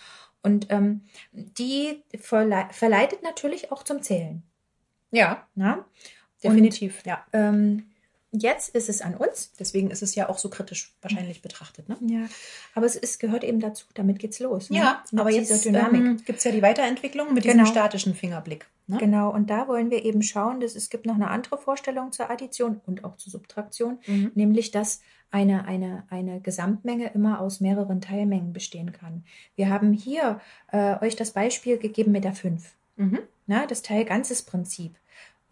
Und 0.44 0.68
ähm, 0.70 1.02
die 1.32 2.04
verlei 2.20 2.68
verleitet 2.72 3.24
natürlich 3.24 3.72
auch 3.72 3.84
zum 3.84 4.02
Zählen. 4.02 4.44
Ja, 5.12 5.48
Ne? 5.56 5.84
definitiv. 6.44 7.04
ja. 7.06 7.26
Ähm, 7.32 7.93
jetzt 8.34 8.69
ist 8.76 8.89
es 8.89 9.02
an 9.02 9.15
uns. 9.15 9.52
Deswegen 9.60 9.89
ist 9.91 10.02
es 10.04 10.15
ja 10.15 10.28
auch 10.28 10.38
so 10.38 10.50
kritisch 10.50 10.91
wahrscheinlich 11.02 11.41
betrachtet. 11.41 11.88
Ne? 11.88 11.98
Ja. 12.02 12.26
Aber 12.76 12.86
es 12.86 12.96
ist, 12.98 13.19
gehört 13.19 13.43
eben 13.43 13.60
dazu. 13.62 13.86
Damit 13.93 14.19
geht's 14.19 14.39
los. 14.39 14.69
Ne? 14.69 14.78
Ja, 14.80 15.04
Mit 15.12 15.22
aber 15.22 15.30
jetzt 15.32 15.63
Dynamik. 15.63 16.02
ähm, 16.02 16.17
gibt 16.26 16.39
es 16.39 16.43
ja 16.43 16.52
die 16.52 16.62
Weiterentwicklung 16.62 17.34
mit 17.34 17.43
Genau. 17.43 17.63
diesem 17.63 17.67
statischen 17.74 18.15
Fingerblick. 18.15 18.65
Ne? 18.88 18.98
Genau, 18.98 19.30
und 19.32 19.50
da 19.50 19.67
wollen 19.69 19.91
wir 19.91 20.04
eben 20.04 20.22
schauen, 20.22 20.60
dass 20.60 20.76
es 20.76 20.89
gibt 20.89 21.06
noch 21.06 21.15
eine 21.15 21.30
andere 21.30 21.58
Vorstellung 21.58 22.12
zur 22.12 22.30
Addition 22.30 22.82
und 22.86 23.06
auch 23.06 23.15
zur 23.15 23.32
Subtraktion, 23.32 24.00
Mhm. 24.08 24.32
nämlich 24.36 24.72
dass 24.72 25.00
eine, 25.32 25.65
eine, 25.65 26.04
eine 26.10 26.41
Gesamtmenge 26.41 27.12
immer 27.13 27.39
aus 27.39 27.60
mehreren 27.62 28.02
Teilmengen 28.02 28.52
bestehen 28.54 28.91
kann. 28.91 29.24
Wir 29.56 29.69
haben 29.69 29.93
hier 29.93 30.41
äh, 30.72 30.98
euch 31.04 31.15
das 31.15 31.32
Beispiel 31.32 31.78
gegeben 31.78 32.12
mit 32.12 32.24
der 32.24 32.34
5. 32.34 32.72
Mhm. 32.98 33.19
Na, 33.48 33.65
das 33.65 33.82
Teilganzes-Prinzip 33.82 34.93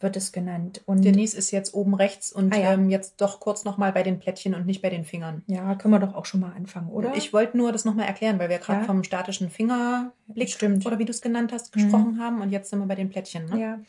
wird 0.03 0.17
es 0.17 0.31
genannt. 0.31 0.81
Und 0.85 1.03
Denise 1.05 1.33
ist 1.35 1.51
jetzt 1.51 1.73
oben 1.73 1.93
rechts 1.95 2.31
und 2.31 2.53
Ah, 2.53 2.59
ja. 2.59 2.73
ähm, 2.73 2.89
jetzt 2.89 3.19
doch 3.21 3.39
kurz 3.39 3.63
nochmal 3.63 3.91
bei 3.91 4.03
den 4.03 4.19
Plättchen 4.19 4.53
und 4.55 4.65
nicht 4.65 4.81
bei 4.81 4.89
den 4.89 5.05
Fingern. 5.05 5.43
ja, 5.47 5.75
können 5.75 5.93
wir 5.93 5.99
doch 5.99 6.13
auch 6.15 6.25
schon 6.25 6.39
mal 6.41 6.53
anfangen, 6.53 6.89
oder? 6.89 7.15
Ich 7.15 7.33
wollte 7.33 7.57
nur 7.57 7.71
das 7.71 7.85
nochmal 7.85 8.07
erklären, 8.07 8.39
weil 8.39 8.49
wir 8.49 8.57
gerade 8.59 8.81
Ja. 8.81 8.85
vom 8.85 9.03
statischen 9.03 9.49
Fingerblick 9.49 10.49
Stimmt. 10.49 10.85
oder 10.85 10.99
wie 10.99 11.05
du 11.05 11.11
es 11.11 11.21
genannt 11.21 11.51
hast, 11.53 11.75
Mhm. 11.75 11.81
gesprochen 11.81 12.19
haben 12.19 12.41
und 12.41 12.49
jetzt 12.51 12.69
sind 12.69 12.79
wir 12.79 12.85
bei 12.87 12.95
den 12.95 13.09
Plättchen. 13.09 13.45
Ne? 13.45 13.59
Ja. 13.61 13.79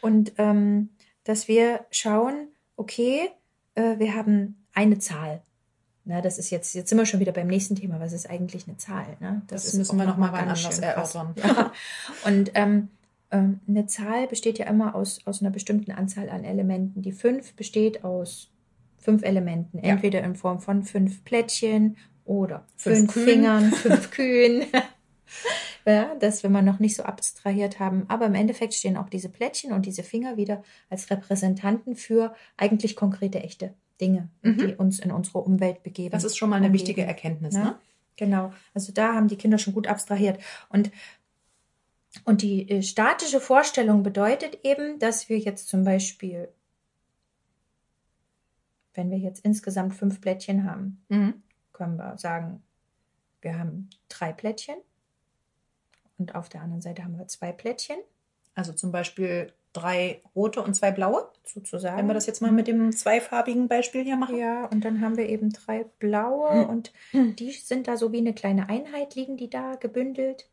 Und 0.00 0.32
ähm, 0.38 0.90
dass 1.24 1.48
wir 1.48 1.80
schauen, 1.90 2.48
okay, 2.76 3.28
äh, 3.74 3.98
wir 3.98 4.14
haben 4.14 4.64
eine 4.74 4.98
Zahl. 4.98 5.42
Na, 6.04 6.22
das 6.22 6.38
ist 6.38 6.48
jetzt, 6.48 6.74
jetzt 6.74 6.88
sind 6.88 6.96
wir 6.96 7.04
schon 7.04 7.20
wieder 7.20 7.32
beim 7.32 7.48
nächsten 7.48 7.76
Thema. 7.76 8.00
Was 8.00 8.14
ist 8.14 8.30
eigentlich 8.30 8.66
eine 8.66 8.78
Zahl? 8.78 9.18
Ne? 9.20 9.42
Das 9.48 9.66
ist 9.66 9.74
müssen 9.74 9.98
wir 9.98 10.04
auch 10.04 10.08
noch 10.08 10.16
mal 10.16 10.28
schön 10.30 10.38
anders 10.48 10.78
erörtern. 10.78 11.34
Ja. 11.44 11.72
Und 12.24 12.52
ähm, 12.54 12.88
ähm, 13.30 13.60
eine 13.68 13.86
Zahl 13.86 14.26
besteht 14.26 14.58
ja 14.58 14.66
immer 14.66 14.94
aus, 14.94 15.20
aus 15.26 15.40
einer 15.42 15.50
bestimmten 15.50 15.92
Anzahl 15.92 16.30
an 16.30 16.44
Elementen. 16.44 17.02
Die 17.02 17.12
fünf 17.12 17.54
besteht 17.54 18.04
aus 18.04 18.50
fünf 18.98 19.22
Elementen, 19.22 19.78
Ja. 19.78 19.92
entweder 19.92 20.22
in 20.22 20.34
Form 20.34 20.60
von 20.60 20.82
fünf 20.82 21.24
Plättchen 21.24 21.96
oder 22.24 22.66
Fünf 22.76 23.12
fünf. 23.12 23.24
Fingern, 23.26 23.70
fünf 23.72 24.10
Kühen. 24.10 24.64
ja, 25.86 26.14
das, 26.20 26.42
wenn 26.42 26.52
wir 26.52 26.62
noch 26.62 26.78
nicht 26.78 26.96
so 26.96 27.02
abstrahiert 27.02 27.80
haben. 27.80 28.04
Aber 28.08 28.26
im 28.26 28.34
Endeffekt 28.34 28.74
stehen 28.74 28.96
auch 28.96 29.08
diese 29.08 29.28
Plättchen 29.28 29.72
und 29.72 29.86
diese 29.86 30.02
Finger 30.02 30.36
wieder 30.36 30.62
als 30.90 31.10
Repräsentanten 31.10 31.96
für 31.96 32.34
eigentlich 32.56 32.96
konkrete, 32.96 33.40
echte 33.42 33.72
Dinge, 34.00 34.28
Mhm. 34.42 34.58
die 34.58 34.74
uns 34.74 34.98
in 34.98 35.10
unsere 35.10 35.38
Umwelt 35.40 35.82
begeben. 35.82 36.10
Das 36.10 36.24
ist 36.24 36.36
schon 36.36 36.50
mal 36.50 36.56
eine 36.56 36.66
umgeben. 36.66 36.80
wichtige 36.80 37.02
Erkenntnis. 37.04 37.54
Ne? 37.54 37.64
Ne? 37.64 37.74
Genau. 38.16 38.52
Also 38.74 38.92
da 38.92 39.14
haben 39.14 39.28
die 39.28 39.36
Kinder 39.36 39.58
schon 39.58 39.74
gut 39.74 39.86
abstrahiert. 39.86 40.38
Und, 40.68 40.90
und 42.24 42.42
die 42.42 42.68
äh, 42.70 42.82
statische 42.82 43.40
Vorstellung 43.40 44.02
bedeutet 44.02 44.58
eben, 44.64 44.98
dass 44.98 45.28
wir 45.28 45.38
jetzt 45.38 45.68
zum 45.68 45.84
Beispiel, 45.84 46.48
wenn 48.94 49.10
wir 49.10 49.18
jetzt 49.18 49.44
insgesamt 49.44 49.94
fünf 49.94 50.20
Plättchen 50.20 50.64
haben, 50.70 51.02
Mhm. 51.08 51.42
können 51.72 51.96
wir 51.96 52.18
sagen, 52.18 52.62
wir 53.40 53.58
haben 53.58 53.88
drei 54.08 54.32
Plättchen 54.32 54.76
und 56.18 56.34
auf 56.34 56.48
der 56.48 56.62
anderen 56.62 56.80
Seite 56.82 57.04
haben 57.04 57.16
wir 57.18 57.28
zwei 57.28 57.52
Plättchen 57.52 57.98
Also 58.54 58.72
zum 58.72 58.90
Beispiel 58.90 59.52
drei 59.72 60.20
rote 60.34 60.60
und 60.62 60.74
zwei 60.74 60.90
blaue. 60.90 61.28
sozusagen. 61.44 61.96
Wenn 61.98 62.06
wir 62.08 62.14
das 62.14 62.26
jetzt 62.26 62.42
mal 62.42 62.50
mit 62.50 62.66
dem 62.66 62.90
zweifarbigen 62.90 63.68
Beispiel 63.68 64.02
hier 64.02 64.16
machen. 64.16 64.36
Ja, 64.36 64.64
und 64.66 64.84
dann 64.84 65.00
haben 65.00 65.16
wir 65.16 65.28
eben 65.28 65.50
drei 65.50 65.84
blaue 66.00 66.66
und 66.66 66.92
die 67.12 67.52
sind 67.52 67.86
da 67.86 67.96
so 67.96 68.10
wie 68.10 68.18
eine 68.18 68.34
kleine 68.34 68.68
Einheit, 68.68 69.14
liegen 69.14 69.36
die 69.36 69.48
da 69.50 69.76
gebündelt 69.76 70.48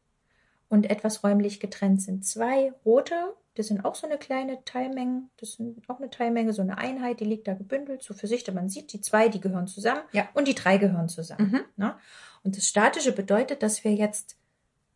und 0.76 0.90
etwas 0.90 1.24
räumlich 1.24 1.60
getrennt 1.60 2.02
sind 2.02 2.26
zwei 2.26 2.74
rote, 2.86 3.16
das 3.56 3.68
sind 3.68 3.86
auch 3.86 3.96
so 3.96 4.06
eine 4.06 4.18
kleine 4.18 4.64
Teilmenge, 4.66 5.24
das 5.38 5.54
sind 5.54 5.90
auch 5.90 6.00
eine 6.00 6.10
Teilmenge, 6.10 6.52
so 6.52 6.62
eine 6.62 6.78
Einheit, 6.78 7.22
die 7.22 7.26
liegt 7.26 7.48
da 7.48 7.54
gebündelt, 7.54 8.04
so 8.04 8.14
für 8.14 8.28
sich, 8.28 8.46
man 8.54 8.68
sieht, 8.68 8.92
die 8.92 9.00
zwei, 9.00 9.30
die 9.30 9.40
gehören 9.40 9.68
zusammen 9.68 10.02
Ja. 10.12 10.28
und 10.34 10.48
die 10.50 10.56
drei 10.56 10.78
gehören 10.78 11.08
zusammen. 11.08 11.52
Mhm. 11.52 11.62
Ne? 11.78 11.96
Und 12.44 12.58
das 12.58 12.68
Statische 12.68 13.14
bedeutet, 13.14 13.64
dass 13.64 13.84
wir 13.86 13.94
jetzt 13.94 14.36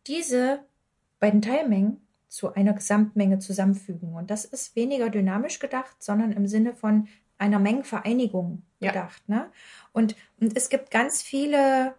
diese 0.06 0.60
beiden 1.18 1.40
Teilmengen 1.40 2.06
zu 2.28 2.52
einer 2.54 2.74
Gesamtmenge 2.74 3.38
zusammenfügen. 3.38 4.14
Und 4.14 4.30
das 4.30 4.44
ist 4.44 4.76
weniger 4.76 5.08
dynamisch 5.08 5.58
gedacht, 5.58 5.96
sondern 6.02 6.30
im 6.32 6.46
Sinne 6.46 6.74
von 6.74 7.08
einer 7.38 7.58
Mengenvereinigung 7.58 8.62
Ja. 8.80 8.92
gedacht. 8.92 9.26
Ne? 9.28 9.50
Und, 9.92 10.14
und 10.38 10.54
es 10.56 10.68
gibt 10.68 10.90
ganz 10.90 11.22
viele 11.22 11.94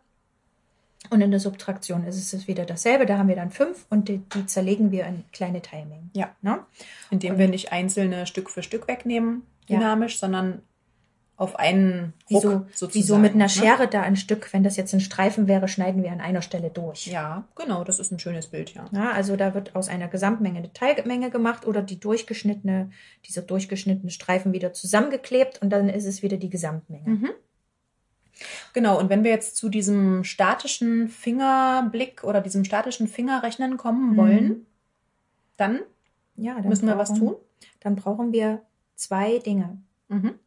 Und 1.09 1.19
in 1.21 1.31
der 1.31 1.39
Subtraktion 1.39 2.05
ist 2.05 2.33
es 2.33 2.47
wieder 2.47 2.65
dasselbe. 2.65 3.05
Da 3.05 3.17
haben 3.17 3.27
wir 3.27 3.35
dann 3.35 3.51
fünf 3.51 3.85
und 3.89 4.07
die, 4.07 4.19
die 4.19 4.45
zerlegen 4.45 4.91
wir 4.91 5.05
in 5.05 5.23
kleine 5.33 5.61
Teilmengen. 5.61 6.11
Ja. 6.13 6.29
Ne? 6.41 6.59
Indem 7.09 7.33
Und- 7.33 7.39
wir 7.39 7.47
nicht 7.49 7.71
einzelne 7.71 8.25
Stück 8.27 8.49
für 8.49 8.63
Stück 8.63 8.87
wegnehmen, 8.87 9.43
Ja. 9.67 9.77
dynamisch, 9.79 10.19
sondern 10.19 10.61
auf 11.37 11.57
einen 11.57 12.13
Ruck 12.29 12.41
so, 12.43 12.49
sozusagen. 12.71 12.93
wie 12.93 13.01
so 13.01 13.17
mit 13.17 13.33
einer 13.33 13.45
ne? 13.45 13.49
Schere 13.49 13.87
da 13.87 14.01
ein 14.03 14.15
Stück, 14.15 14.53
wenn 14.53 14.63
das 14.63 14.77
jetzt 14.77 14.93
ein 14.93 14.99
Streifen 14.99 15.47
wäre, 15.47 15.67
schneiden 15.67 16.03
wir 16.03 16.11
an 16.11 16.21
einer 16.21 16.43
Stelle 16.43 16.69
durch. 16.69 17.07
Ja, 17.07 17.45
genau, 17.55 17.83
das 17.83 17.97
ist 17.97 18.11
ein 18.11 18.19
schönes 18.19 18.47
Bild, 18.47 18.75
ja. 18.75 18.85
Ja, 18.91 19.11
also 19.11 19.35
da 19.35 19.55
wird 19.55 19.75
aus 19.75 19.89
einer 19.89 20.07
Gesamtmenge 20.07 20.59
eine 20.59 20.71
Teilmenge 20.71 21.31
gemacht 21.31 21.65
oder 21.65 21.81
die 21.81 21.99
durchgeschnittene, 21.99 22.91
dieser 23.27 23.41
durchgeschnittene 23.41 24.11
Streifen 24.11 24.53
wieder 24.53 24.71
zusammengeklebt 24.73 25.59
und 25.63 25.71
dann 25.71 25.89
ist 25.89 26.05
es 26.05 26.21
wieder 26.21 26.37
die 26.37 26.49
Gesamtmenge. 26.51 27.09
Mhm. 27.09 27.29
Genau, 28.73 28.99
und 28.99 29.09
wenn 29.09 29.23
wir 29.23 29.31
jetzt 29.31 29.57
zu 29.57 29.69
diesem 29.69 30.23
statischen 30.23 31.07
Fingerblick 31.09 32.23
oder 32.23 32.41
diesem 32.41 32.63
statischen 32.63 33.07
Fingerrechnen 33.07 33.77
kommen 33.77 34.11
Mhm. 34.11 34.17
wollen, 34.17 34.65
dann 35.57 35.81
Ja, 36.35 36.55
dann 36.55 36.69
müssen 36.69 36.87
wir 36.87 36.97
was 36.97 37.13
tun. 37.13 37.35
Dann 37.81 37.95
brauchen 37.95 38.31
wir 38.31 38.61
zwei 38.95 39.37
Dinge. 39.39 39.81
Mhm. 40.07 40.39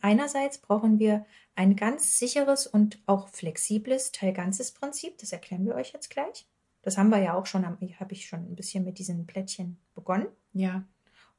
Einerseits 0.00 0.58
brauchen 0.58 0.98
wir 0.98 1.24
ein 1.56 1.76
ganz 1.76 2.18
sicheres 2.18 2.66
und 2.66 2.98
auch 3.06 3.28
flexibles 3.28 4.12
Teilganzes-Prinzip. 4.12 5.18
Das 5.18 5.32
erklären 5.32 5.64
wir 5.64 5.74
euch 5.74 5.92
jetzt 5.92 6.10
gleich. 6.10 6.46
Das 6.82 6.96
haben 6.98 7.10
wir 7.10 7.18
ja 7.18 7.34
auch 7.34 7.46
schon, 7.46 7.66
habe 7.66 8.12
ich 8.12 8.26
schon 8.26 8.40
ein 8.40 8.56
bisschen 8.56 8.84
mit 8.84 8.98
diesen 8.98 9.26
Plättchen 9.26 9.78
begonnen. 9.94 10.26
Ja, 10.52 10.84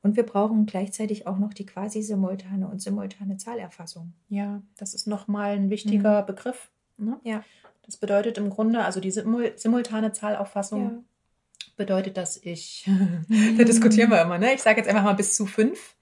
Und 0.04 0.16
wir 0.16 0.24
brauchen 0.26 0.66
gleichzeitig 0.66 1.28
auch 1.28 1.38
noch 1.38 1.54
die 1.54 1.66
quasi 1.66 2.02
simultane 2.02 2.68
und 2.68 2.82
simultane 2.82 3.38
Zahlerfassung. 3.38 4.14
ja, 4.30 4.62
das 4.78 4.94
ist 4.96 5.06
nochmal 5.08 5.52
ein 5.56 5.70
wichtiger 5.70 6.24
Begriff. 6.24 6.70
Ne? 6.98 7.20
Ja. 7.24 7.44
Das 7.86 7.98
bedeutet 7.98 8.38
im 8.38 8.50
Grunde, 8.50 8.84
also 8.84 9.00
die 9.00 9.12
simul 9.12 9.54
simultane 9.58 10.12
Zahlauffassung 10.12 11.04
bedeutet, 11.78 12.18
dass 12.18 12.38
ich, 12.38 12.88
da 13.58 13.64
diskutieren 13.64 14.10
wir 14.12 14.22
immer, 14.22 14.38
ne? 14.38 14.54
Ich 14.54 14.62
sage 14.62 14.78
jetzt 14.80 14.88
einfach 14.90 15.04
mal 15.04 15.14
bis 15.14 15.36
zu 15.36 15.46
fünf 15.46 15.96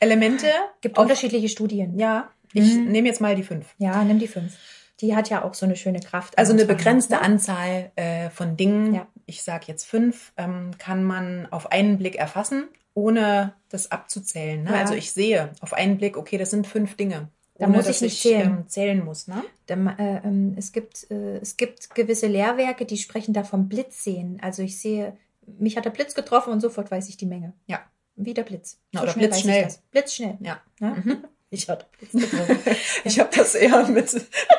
Elemente. 0.00 0.46
Gibt 0.80 0.98
auf- 0.98 1.02
unterschiedliche 1.04 1.48
Studien. 1.48 1.98
Ja, 1.98 2.30
ich 2.52 2.74
Mhm. 2.76 2.86
nehme 2.90 3.08
jetzt 3.08 3.20
mal 3.20 3.36
die 3.36 3.42
fünf. 3.42 3.74
Ja, 3.78 4.02
nimm 4.04 4.18
die 4.18 4.26
fünf. 4.28 4.56
Die 5.00 5.14
hat 5.16 5.30
ja 5.30 5.44
auch 5.44 5.54
so 5.54 5.64
eine 5.64 5.76
schöne 5.76 6.00
Kraft. 6.00 6.36
Also 6.38 6.52
eine 6.52 6.64
begrenzte 6.66 7.14
ne? 7.14 7.22
Anzahl 7.22 7.90
äh, 7.96 8.28
von 8.30 8.56
Dingen, 8.56 8.94
Ja. 8.94 9.06
ich 9.26 9.42
sage 9.42 9.64
jetzt 9.68 9.84
fünf, 9.84 10.32
ähm, 10.36 10.72
kann 10.78 11.04
man 11.04 11.46
auf 11.50 11.70
einen 11.72 11.96
Blick 11.98 12.16
erfassen, 12.16 12.64
ohne 12.94 13.54
das 13.68 13.90
abzuzählen. 13.90 14.64
Ne? 14.64 14.70
Ja. 14.70 14.80
Also 14.80 14.94
ich 14.94 15.12
sehe 15.12 15.52
auf 15.60 15.72
einen 15.72 15.98
Blick, 15.98 16.16
okay, 16.16 16.38
das 16.38 16.50
sind 16.50 16.66
fünf 16.66 16.96
Dinge. 16.96 17.28
Da 17.58 17.68
muss 17.68 17.88
ich 17.88 18.00
nicht 18.00 18.20
zählen. 18.22 18.58
Ähm, 18.60 18.68
zählen 18.68 19.04
muss. 19.04 19.28
Ne? 19.28 19.44
Dann, 19.66 19.86
äh, 19.86 20.22
ähm, 20.24 20.54
es, 20.56 20.72
gibt, 20.72 21.10
äh, 21.10 21.38
es 21.38 21.58
gibt 21.58 21.94
gewisse 21.94 22.26
Lehrwerke, 22.26 22.86
die 22.86 22.96
sprechen 22.96 23.34
da 23.34 23.44
vom 23.44 23.68
Blitz 23.68 24.02
sehen. 24.02 24.38
Also 24.40 24.62
ich 24.62 24.80
sehe, 24.80 25.16
mich 25.58 25.76
hat 25.76 25.84
der 25.84 25.90
Blitz 25.90 26.14
getroffen 26.14 26.52
und 26.52 26.60
sofort 26.60 26.90
weiß 26.90 27.08
ich 27.10 27.18
die 27.18 27.26
Menge. 27.26 27.52
Ja. 27.66 27.80
Wie 28.16 28.34
der 28.34 28.44
Blitz. 28.44 28.78
Na, 28.92 29.02
oder 29.02 29.12
schnell 29.12 29.28
blitzschnell. 29.28 29.68
ich. 29.68 29.90
Blitzschnell. 29.90 30.38
Ja. 30.40 30.60
Ne? 30.78 31.02
Mhm. 31.04 31.24
Ich 31.52 31.68
hatte. 31.68 31.84
Ich 33.04 33.18
habe 33.18 33.30
das 33.36 33.54
eher 33.56 33.84
mit 33.88 34.08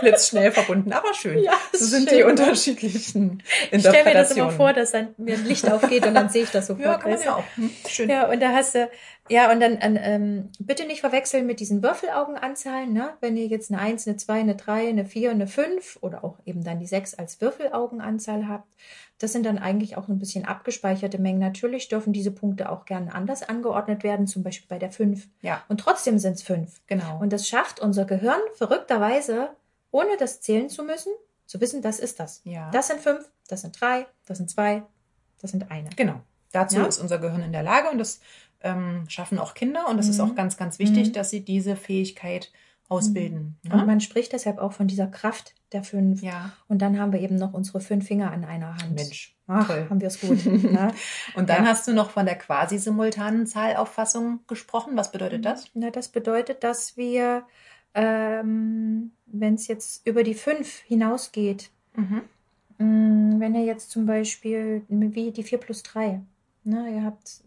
blitzschnell 0.02 0.52
verbunden, 0.52 0.92
aber 0.92 1.14
schön. 1.14 1.42
Ja, 1.42 1.54
so 1.72 1.80
das 1.80 1.90
sind 1.90 2.04
stimmt. 2.08 2.20
die 2.20 2.24
unterschiedlichen 2.24 3.44
Ich 3.72 3.80
stelle 3.82 4.04
mir 4.04 4.14
das 4.14 4.32
immer 4.32 4.50
Interpretationen. 4.50 4.58
vor, 4.58 4.74
dass 4.74 4.92
dann 4.92 5.16
mir 5.18 5.36
ein 5.36 5.46
Licht 5.46 5.70
aufgeht 5.72 6.06
und 6.06 6.16
dann 6.16 6.30
sehe 6.30 6.44
ich 6.44 6.50
das 6.52 6.68
sofort. 6.68 6.86
Ja, 6.86 6.98
kann 6.98 7.12
man 7.12 7.22
ja 7.22 7.36
auch. 7.36 7.44
Hm, 7.56 7.70
Schön. 7.88 8.10
Ja, 8.10 8.30
und 8.30 8.40
da 8.42 8.50
hast 8.52 8.76
du, 8.76 8.90
ja, 9.32 9.52
und 9.52 9.60
dann 9.62 9.78
an, 9.78 9.98
ähm, 10.02 10.50
bitte 10.60 10.86
nicht 10.86 11.00
verwechseln 11.02 11.46
mit 11.48 11.60
diesen 11.60 11.82
Würfelaugenanzahlen, 11.82 12.92
ne? 12.94 13.14
Wenn 13.22 13.38
ihr 13.38 13.48
jetzt 13.48 13.72
eine 13.72 13.82
1, 13.82 14.08
eine 14.08 14.18
2, 14.18 14.40
eine 14.42 14.56
3, 14.56 14.90
eine 14.90 15.06
4, 15.06 15.32
eine 15.32 15.48
5 15.48 15.98
oder 16.02 16.24
auch 16.24 16.38
eben 16.46 16.64
dann 16.64 16.80
die 16.80 16.86
6 16.88 17.14
als 17.16 17.40
Würfelaugenanzahl 17.42 18.48
habt, 18.48 18.68
das 19.20 19.32
sind 19.34 19.46
dann 19.46 19.58
eigentlich 19.60 19.98
auch 19.98 20.08
ein 20.08 20.18
bisschen 20.20 20.46
abgespeicherte 20.46 21.20
Mengen. 21.20 21.40
Natürlich 21.40 21.88
dürfen 21.88 22.12
diese 22.12 22.32
Punkte 22.32 22.70
auch 22.72 22.86
gerne 22.86 23.14
anders 23.14 23.44
angeordnet 23.48 24.04
werden, 24.04 24.28
zum 24.28 24.44
Beispiel 24.44 24.68
bei 24.68 24.80
der 24.80 24.92
5. 24.92 25.28
Ja, 25.42 25.64
Und 25.70 25.80
trotzdem 25.80 26.18
sind 26.20 26.34
es 26.34 26.44
5. 26.44 26.82
genau. 26.88 27.20
Und 27.20 27.32
das 27.32 27.48
schafft 27.48 27.80
unser 27.80 28.06
Gehirn 28.06 28.40
verrückterweise, 28.56 29.50
ohne 29.92 30.18
das 30.18 30.42
zählen 30.42 30.70
zu 30.70 30.84
müssen, 30.84 31.12
zu 31.46 31.60
wissen, 31.62 31.82
das 31.82 32.00
ist 32.00 32.20
das. 32.20 32.42
ja. 32.46 32.70
Das 32.72 32.88
sind 32.88 33.00
5, 33.00 33.30
das 33.48 33.62
sind 33.62 33.80
3, 33.80 34.08
das 34.26 34.38
sind 34.38 34.50
2, 34.50 34.84
das 35.42 35.52
sind 35.52 35.70
eine. 35.70 35.90
Genau. 35.96 36.22
Dazu 36.52 36.78
Ja. 36.80 36.86
ist 36.86 37.00
unser 37.00 37.20
Gehirn 37.20 37.44
in 37.44 37.52
der 37.52 37.64
Lage 37.64 37.90
und 37.90 37.98
das 37.98 38.20
ähm, 38.64 39.06
schaffen 39.08 39.40
auch 39.40 39.54
Kinder 39.54 39.88
und 39.90 40.00
es 40.00 40.08
ist 40.08 40.20
Mhm. 40.20 40.24
auch 40.32 40.36
ganz, 40.36 40.58
ganz 40.58 40.80
wichtig, 40.80 41.10
Mhm. 41.10 41.14
dass 41.14 41.30
sie 41.30 41.44
diese 41.44 41.76
Fähigkeit 41.76 42.52
ausbilden. 42.90 43.58
Und 43.66 43.78
Ne? 43.78 43.86
man 43.86 44.02
spricht 44.02 44.34
deshalb 44.34 44.58
auch 44.58 44.74
von 44.74 44.88
dieser 44.88 45.08
Kraft 45.08 45.56
der 45.72 45.84
fünf. 45.84 46.22
Ja, 46.22 46.52
Und 46.68 46.82
dann 46.82 47.00
haben 47.00 47.14
wir 47.14 47.22
eben 47.22 47.36
noch 47.38 47.54
unsere 47.54 47.80
fünf 47.80 48.06
Finger 48.06 48.32
an 48.32 48.44
einer 48.44 48.76
Hand. 48.76 48.94
Mensch. 48.96 49.36
Ach, 49.48 49.66
toll. 49.68 49.88
haben 49.90 50.02
wir 50.02 50.08
es 50.10 50.20
gut. 50.20 50.46
ne? 50.46 50.94
Und 51.36 51.50
dann 51.50 51.64
Ja. 51.64 51.70
hast 51.72 51.88
du 51.88 51.94
noch 51.94 52.10
von 52.12 52.26
der 52.26 52.38
quasi 52.38 52.78
simultanen 52.78 53.48
Zahlauffassung 53.48 54.42
gesprochen. 54.48 54.98
Was 54.98 55.12
bedeutet 55.12 55.46
das? 55.46 55.70
Na, 55.74 55.90
das 55.90 56.10
bedeutet, 56.10 56.64
dass 56.66 56.98
wir, 56.98 57.44
ähm, 57.94 59.12
wenn 59.26 59.54
es 59.56 59.68
jetzt 59.68 60.06
über 60.06 60.24
die 60.24 60.34
fünf 60.34 60.80
hinausgeht, 60.82 61.70
Mhm. 61.96 62.22
mh, 62.78 63.40
wenn 63.40 63.56
ihr 63.56 63.64
jetzt 63.66 63.92
zum 63.92 64.06
Beispiel 64.06 64.84
wie 64.90 65.32
die 65.32 65.44
vier 65.44 65.58
plus 65.60 65.84
drei, 65.84 66.22
ne, 66.64 66.96
ihr 66.96 67.04
habt 67.04 67.42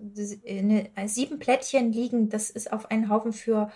eine, 0.49 0.91
sieben 1.09 1.39
Plättchen 1.39 1.93
liegen, 1.93 2.29
das 2.29 2.51
ist 2.51 2.73
auf 2.73 2.91
einen 2.91 3.09
Haufen 3.09 3.33
für, 3.33 3.71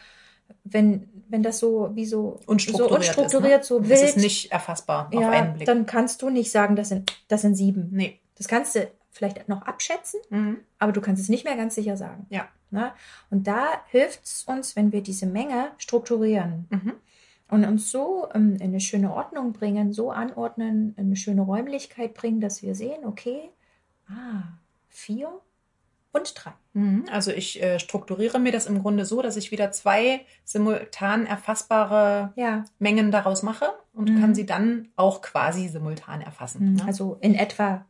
wenn, 0.64 1.08
wenn 1.28 1.42
das 1.42 1.58
so 1.58 1.90
wie 1.94 2.04
so 2.06 2.40
Unstrukturiert, 2.46 2.90
so, 2.90 2.96
unstrukturiert, 2.96 3.60
ist, 3.62 3.68
so 3.68 3.80
ne? 3.80 3.88
wild, 3.88 3.98
Es 4.00 4.10
ist 4.10 4.16
nicht 4.16 4.52
erfassbar 4.52 5.08
auf 5.08 5.20
ja, 5.20 5.30
einen 5.30 5.54
Blick. 5.54 5.66
dann 5.66 5.86
kannst 5.86 6.22
du 6.22 6.30
nicht 6.30 6.50
sagen, 6.50 6.74
das 6.76 6.88
sind, 6.90 7.12
das 7.28 7.42
sind 7.42 7.54
sieben. 7.54 7.88
nee. 7.92 8.18
Das 8.36 8.46
kannst 8.46 8.76
du 8.76 8.88
vielleicht 9.10 9.48
noch 9.48 9.62
abschätzen, 9.62 10.20
Mhm. 10.30 10.58
aber 10.78 10.92
du 10.92 11.00
kannst 11.00 11.20
es 11.22 11.28
nicht 11.28 11.44
mehr 11.44 11.56
ganz 11.56 11.74
sicher 11.74 11.96
sagen. 11.96 12.26
Ja. 12.30 12.46
Ne? 12.70 12.92
Und 13.30 13.48
da 13.48 13.66
hilft 13.88 14.24
es 14.24 14.44
uns, 14.44 14.76
wenn 14.76 14.92
wir 14.92 15.02
diese 15.02 15.26
Menge 15.26 15.72
strukturieren 15.78 16.66
Mhm. 16.70 16.92
und 17.50 17.64
uns 17.64 17.90
so 17.90 18.28
ähm, 18.34 18.54
in 18.56 18.62
eine 18.62 18.78
schöne 18.80 19.12
Ordnung 19.12 19.52
bringen, 19.54 19.92
so 19.92 20.12
anordnen, 20.12 20.94
in 20.96 21.06
eine 21.06 21.16
schöne 21.16 21.40
Räumlichkeit 21.42 22.14
bringen, 22.14 22.40
dass 22.40 22.62
wir 22.62 22.76
sehen, 22.76 23.04
okay, 23.04 23.50
ah, 24.08 24.42
vier 24.98 25.30
und 26.12 26.32
drei. 26.34 26.52
Mhm. 26.72 27.04
Also 27.10 27.30
ich 27.30 27.62
äh, 27.62 27.78
strukturiere 27.78 28.38
mir 28.38 28.50
das 28.52 28.66
im 28.66 28.80
Grunde 28.82 29.04
so, 29.04 29.22
dass 29.22 29.36
ich 29.36 29.50
wieder 29.52 29.70
zwei 29.70 30.24
simultan 30.44 31.26
erfassbare 31.26 32.32
Ja, 32.36 32.64
Mengen 32.78 33.10
daraus 33.10 33.42
mache 33.42 33.66
und 33.92 34.10
Mhm. 34.10 34.20
kann 34.20 34.34
sie 34.34 34.46
dann 34.46 34.88
auch 34.96 35.20
quasi 35.22 35.68
simultan 35.68 36.20
erfassen. 36.20 36.74
Ne? 36.74 36.84
also 36.84 37.16
in 37.20 37.34
etwa 37.34 37.84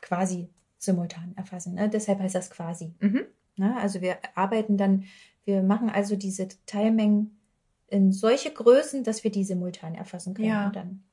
quasi 0.00 0.50
simultan 0.78 1.32
erfassen. 1.36 1.74
Ne? 1.74 1.88
Deshalb 1.88 2.18
heißt 2.20 2.34
das 2.34 2.50
quasi. 2.50 2.92
Mhm. 3.00 3.22
Ne? 3.56 3.76
Also 3.78 4.00
wir 4.00 4.18
arbeiten 4.34 4.76
dann, 4.76 5.04
wir 5.44 5.62
machen 5.62 5.88
also 5.88 6.16
diese 6.16 6.48
Teilmengen 6.66 7.38
in 7.86 8.12
solche 8.12 8.50
Größen, 8.52 9.04
dass 9.04 9.22
wir 9.24 9.30
die 9.30 9.44
simultan 9.44 9.94
erfassen 9.94 10.34
können. 10.34 10.48
Ja. 10.48 10.66
Und 10.66 10.76
dann, 10.76 11.04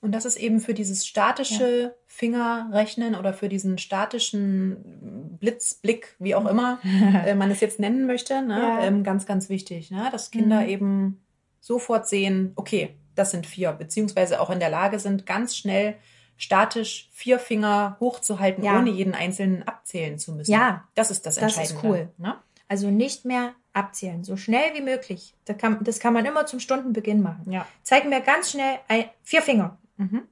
Und 0.00 0.12
das 0.12 0.24
ist 0.24 0.36
eben 0.36 0.60
für 0.60 0.74
dieses 0.74 1.06
statische 1.06 1.94
Fingerrechnen 2.06 3.14
oder 3.14 3.32
für 3.32 3.48
diesen 3.48 3.78
statischen 3.78 5.36
Blitzblick, 5.40 6.14
wie 6.18 6.34
auch 6.34 6.46
immer 6.46 6.78
äh, 7.26 7.34
man 7.34 7.50
es 7.50 7.60
jetzt 7.60 7.78
nennen 7.80 8.06
möchte, 8.06 8.42
ne? 8.42 8.58
Ja. 8.58 8.84
ähm, 8.84 9.04
ganz, 9.04 9.26
ganz 9.26 9.48
wichtig, 9.48 9.90
ne? 9.90 10.08
dass 10.12 10.30
Kinder 10.30 10.62
Mhm. 10.62 10.68
eben 10.68 11.26
sofort 11.60 12.08
sehen, 12.08 12.52
okay, 12.56 12.94
das 13.14 13.30
sind 13.30 13.46
vier, 13.46 13.72
beziehungsweise 13.72 14.40
auch 14.40 14.50
in 14.50 14.60
der 14.60 14.70
Lage 14.70 14.98
sind, 14.98 15.26
ganz 15.26 15.56
schnell 15.56 15.96
statisch 16.36 17.08
vier 17.12 17.38
Finger 17.38 17.96
hochzuhalten, 17.98 18.62
Ja. 18.62 18.78
ohne 18.78 18.90
jeden 18.90 19.14
einzelnen 19.14 19.62
abzählen 19.66 20.18
zu 20.18 20.32
müssen. 20.32 20.52
Ja, 20.52 20.84
Das 20.94 21.10
ist 21.10 21.24
das 21.24 21.36
das 21.36 21.52
ist 21.52 21.58
Entscheidende. 21.58 21.88
cool. 21.88 22.08
Ne? 22.18 22.34
Also 22.68 22.90
nicht 22.90 23.24
mehr 23.24 23.54
abzählen, 23.72 24.24
so 24.24 24.36
schnell 24.36 24.74
wie 24.74 24.80
möglich. 24.80 25.34
Das 25.44 25.58
kann, 25.58 25.82
das 25.84 26.00
kann 26.00 26.12
man 26.12 26.24
immer 26.24 26.46
zum 26.46 26.60
Stundenbeginn 26.60 27.22
machen. 27.22 27.52
Ja. 27.52 27.66
Zeig 27.82 28.08
mir 28.08 28.20
ganz 28.20 28.50
schnell 28.50 28.78
ein, 28.88 29.04
vier 29.22 29.42
Finger. 29.42 29.78
Mhm. 29.96 30.22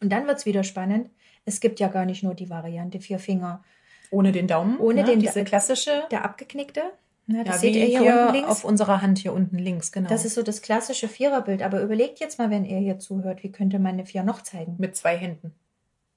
Und 0.00 0.10
dann 0.10 0.26
wird's 0.26 0.46
wieder 0.46 0.64
spannend. 0.64 1.10
Es 1.44 1.60
gibt 1.60 1.80
ja 1.80 1.88
gar 1.88 2.04
nicht 2.04 2.22
nur 2.22 2.34
die 2.34 2.48
Variante 2.48 3.00
vier 3.00 3.18
Finger. 3.18 3.62
Ohne 4.10 4.32
den 4.32 4.46
Daumen. 4.46 4.78
Ohne 4.78 5.02
ne? 5.02 5.06
den 5.06 5.20
Diese 5.20 5.44
klassische. 5.44 6.04
Der 6.10 6.24
abgeknickte, 6.24 6.82
ne, 7.26 7.44
das 7.44 7.56
ja, 7.56 7.60
seht 7.60 7.76
ihr 7.76 7.86
hier, 7.86 8.00
hier 8.00 8.20
unten 8.20 8.32
links. 8.34 8.50
auf 8.50 8.64
unserer 8.64 9.02
Hand 9.02 9.18
hier 9.18 9.32
unten 9.32 9.58
links, 9.58 9.90
genau. 9.90 10.08
Das 10.08 10.24
ist 10.24 10.34
so 10.34 10.42
das 10.42 10.62
klassische 10.62 11.08
Viererbild. 11.08 11.62
Aber 11.62 11.82
überlegt 11.82 12.20
jetzt 12.20 12.38
mal, 12.38 12.50
wenn 12.50 12.64
ihr 12.64 12.78
hier 12.78 12.98
zuhört, 12.98 13.42
wie 13.42 13.50
könnte 13.50 13.78
man 13.78 13.94
eine 13.94 14.06
Vier 14.06 14.22
noch 14.22 14.42
zeigen? 14.42 14.76
mit 14.78 14.96
zwei 14.96 15.16
Händen. 15.16 15.54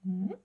Mhm. 0.04 0.36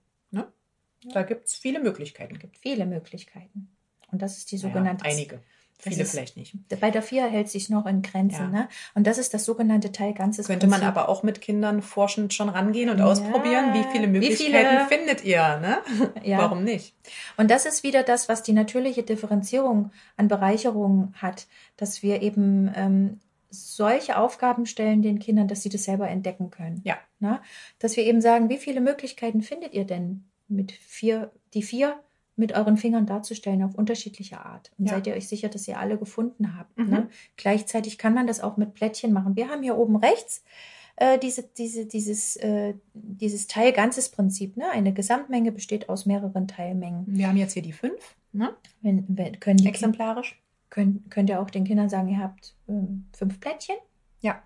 Da 1.13 1.23
gibt's 1.23 1.55
viele 1.55 1.79
Möglichkeiten. 1.79 2.37
gibt 2.37 2.57
viele 2.57 2.85
Möglichkeiten. 2.85 3.69
Und 4.11 4.21
das 4.21 4.37
ist 4.37 4.51
die 4.51 4.57
sogenannte. 4.57 5.05
einige. 5.05 5.39
Das 5.83 5.93
Viele 5.93 6.03
ist- 6.03 6.11
vielleicht 6.11 6.37
nicht. 6.37 6.55
Bei 6.79 6.91
der 6.91 7.01
Vier 7.01 7.25
hält 7.27 7.49
sich 7.49 7.69
noch 7.71 7.87
in 7.87 8.03
Grenzen. 8.03 8.53
Ja. 8.53 8.61
Ne? 8.61 8.69
Und 8.93 9.07
das 9.07 9.17
ist 9.17 9.33
das 9.33 9.45
sogenannte 9.45 9.91
Teilganzes. 9.91 10.45
Könnte 10.45 10.67
man 10.67 10.81
Prinzip. 10.81 10.95
aber 10.95 11.09
auch 11.09 11.23
mit 11.23 11.41
Kindern 11.41 11.81
forschend 11.81 12.35
schon 12.35 12.49
rangehen 12.49 12.91
und 12.91 12.99
Ja. 12.99 13.05
ausprobieren, 13.05 13.73
wie 13.73 13.83
viele 13.91 14.03
Wie 14.05 14.19
Möglichkeiten 14.19 14.87
viele- 14.87 14.87
findet 14.87 15.23
ihr, 15.25 15.57
ne? 15.57 15.79
Ja. 16.23 16.37
Warum 16.37 16.63
nicht? 16.63 16.93
Und 17.37 17.49
das 17.49 17.65
ist 17.65 17.81
wieder 17.83 18.03
das, 18.03 18.29
was 18.29 18.43
die 18.43 18.53
natürliche 18.53 19.01
Differenzierung 19.01 19.89
an 20.17 20.27
Bereicherung 20.27 21.13
hat, 21.15 21.47
dass 21.77 22.03
wir 22.03 22.21
eben 22.21 22.71
ähm, 22.75 23.19
solche 23.49 24.17
Aufgaben 24.17 24.67
stellen 24.67 25.01
den 25.01 25.17
Kindern, 25.17 25.47
dass 25.47 25.63
sie 25.63 25.69
das 25.69 25.83
selber 25.85 26.07
entdecken 26.07 26.51
können. 26.51 26.81
Ja. 26.83 26.97
Na? 27.19 27.41
Dass 27.79 27.95
wir 27.97 28.03
eben 28.05 28.21
sagen, 28.21 28.49
wie 28.49 28.57
viele 28.59 28.81
Möglichkeiten 28.81 29.41
findet 29.41 29.73
ihr 29.73 29.85
denn 29.85 30.25
mit 30.47 30.71
vier, 30.73 31.31
die 31.55 31.63
vier 31.63 31.99
mit 32.41 32.51
euren 32.53 32.75
Fingern 32.75 33.05
darzustellen 33.05 33.63
auf 33.63 33.75
unterschiedliche 33.75 34.43
Art. 34.43 34.71
Und 34.77 34.87
Ja. 34.87 34.95
seid 34.95 35.07
ihr 35.07 35.13
euch 35.13 35.29
sicher, 35.29 35.47
dass 35.47 35.67
ihr 35.67 35.79
alle 35.79 35.97
gefunden 35.97 36.57
habt. 36.57 36.77
Mhm. 36.77 36.89
Ne? 36.89 37.09
Gleichzeitig 37.37 37.97
kann 37.97 38.13
man 38.13 38.27
das 38.27 38.41
auch 38.41 38.57
mit 38.57 38.73
Plättchen 38.73 39.13
machen. 39.13 39.37
Wir 39.37 39.47
haben 39.47 39.63
hier 39.63 39.77
oben 39.77 39.95
rechts 39.95 40.43
äh, 40.97 41.17
diese, 41.17 41.43
diese, 41.43 41.85
dieses, 41.85 42.35
äh, 42.37 42.73
dieses 42.93 43.47
Teil-Ganzes-Prinzip. 43.47 44.57
Ne? 44.57 44.69
Eine 44.69 44.91
Gesamtmenge 44.93 45.51
besteht 45.51 45.87
aus 45.87 46.05
mehreren 46.05 46.47
Teilmengen. 46.47 47.05
Wir 47.07 47.27
haben 47.27 47.37
jetzt 47.37 47.53
hier 47.53 47.63
die 47.63 47.73
fünf, 47.73 48.15
ne? 48.33 48.53
Wenn, 48.81 49.05
wenn, 49.07 49.39
können 49.39 49.57
die 49.57 49.67
exemplarisch. 49.67 50.41
könnt, 50.69 51.09
könnt 51.09 51.29
ihr 51.29 51.39
auch 51.39 51.49
den 51.49 51.63
Kindern 51.63 51.89
sagen, 51.89 52.09
ihr 52.09 52.19
habt 52.19 52.55
ähm, 52.67 53.05
fünf 53.15 53.39
Plättchen. 53.39 53.77
Ja. 54.19 54.41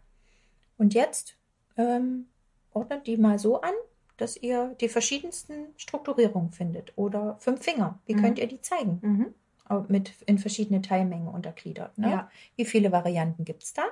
Und 0.77 0.93
jetzt 0.93 1.37
ähm, 1.77 2.27
ordnet 2.71 3.07
die 3.07 3.17
mal 3.17 3.39
so 3.39 3.61
an, 3.61 3.73
dass 4.17 4.37
ihr 4.37 4.75
die 4.81 4.89
verschiedensten 4.89 5.67
Strukturierungen 5.77 6.51
findet. 6.51 6.93
Oder 6.97 7.37
fünf 7.39 7.61
Finger. 7.63 7.99
Wie 8.05 8.15
Mhm. 8.15 8.21
könnt 8.21 8.39
ihr 8.39 8.47
die 8.47 8.61
zeigen? 8.61 8.99
Mhm. 9.01 9.33
Mit 9.87 10.13
in 10.27 10.37
verschiedene 10.37 10.81
Teilmengen 10.81 11.27
untergliedert. 11.27 11.97
Ne? 11.97 12.09
Ja. 12.11 12.29
Wie 12.55 12.65
viele 12.65 12.91
Varianten 12.91 13.45
gibt 13.45 13.63
es 13.63 13.73
da? 13.73 13.83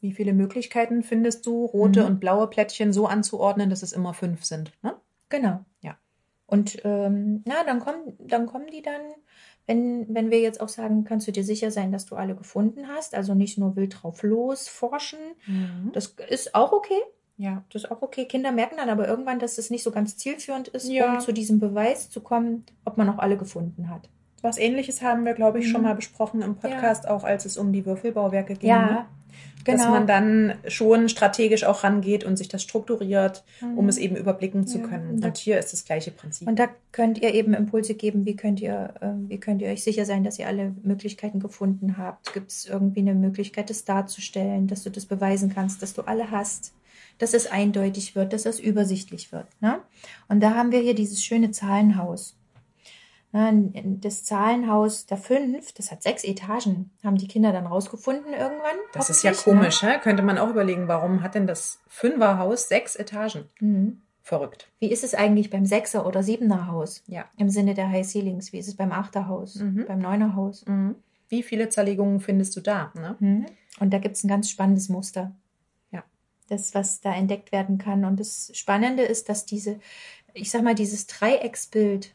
Wie 0.00 0.12
viele 0.12 0.32
Möglichkeiten 0.34 1.02
findest 1.02 1.46
du, 1.46 1.64
rote 1.64 2.00
Mhm. 2.02 2.06
und 2.06 2.20
blaue 2.20 2.46
Plättchen 2.46 2.92
so 2.92 3.06
anzuordnen, 3.06 3.68
dass 3.70 3.82
es 3.82 3.92
immer 3.92 4.14
fünf 4.14 4.44
sind? 4.44 4.70
Ne? 4.82 4.94
Genau. 5.28 5.64
Ja. 5.82 5.96
Und 6.46 6.80
ähm, 6.84 7.42
na, 7.44 7.64
dann 7.64 7.80
kommen, 7.80 8.16
dann 8.20 8.46
kommen 8.46 8.68
die 8.68 8.82
dann, 8.82 9.00
wenn, 9.66 10.06
wenn 10.14 10.30
wir 10.30 10.38
jetzt 10.38 10.60
auch 10.60 10.68
sagen, 10.68 11.02
kannst 11.02 11.26
du 11.26 11.32
dir 11.32 11.42
sicher 11.42 11.72
sein, 11.72 11.90
dass 11.90 12.06
du 12.06 12.14
alle 12.14 12.36
gefunden 12.36 12.86
hast, 12.86 13.16
also 13.16 13.34
nicht 13.34 13.58
nur 13.58 13.74
wild 13.74 14.00
drauf 14.00 14.22
los 14.22 14.68
forschen. 14.68 15.18
Das 15.92 16.14
ist 16.28 16.54
auch 16.54 16.70
okay. 16.70 17.00
Ja. 17.38 17.62
Das 17.72 17.84
ist 17.84 17.90
auch 17.90 18.02
okay. 18.02 18.24
Kinder 18.26 18.52
merken 18.52 18.76
dann 18.78 18.88
aber 18.88 19.06
irgendwann, 19.08 19.38
dass 19.38 19.58
es 19.58 19.70
nicht 19.70 19.82
so 19.82 19.90
ganz 19.90 20.16
zielführend 20.16 20.68
ist, 20.68 20.88
Ja. 20.88 21.14
um 21.14 21.20
zu 21.20 21.32
diesem 21.32 21.58
Beweis 21.60 22.10
zu 22.10 22.20
kommen, 22.20 22.64
ob 22.84 22.96
man 22.96 23.08
auch 23.08 23.18
alle 23.18 23.36
gefunden 23.36 23.90
hat. 23.90 24.08
Was 24.42 24.58
ähnliches 24.58 25.02
haben 25.02 25.24
wir, 25.24 25.34
glaube 25.34 25.58
ich, 25.58 25.68
schon 25.68 25.80
Mhm. 25.82 25.86
mal 25.88 25.94
besprochen 25.94 26.42
im 26.42 26.56
Podcast, 26.56 27.08
auch 27.08 27.24
als 27.24 27.44
es 27.46 27.56
um 27.56 27.72
die 27.72 27.84
Würfelbauwerke 27.86 28.54
ging. 28.54 28.68
Ja, 28.70 28.86
ne? 28.86 29.04
genau. 29.64 29.78
Dass 29.78 29.88
man 29.88 30.06
dann 30.06 30.54
schon 30.68 31.08
strategisch 31.08 31.64
auch 31.64 31.82
rangeht 31.84 32.22
und 32.22 32.36
sich 32.36 32.46
das 32.48 32.62
strukturiert, 32.62 33.44
um 33.60 33.84
Mhm. 33.84 33.88
es 33.88 33.98
eben 33.98 34.14
überblicken 34.16 34.66
zu 34.66 34.78
Ja, 34.78 34.86
können. 34.86 35.24
Und 35.24 35.36
hier 35.38 35.58
ist 35.58 35.72
das 35.72 35.84
gleiche 35.84 36.12
Prinzip. 36.12 36.46
Und 36.46 36.58
da 36.58 36.68
könnt 36.92 37.18
ihr 37.20 37.34
eben 37.34 37.52
Impulse 37.54 37.94
geben, 37.94 38.24
wie 38.24 38.36
könnt 38.36 38.60
ihr, 38.60 38.94
äh, 39.00 39.08
wie 39.28 39.40
könnt 39.40 39.60
ihr 39.62 39.68
euch 39.68 39.82
sicher 39.82 40.04
sein, 40.04 40.22
dass 40.22 40.38
ihr 40.38 40.46
alle 40.46 40.74
Möglichkeiten 40.84 41.40
gefunden 41.40 41.96
habt? 41.98 42.32
Gibt 42.32 42.50
es 42.52 42.66
irgendwie 42.66 43.00
eine 43.00 43.14
Möglichkeit, 43.14 43.68
das 43.70 43.84
darzustellen, 43.84 44.68
dass 44.68 44.84
du 44.84 44.90
das 44.90 45.06
beweisen 45.06 45.52
kannst, 45.52 45.82
dass 45.82 45.92
du 45.94 46.02
alle 46.02 46.30
hast, 46.30 46.72
dass 47.18 47.34
es 47.34 47.46
eindeutig 47.46 48.14
wird, 48.14 48.32
dass 48.32 48.46
es 48.46 48.60
übersichtlich 48.60 49.32
wird. 49.32 49.46
Ne? 49.60 49.80
Und 50.28 50.40
da 50.40 50.54
haben 50.54 50.72
wir 50.72 50.80
hier 50.80 50.94
dieses 50.94 51.24
schöne 51.24 51.50
Zahlenhaus. 51.50 52.36
Ja, 53.32 53.52
Das 53.52 54.24
Zahlenhaus 54.24 55.06
der 55.06 55.18
fünf, 55.18 55.72
das 55.72 55.90
hat 55.90 56.02
sechs 56.02 56.24
Etagen, 56.24 56.90
haben 57.04 57.16
die 57.16 57.28
Kinder 57.28 57.52
dann 57.52 57.66
rausgefunden 57.66 58.32
irgendwann. 58.32 58.76
das 58.92 59.10
ist 59.10 59.22
ja 59.22 59.32
ne? 59.32 59.36
komisch, 59.36 59.82
hä? 59.82 59.98
könnte 60.02 60.22
man 60.22 60.38
auch 60.38 60.48
überlegen, 60.48 60.88
warum 60.88 61.22
hat 61.22 61.34
denn 61.34 61.46
das 61.46 61.80
Fünferhaus 61.88 62.68
sechs 62.68 62.96
Etagen? 62.96 63.44
Mhm. 63.60 64.00
Verrückt. 64.22 64.68
Wie 64.80 64.90
ist 64.90 65.04
es 65.04 65.14
eigentlich 65.14 65.50
beim 65.50 65.66
Sechser- 65.66 66.04
oder 66.04 66.22
Siebener 66.22 66.66
Haus? 66.66 67.04
Ja. 67.06 67.26
Im 67.36 67.48
Sinne 67.48 67.74
der 67.74 67.88
High 67.90 68.04
Ceilings. 68.04 68.52
Wie 68.52 68.58
ist 68.58 68.66
es 68.66 68.74
beim 68.74 68.90
Achterhaus? 68.90 69.56
Mhm. 69.56 69.84
Beim 69.86 70.00
Neunerhaus? 70.00 70.64
Wie 71.28 71.44
viele 71.44 71.68
Zerlegungen 71.68 72.18
findest 72.18 72.56
du 72.56 72.60
da? 72.60 72.90
Ne? 72.94 73.16
Mhm. 73.20 73.46
Und 73.78 73.92
da 73.92 73.98
gibt 73.98 74.16
es 74.16 74.24
ein 74.24 74.28
ganz 74.28 74.50
spannendes 74.50 74.88
Muster. 74.88 75.32
Das, 76.48 76.74
was 76.74 77.00
da 77.00 77.14
entdeckt 77.14 77.52
werden 77.52 77.78
kann. 77.78 78.04
Und 78.04 78.20
das 78.20 78.50
Spannende 78.54 79.02
ist, 79.02 79.28
dass 79.28 79.46
diese, 79.46 79.80
ich 80.32 80.50
sag 80.50 80.62
mal, 80.62 80.74
dieses 80.74 81.06
Dreiecksbild 81.06 82.14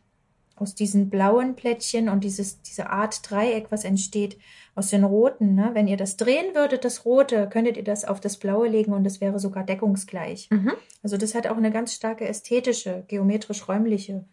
aus 0.56 0.76
diesen 0.76 1.10
blauen 1.10 1.56
Plättchen 1.56 2.08
und 2.08 2.24
dieses, 2.24 2.62
diese 2.62 2.90
Art 2.90 3.30
Dreieck, 3.30 3.72
was 3.72 3.84
entsteht 3.84 4.38
aus 4.76 4.90
den 4.90 5.04
roten, 5.04 5.56
ne? 5.56 5.72
wenn 5.74 5.88
ihr 5.88 5.98
das 5.98 6.18
drehen 6.18 6.54
würdet, 6.56 6.86
das 6.86 7.04
rote, 7.04 7.50
könntet 7.50 7.78
ihr 7.78 7.84
das 7.84 8.06
auf 8.06 8.20
das 8.20 8.38
blaue 8.38 8.68
legen 8.68 8.94
und 8.94 9.04
das 9.04 9.20
wäre 9.20 9.40
sogar 9.40 9.66
deckungsgleich. 9.66 10.50
Mhm. 10.52 10.74
Also 11.04 11.18
das 11.18 11.36
hat 11.36 11.48
auch 11.48 11.58
eine 11.58 11.72
ganz 11.72 11.94
starke 11.94 12.28
ästhetische, 12.28 13.04
geometrisch-räumliche 13.08 14.24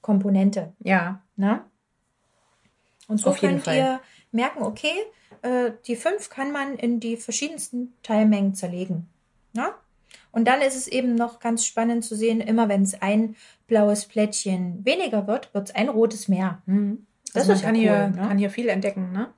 Komponente. 0.00 0.72
Ja. 0.82 1.22
Ne? 1.36 1.62
Und 3.06 3.18
so 3.18 3.32
könnt 3.32 3.62
Fall. 3.62 3.76
ihr 3.76 4.00
merken, 4.32 4.62
okay, 4.62 4.94
äh, 5.42 5.72
die 5.86 5.96
fünf 5.96 6.30
kann 6.30 6.50
man 6.50 6.76
in 6.76 6.98
die 6.98 7.16
verschiedensten 7.16 7.92
Teilmengen 8.02 8.54
zerlegen. 8.54 9.08
Ne? 9.52 9.68
Und 10.32 10.46
dann 10.46 10.60
ist 10.62 10.76
es 10.76 10.88
eben 10.88 11.14
noch 11.14 11.40
ganz 11.40 11.64
spannend 11.64 12.04
zu 12.04 12.14
sehen, 12.14 12.40
immer 12.40 12.68
wenn 12.68 12.82
es 12.82 13.00
ein 13.00 13.36
blaues 13.66 14.06
Plättchen 14.06 14.84
weniger 14.84 15.26
wird, 15.26 15.52
wird 15.54 15.68
es 15.68 15.74
ein 15.74 15.88
rotes 15.88 16.28
mehr. 16.28 16.62
Mhm. 16.66 17.06
Das 17.34 17.48
Also 17.48 17.48
man 17.48 17.56
ist 17.56 17.62
ja 17.62 17.66
kann, 17.68 17.74
hier, 17.74 18.10
cool, 18.14 18.20
ne? 18.22 18.28
kann 18.28 18.38
hier 18.38 18.50
viel 18.50 18.68
entdecken, 18.68 19.12
ne? 19.12 19.28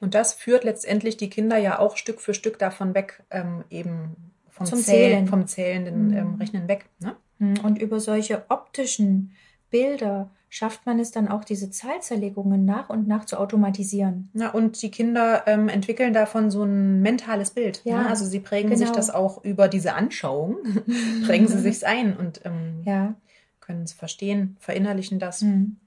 Und 0.00 0.14
das 0.16 0.34
führt 0.34 0.64
letztendlich 0.64 1.16
die 1.16 1.30
Kinder 1.30 1.56
ja 1.58 1.78
auch 1.78 1.96
Stück 1.96 2.20
für 2.20 2.34
Stück 2.34 2.58
davon 2.58 2.92
weg, 2.94 3.22
ähm, 3.30 3.62
eben 3.70 4.16
vom 4.50 4.66
Zählen, 4.66 4.82
Zählen. 4.84 5.26
vom 5.28 5.46
zählenden 5.46 6.08
Mhm. 6.08 6.16
ähm, 6.16 6.34
Rechnen 6.36 6.66
weg. 6.68 6.86
Ne? 6.98 7.16
Und 7.62 7.80
über 7.80 8.00
solche 8.00 8.44
optischen 8.48 9.32
Bilder 9.72 10.30
schafft 10.48 10.86
man 10.86 10.98
es 11.00 11.10
dann 11.10 11.28
auch, 11.28 11.44
diese 11.44 11.70
Zahlzerlegungen 11.70 12.64
nach 12.64 12.90
und 12.90 13.08
nach 13.08 13.24
zu 13.24 13.38
automatisieren. 13.38 14.28
Na, 14.34 14.50
und 14.50 14.80
die 14.82 14.90
Kinder 14.90 15.42
ähm, 15.46 15.68
entwickeln 15.68 16.12
davon 16.12 16.50
so 16.50 16.62
ein 16.62 17.00
mentales 17.00 17.50
Bild. 17.50 17.80
Ja, 17.84 18.02
ne? 18.02 18.08
Also 18.08 18.26
sie 18.26 18.38
prägen 18.38 18.68
genau. 18.70 18.80
sich 18.80 18.90
das 18.90 19.10
auch 19.10 19.42
über 19.44 19.66
diese 19.68 19.94
Anschauung, 19.94 20.58
prägen 21.26 21.48
sie 21.48 21.58
sich's 21.58 21.82
ein 21.82 22.16
und 22.16 22.42
ähm, 22.44 22.82
Ja. 22.84 23.14
können 23.60 23.82
es 23.84 23.92
verstehen, 23.94 24.56
verinnerlichen 24.60 25.18
das. 25.18 25.40
Mhm. 25.42 25.78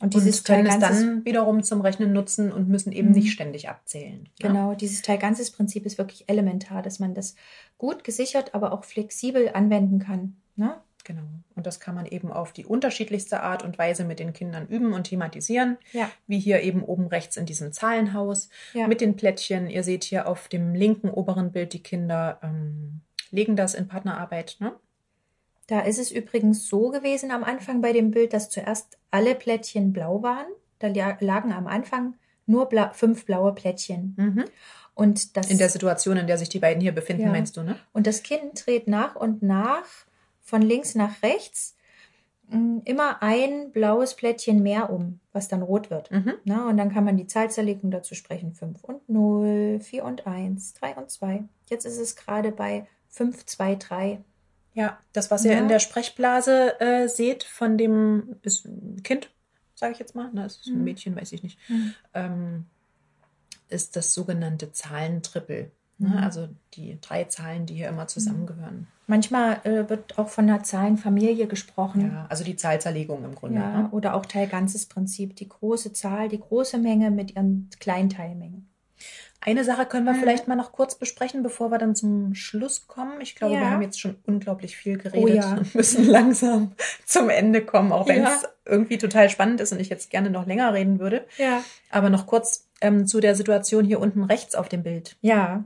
Und 0.00 0.14
Und 0.14 0.22
dieses 0.22 0.44
können 0.44 0.66
es 0.66 0.74
Teil-Ganzes- 0.74 1.00
dann 1.00 1.24
wiederum 1.24 1.62
zum 1.64 1.80
Rechnen 1.80 2.12
nutzen 2.12 2.52
und 2.52 2.68
müssen 2.68 2.92
eben 2.92 3.08
Mhm. 3.08 3.14
nicht 3.14 3.32
ständig 3.32 3.68
abzählen. 3.68 4.22
ne? 4.22 4.28
Genau, 4.40 4.74
dieses 4.74 5.02
Teil-Ganzes-Prinzip 5.02 5.86
ist 5.86 5.98
wirklich 5.98 6.24
elementar, 6.28 6.82
dass 6.82 6.98
man 7.00 7.14
das 7.14 7.34
gut 7.78 8.02
gesichert, 8.04 8.54
aber 8.54 8.72
auch 8.72 8.84
flexibel 8.84 9.50
anwenden 9.54 9.98
kann. 10.00 10.36
Ne? 10.56 10.74
Genau. 11.08 11.22
Und 11.56 11.66
das 11.66 11.80
kann 11.80 11.94
man 11.94 12.04
eben 12.04 12.30
auf 12.30 12.52
die 12.52 12.66
unterschiedlichste 12.66 13.42
Art 13.42 13.62
und 13.64 13.78
Weise 13.78 14.04
mit 14.04 14.18
den 14.18 14.34
Kindern 14.34 14.66
üben 14.68 14.92
und 14.92 15.04
thematisieren. 15.04 15.78
Ja. 15.94 16.10
Wie 16.26 16.38
hier 16.38 16.60
eben 16.60 16.82
oben 16.82 17.06
rechts 17.06 17.38
in 17.38 17.46
diesem 17.46 17.72
Zahlenhaus 17.72 18.50
Ja. 18.74 18.86
mit 18.88 19.00
den 19.00 19.16
Plättchen. 19.16 19.70
Ihr 19.70 19.84
seht 19.84 20.04
hier 20.04 20.28
auf 20.28 20.48
dem 20.48 20.74
linken 20.74 21.08
oberen 21.08 21.50
Bild, 21.50 21.72
die 21.72 21.82
Kinder 21.82 22.38
ähm, 22.42 23.00
legen 23.30 23.56
das 23.56 23.72
in 23.72 23.88
Partnerarbeit. 23.88 24.56
Ne? 24.60 24.74
Da 25.66 25.80
ist 25.80 25.98
es 25.98 26.10
übrigens 26.10 26.68
so 26.68 26.90
gewesen 26.90 27.30
am 27.30 27.42
Anfang 27.42 27.80
bei 27.80 27.94
dem 27.94 28.10
Bild, 28.10 28.34
dass 28.34 28.50
zuerst 28.50 28.98
alle 29.10 29.34
Plättchen 29.34 29.94
blau 29.94 30.22
waren. 30.22 30.46
Da 30.78 30.88
lagen 31.20 31.52
am 31.54 31.66
Anfang 31.66 32.16
nur 32.44 32.68
bla 32.68 32.90
fünf 32.92 33.24
blaue 33.24 33.54
Plättchen. 33.54 34.12
Mhm. 34.18 34.44
Und 34.94 35.38
das, 35.38 35.50
In 35.50 35.56
der 35.56 35.70
Situation, 35.70 36.18
in 36.18 36.26
der 36.26 36.36
sich 36.36 36.50
die 36.50 36.58
beiden 36.58 36.82
hier 36.82 36.92
befinden, 36.92 37.22
Ja. 37.22 37.30
meinst 37.30 37.56
du, 37.56 37.62
ne? 37.62 37.76
und 37.94 38.06
das 38.06 38.22
Kind 38.22 38.66
dreht 38.66 38.88
nach 38.88 39.16
und 39.16 39.42
nach 39.42 39.84
von 40.48 40.62
links 40.62 40.94
nach 40.94 41.22
rechts 41.22 41.76
mh, 42.48 42.82
immer 42.86 43.22
ein 43.22 43.70
blaues 43.72 44.14
Plättchen 44.16 44.62
mehr 44.62 44.88
um, 44.90 45.20
was 45.32 45.48
dann 45.48 45.60
rot 45.62 45.90
wird. 45.90 46.10
Mhm. 46.10 46.34
Na, 46.44 46.68
und 46.68 46.78
dann 46.78 46.90
kann 46.92 47.04
man 47.04 47.16
die 47.18 47.26
Zahlzerlegung 47.26 47.90
dazu 47.90 48.14
sprechen. 48.14 48.54
5 48.54 48.82
und 48.82 49.06
0, 49.08 49.80
4 49.80 50.04
und 50.04 50.26
1, 50.26 50.72
3 50.74 50.94
und 50.94 51.10
2. 51.10 51.44
Jetzt 51.68 51.84
ist 51.84 51.98
es 51.98 52.16
gerade 52.16 52.50
bei 52.50 52.86
5, 53.10 53.44
2, 53.44 53.74
3. 53.74 54.24
Ja, 54.72 54.98
das, 55.12 55.30
was 55.30 55.44
ihr 55.44 55.52
Ja. 55.52 55.58
in 55.58 55.68
der 55.68 55.80
Sprechblase 55.80 56.80
äh, 56.80 57.08
seht 57.08 57.44
von 57.44 57.76
dem 57.76 58.36
ist 58.42 58.64
ein 58.64 59.02
Kind, 59.02 59.30
sage 59.74 59.92
ich 59.92 59.98
jetzt 59.98 60.14
mal, 60.14 60.32
ne, 60.32 60.46
ist 60.46 60.66
ein 60.66 60.78
Mhm. 60.78 60.84
Mädchen, 60.84 61.16
weiß 61.16 61.32
ich 61.32 61.42
nicht, 61.42 61.58
Mhm. 61.68 61.94
ähm, 62.14 62.66
ist 63.68 63.96
das 63.96 64.14
sogenannte 64.14 64.72
Zahlentrippel. 64.72 65.70
Ne? 65.98 66.08
Mhm. 66.10 66.16
Also 66.18 66.48
die 66.74 66.98
drei 67.00 67.24
Zahlen, 67.24 67.66
die 67.66 67.74
hier 67.74 67.88
immer 67.88 68.06
zusammengehören. 68.06 68.86
Manchmal 69.06 69.60
äh, 69.64 69.88
wird 69.88 70.18
auch 70.18 70.28
von 70.28 70.48
einer 70.48 70.62
Zahlenfamilie 70.62 71.46
gesprochen. 71.46 72.10
Ja, 72.12 72.26
also 72.28 72.44
die 72.44 72.56
Zahlzerlegung 72.56 73.24
im 73.24 73.34
Grunde. 73.34 73.60
Ja, 73.60 73.82
Ne? 73.82 73.88
oder 73.90 74.14
auch 74.14 74.26
Teilganzes 74.26 74.86
Prinzip. 74.86 75.34
Die 75.36 75.48
große 75.48 75.92
Zahl, 75.94 76.28
die 76.28 76.38
große 76.40 76.78
Menge 76.78 77.10
mit 77.10 77.34
ihren 77.34 77.70
Kleinteilmengen. 77.80 78.68
Eine 79.40 79.62
Sache 79.64 79.86
können 79.86 80.04
wir 80.04 80.12
Mhm. 80.14 80.18
vielleicht 80.20 80.48
mal 80.48 80.56
noch 80.56 80.72
kurz 80.72 80.96
besprechen, 80.98 81.42
bevor 81.44 81.70
wir 81.70 81.78
dann 81.78 81.94
zum 81.94 82.34
Schluss 82.34 82.86
kommen. 82.88 83.20
Ich 83.20 83.34
glaube, 83.36 83.54
Ja. 83.54 83.60
wir 83.60 83.70
haben 83.70 83.82
jetzt 83.82 84.00
schon 84.00 84.16
unglaublich 84.26 84.76
viel 84.76 84.98
geredet 84.98 85.22
Oh 85.24 85.28
ja. 85.28 85.56
und 85.56 85.74
müssen 85.74 86.04
langsam 86.08 86.72
zum 87.06 87.30
Ende 87.30 87.64
kommen, 87.64 87.92
auch 87.92 88.08
wenn 88.08 88.22
Ja. 88.22 88.28
es 88.34 88.44
irgendwie 88.66 88.98
total 88.98 89.30
spannend 89.30 89.60
ist 89.60 89.72
und 89.72 89.80
ich 89.80 89.88
jetzt 89.88 90.10
gerne 90.10 90.28
noch 90.30 90.44
länger 90.46 90.74
reden 90.74 90.98
würde. 90.98 91.24
Ja. 91.38 91.62
Aber 91.90 92.10
noch 92.10 92.26
kurz 92.26 92.68
ähm, 92.80 93.06
zu 93.06 93.20
der 93.20 93.34
Situation 93.34 93.84
hier 93.84 94.00
unten 94.00 94.22
rechts 94.24 94.54
auf 94.54 94.68
dem 94.68 94.82
Bild. 94.82 95.16
Ja. 95.20 95.64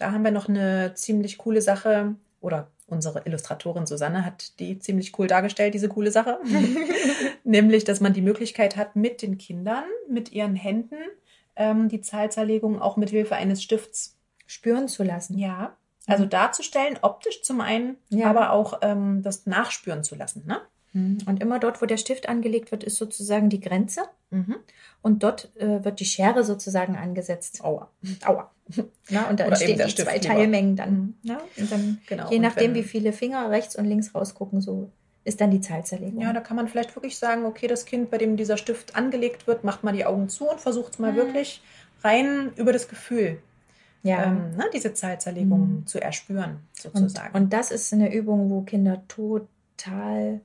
Da 0.00 0.12
haben 0.12 0.24
wir 0.24 0.30
noch 0.30 0.48
eine 0.48 0.94
ziemlich 0.94 1.38
coole 1.38 1.60
Sache, 1.60 2.14
oder 2.40 2.68
unsere 2.86 3.22
Illustratorin 3.26 3.86
Susanne 3.86 4.24
hat 4.24 4.58
die 4.58 4.78
ziemlich 4.78 5.18
cool 5.18 5.26
dargestellt, 5.26 5.74
diese 5.74 5.88
coole 5.88 6.10
Sache. 6.10 6.38
Nämlich, 7.44 7.84
dass 7.84 8.00
man 8.00 8.14
die 8.14 8.22
Möglichkeit 8.22 8.76
hat, 8.76 8.96
mit 8.96 9.22
den 9.22 9.36
Kindern, 9.36 9.84
mit 10.08 10.32
ihren 10.32 10.56
Händen, 10.56 10.96
ähm, 11.54 11.88
die 11.88 12.00
Zahlzerlegung 12.00 12.80
auch 12.80 12.96
mit 12.96 13.10
Hilfe 13.10 13.36
eines 13.36 13.62
Stifts 13.62 14.16
spüren 14.46 14.88
zu 14.88 15.04
lassen. 15.04 15.38
Ja. 15.38 15.76
Also 16.06 16.24
darzustellen, 16.24 16.98
optisch 17.02 17.42
zum 17.42 17.60
einen, 17.60 17.96
Ja. 18.08 18.30
aber 18.30 18.52
auch 18.52 18.78
ähm, 18.80 19.22
das 19.22 19.46
nachspüren 19.46 20.02
zu 20.02 20.16
lassen. 20.16 20.44
Ne? 20.46 20.60
Mhm. 20.92 21.18
Und 21.26 21.42
immer 21.42 21.58
dort, 21.58 21.82
wo 21.82 21.86
der 21.86 21.98
Stift 21.98 22.28
angelegt 22.28 22.72
wird, 22.72 22.82
ist 22.82 22.96
sozusagen 22.96 23.50
die 23.50 23.60
Grenze. 23.60 24.02
Mhm. 24.30 24.56
Und 25.02 25.22
dort 25.22 25.54
äh, 25.56 25.84
wird 25.84 26.00
die 26.00 26.06
Schere 26.06 26.42
sozusagen 26.42 26.96
angesetzt. 26.96 27.62
Aua. 27.62 27.90
Aua. 28.24 28.50
Na, 29.10 29.28
und 29.28 29.40
da 29.40 29.44
entstehen 29.46 29.78
die 29.86 29.94
zwei. 29.94 30.18
Teilmengen 30.18 30.76
dann. 30.76 31.14
Na, 31.22 31.38
und 31.56 31.70
dann 31.72 31.98
Genau. 32.06 32.30
je 32.30 32.36
Und 32.36 32.42
nachdem, 32.42 32.74
wie 32.74 32.82
viele 32.82 33.12
Finger 33.12 33.50
rechts 33.50 33.76
und 33.76 33.84
links 33.84 34.14
rausgucken, 34.14 34.60
so 34.60 34.90
ist 35.24 35.40
dann 35.40 35.50
die 35.50 35.60
Zahlzerlegung. 35.60 36.20
Ja, 36.22 36.32
da 36.32 36.40
kann 36.40 36.56
man 36.56 36.66
vielleicht 36.68 36.96
wirklich 36.96 37.18
sagen, 37.18 37.44
okay, 37.44 37.66
das 37.66 37.84
Kind, 37.84 38.10
bei 38.10 38.18
dem 38.18 38.36
dieser 38.36 38.56
Stift 38.56 38.96
angelegt 38.96 39.46
wird, 39.46 39.64
macht 39.64 39.84
mal 39.84 39.92
die 39.92 40.06
Augen 40.06 40.28
zu 40.28 40.48
und 40.48 40.60
versucht 40.60 40.94
es 40.94 40.98
mal 40.98 41.12
Mhm. 41.12 41.16
wirklich 41.16 41.62
rein 42.02 42.52
über 42.56 42.72
das 42.72 42.88
Gefühl, 42.88 43.38
ja. 44.02 44.24
ähm, 44.24 44.56
ne, 44.56 44.64
diese 44.72 44.94
Zahlzerlegung 44.94 45.80
Mhm. 45.80 45.86
zu 45.86 46.00
erspüren, 46.00 46.60
und, 46.84 46.96
sozusagen. 46.96 47.36
und 47.36 47.52
das 47.52 47.70
ist 47.70 47.92
eine 47.92 48.12
Übung, 48.14 48.48
wo 48.48 48.62
Kinder 48.62 49.02
total 49.08 50.40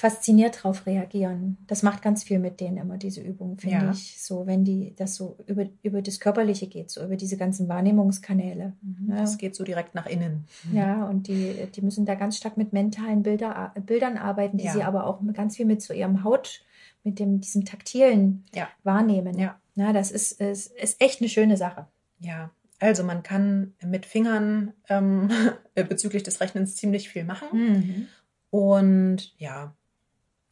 fasziniert 0.00 0.62
drauf 0.64 0.86
reagieren. 0.86 1.58
Das 1.66 1.82
macht 1.82 2.00
ganz 2.00 2.24
viel 2.24 2.38
mit 2.38 2.58
denen 2.58 2.78
immer, 2.78 2.96
diese 2.96 3.20
Übung, 3.20 3.58
finde 3.58 3.76
Ja. 3.76 3.90
ich. 3.90 4.18
So, 4.22 4.46
wenn 4.46 4.64
die 4.64 4.94
das 4.96 5.14
so 5.14 5.36
über, 5.46 5.66
über 5.82 6.00
das 6.00 6.20
Körperliche 6.20 6.68
geht, 6.68 6.90
so 6.90 7.04
über 7.04 7.16
diese 7.16 7.36
ganzen 7.36 7.68
Wahrnehmungskanäle. 7.68 8.72
Mhm. 8.80 9.10
Ja. 9.10 9.16
Das 9.16 9.36
geht 9.36 9.54
so 9.54 9.62
direkt 9.62 9.94
nach 9.94 10.06
innen. 10.06 10.46
Ja, 10.72 11.04
und 11.06 11.28
die, 11.28 11.54
die 11.74 11.82
müssen 11.82 12.06
da 12.06 12.14
ganz 12.14 12.38
stark 12.38 12.56
mit 12.56 12.72
mentalen 12.72 13.22
Bilder, 13.22 13.74
Bildern 13.84 14.16
arbeiten, 14.16 14.56
die 14.56 14.64
Ja. 14.64 14.72
sie 14.72 14.82
aber 14.82 15.06
auch 15.06 15.20
ganz 15.34 15.56
viel 15.56 15.66
mit 15.66 15.82
so 15.82 15.92
ihrem 15.92 16.24
Haut, 16.24 16.64
mit 17.04 17.18
dem, 17.18 17.42
diesem 17.42 17.66
taktilen 17.66 18.46
wahrnehmen. 18.82 19.38
Ja. 19.38 19.60
Na, 19.74 19.92
das 19.92 20.10
ist, 20.10 20.40
ist, 20.40 20.72
ist 20.78 20.98
echt 21.02 21.20
eine 21.20 21.28
schöne 21.28 21.58
Sache. 21.58 21.86
Ja, 22.20 22.50
also 22.78 23.04
man 23.04 23.22
kann 23.22 23.74
mit 23.84 24.06
Fingern 24.06 24.72
ähm, 24.88 25.30
bezüglich 25.74 26.22
des 26.22 26.40
Rechnens 26.40 26.74
ziemlich 26.76 27.10
viel 27.10 27.24
machen. 27.24 27.48
Mhm. 27.52 28.06
Und 28.48 29.34
ja, 29.38 29.74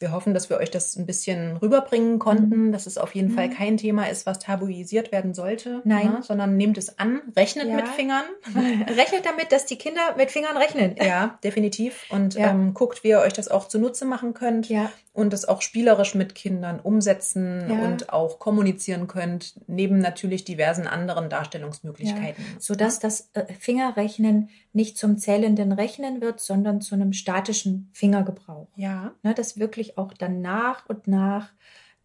wir 0.01 0.13
hoffen, 0.13 0.33
dass 0.35 0.49
wir 0.49 0.59
euch 0.59 0.71
das 0.71 0.97
ein 0.97 1.07
bisschen 1.07 1.57
rüberbringen 1.57 2.19
konnten, 2.19 2.71
dass 2.73 2.87
es 2.87 2.99
auf 2.99 3.15
jeden 3.15 3.29
Mhm. 3.33 3.35
Fall 3.35 3.51
kein 3.51 3.77
Thema 3.77 4.05
ist, 4.09 4.27
was 4.27 4.39
tabuisiert 4.39 5.11
werden 5.11 5.35
sollte, 5.35 5.81
Nein. 5.85 6.13
ne, 6.13 6.23
sondern 6.23 6.57
nehmt 6.57 6.79
es 6.79 6.99
an, 6.99 7.21
rechnet 7.37 7.67
Ja. 7.69 7.77
mit 7.77 7.89
Fingern. 7.89 8.25
Rechnet 8.89 9.27
damit, 9.27 9.51
dass 9.53 9.67
die 9.67 9.77
Kinder 9.77 10.15
mit 10.17 10.31
Fingern 10.31 10.57
rechnen. 10.57 10.95
Ja, 11.03 11.39
definitiv. 11.43 12.07
Und 12.11 12.35
Ja. 12.35 12.51
ähm, 12.51 12.75
guckt, 12.75 13.03
wie 13.05 13.09
ihr 13.09 13.21
euch 13.21 13.33
das 13.33 13.49
auch 13.49 13.67
zunutze 13.69 14.05
machen 14.05 14.35
könnt 14.35 14.69
Ja, 14.69 14.91
und 15.13 15.33
es 15.35 15.47
auch 15.49 15.63
spielerisch 15.63 16.15
mit 16.15 16.37
Kindern 16.37 16.79
umsetzen 16.79 17.69
und 17.73 18.13
auch 18.13 18.39
kommunizieren 18.39 19.09
könnt, 19.09 19.55
neben 19.67 19.99
natürlich 19.99 20.45
diversen 20.45 20.87
anderen 20.87 21.29
Darstellungsmöglichkeiten. 21.29 22.45
sodass 22.61 22.99
das 23.01 23.31
äh, 23.35 23.53
Fingerrechnen 23.59 24.49
nicht 24.73 24.97
zum 24.97 25.19
zählenden 25.19 25.73
Rechnen 25.73 26.21
wird, 26.21 26.41
sondern 26.41 26.81
zu 26.81 26.95
einem 26.95 27.13
statischen 27.13 27.91
Fingergebrauch. 27.93 28.69
Ja, 28.77 29.13
Ne, 29.23 29.35
dass 29.35 29.59
wirklich 29.59 29.88
auch 29.97 30.13
dann 30.13 30.43
nach 30.43 30.89
und 30.89 31.07
nach 31.07 31.53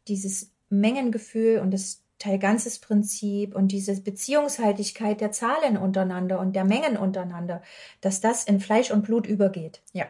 dieses 0.08 0.52
Mengengefühl 0.70 1.60
und 1.60 1.72
das 1.72 2.04
Teilganzes-Prinzip 2.20 3.54
und 3.54 3.74
diese 3.74 4.00
Beziehungshaltigkeit 4.00 5.20
der 5.20 5.34
Zahlen 5.34 5.76
untereinander 5.76 6.40
und 6.40 6.56
der 6.56 6.64
Mengen 6.64 6.96
untereinander, 6.96 7.62
dass 8.00 8.22
das 8.22 8.46
in 8.46 8.62
Fleisch 8.62 8.92
und 8.92 9.04
Blut 9.04 9.28
übergeht. 9.28 9.82
Ja. 9.92 10.06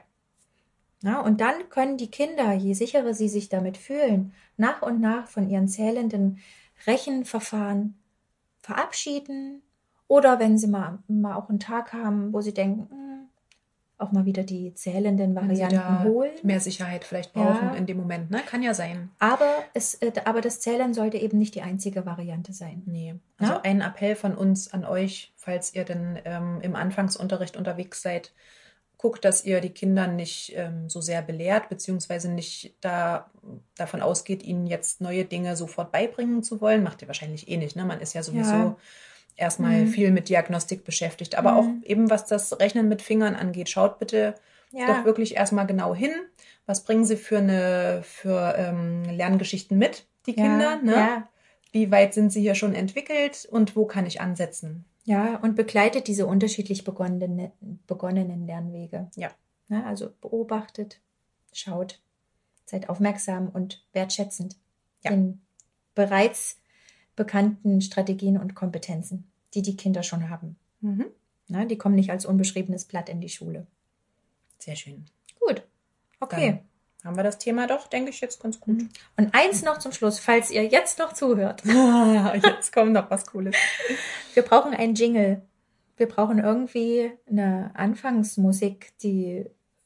Na, 1.02 1.22
und 1.22 1.42
dann 1.42 1.70
können 1.70 1.98
die 1.98 2.12
Kinder, 2.12 2.54
je 2.54 2.74
sicherer 2.74 3.14
sie 3.14 3.30
sich 3.30 3.50
damit 3.50 3.78
fühlen, 3.78 4.34
nach 4.58 4.82
und 4.82 5.02
nach 5.02 5.28
von 5.28 5.50
ihren 5.50 5.68
zählenden 5.68 6.40
Rechenverfahren 6.86 7.96
verabschieden. 8.60 9.62
Oder 10.08 10.40
wenn 10.40 10.58
sie 10.58 10.68
mal, 10.68 11.00
mal 11.08 11.36
auch 11.36 11.50
einen 11.50 11.60
Tag 11.60 11.94
haben, 11.94 12.32
wo 12.32 12.42
sie 12.42 12.54
denken, 12.54 12.88
hm, 12.90 13.13
auch 14.04 14.12
mal 14.12 14.26
wieder 14.26 14.44
die 14.44 14.74
zählenden 14.76 15.34
Varianten 15.36 16.04
holen. 16.04 16.32
mehr 16.44 16.60
Sicherheit 16.60 17.04
vielleicht 17.06 17.36
Ja. 17.36 17.44
brauchen 17.44 17.74
in 17.76 17.86
dem 17.86 17.98
Moment, 17.98 18.30
ne? 18.30 18.42
Kann 18.46 18.62
ja 18.62 18.74
sein. 18.74 19.10
Aber, 19.20 19.50
es, 19.74 19.96
äh, 19.96 20.12
aber 20.26 20.42
das 20.42 20.60
Zählen 20.60 20.94
sollte 20.94 21.18
eben 21.18 21.38
nicht 21.40 21.56
die 21.56 21.62
einzige 21.62 22.06
Variante 22.06 22.54
sein. 22.54 22.84
Nee. 22.86 23.16
Also 23.38 23.54
Ja? 23.54 23.62
ein 23.64 23.82
Appell 23.82 24.16
von 24.16 24.36
uns 24.36 24.72
an 24.74 24.86
euch, 24.86 25.34
falls 25.36 25.74
ihr 25.74 25.86
denn 25.86 26.20
ähm, 26.26 26.60
im 26.62 26.76
Anfangsunterricht 26.76 27.58
unterwegs 27.58 28.02
seid, 28.02 28.34
guckt, 28.98 29.26
dass 29.26 29.44
ihr 29.44 29.60
die 29.60 29.72
Kinder 29.72 30.08
nicht 30.08 30.54
ähm, 30.56 30.88
so 30.90 31.02
sehr 31.02 31.22
belehrt, 31.22 31.68
beziehungsweise 31.68 32.30
nicht 32.32 32.74
da 32.80 33.30
davon 33.76 34.02
ausgeht, 34.02 34.44
ihnen 34.44 34.66
jetzt 34.66 35.02
neue 35.02 35.26
Dinge 35.26 35.58
sofort 35.58 35.92
beibringen 35.92 36.42
zu 36.44 36.62
wollen. 36.62 36.84
Macht 36.84 37.02
ihr 37.02 37.08
wahrscheinlich 37.10 37.50
eh 37.50 37.58
nicht, 37.58 37.76
ne? 37.76 37.84
Man 37.84 38.00
ist 38.00 38.14
ja 38.14 38.24
sowieso 38.24 38.54
Ja. 38.54 38.76
Erstmal 39.36 39.82
Mhm. 39.84 39.88
viel 39.88 40.12
mit 40.12 40.30
Diagnostik 40.30 40.84
beschäftigt. 40.86 41.36
Aber 41.36 41.52
Mhm. 41.54 41.58
auch 41.58 41.88
eben, 41.90 42.10
was 42.10 42.26
das 42.26 42.60
Rechnen 42.60 42.88
mit 42.90 43.02
Fingern 43.02 43.36
angeht, 43.36 43.70
schaut 43.70 44.00
bitte 44.00 44.36
doch 44.88 45.06
wirklich 45.06 45.36
erstmal 45.36 45.68
genau 45.68 45.94
hin. 45.94 46.12
Was 46.66 46.84
bringen 46.84 47.06
sie 47.06 47.18
für 47.18 47.38
eine 47.40 48.02
für 48.04 48.56
ähm, 48.58 49.04
Lerngeschichten 49.04 49.78
mit, 49.78 50.08
die 50.26 50.34
Kinder? 50.34 50.78
Ne? 50.82 50.94
Ja, 50.96 51.28
Wie 51.72 51.92
weit 51.92 52.14
sind 52.14 52.32
sie 52.32 52.42
hier 52.42 52.56
schon 52.56 52.74
entwickelt 52.76 53.48
und 53.52 53.76
wo 53.76 53.86
kann 53.86 54.06
ich 54.06 54.22
ansetzen? 54.22 54.86
ja, 55.06 55.36
und 55.42 55.56
begleitet 55.58 56.08
diese 56.08 56.26
unterschiedlich 56.26 56.86
begonnenen, 56.86 57.52
begonnenen 57.88 58.46
Lernwege. 58.48 59.10
Ja. 59.18 59.32
Ja, 59.68 59.84
also 59.84 60.12
beobachtet, 60.22 61.02
schaut, 61.52 62.00
seid 62.66 62.88
aufmerksam 62.90 63.50
und 63.50 63.86
wertschätzend 63.92 64.56
Ja. 65.04 65.12
den 65.12 65.42
bereits 65.94 66.58
bekannten 67.16 67.82
Strategien 67.82 68.38
und 68.38 68.56
Kompetenzen, 68.56 69.32
die 69.54 69.62
die 69.62 69.76
Kinder 69.78 70.04
schon 70.04 70.30
haben. 70.30 70.58
Na, 71.48 71.66
die 71.66 71.78
kommen 71.78 71.96
nicht 71.96 72.12
als 72.12 72.26
unbeschriebenes 72.26 72.86
Blatt 72.86 73.10
in 73.10 73.22
die 73.22 73.30
Schule. 73.30 73.68
Sehr 74.60 74.76
schön. 74.76 75.06
Gut. 75.40 75.64
Okay. 76.20 76.62
Dann 77.02 77.10
haben 77.10 77.18
wir 77.18 77.24
das 77.24 77.38
Thema 77.38 77.68
doch, 77.68 77.88
denke 77.88 78.12
ich, 78.12 78.22
jetzt 78.22 78.42
ganz 78.42 78.60
gut. 78.60 78.82
Und 79.18 79.34
eins 79.34 79.62
noch 79.62 79.78
zum 79.78 79.92
Schluss, 79.92 80.20
falls 80.20 80.50
ihr 80.50 80.66
jetzt 80.66 81.00
noch 81.00 81.14
zuhört. 81.14 81.64
jetzt 82.44 82.72
kommt 82.72 82.94
noch 82.94 83.12
was 83.12 83.26
Cooles. 83.26 83.56
Wir 84.34 84.44
brauchen 84.44 84.74
einen 84.74 84.96
Jingle. 84.96 85.42
Wir 85.98 86.08
brauchen 86.08 86.40
irgendwie 86.40 87.12
eine 87.30 87.72
Anfangsmusik, 87.76 88.98
die 89.00 89.46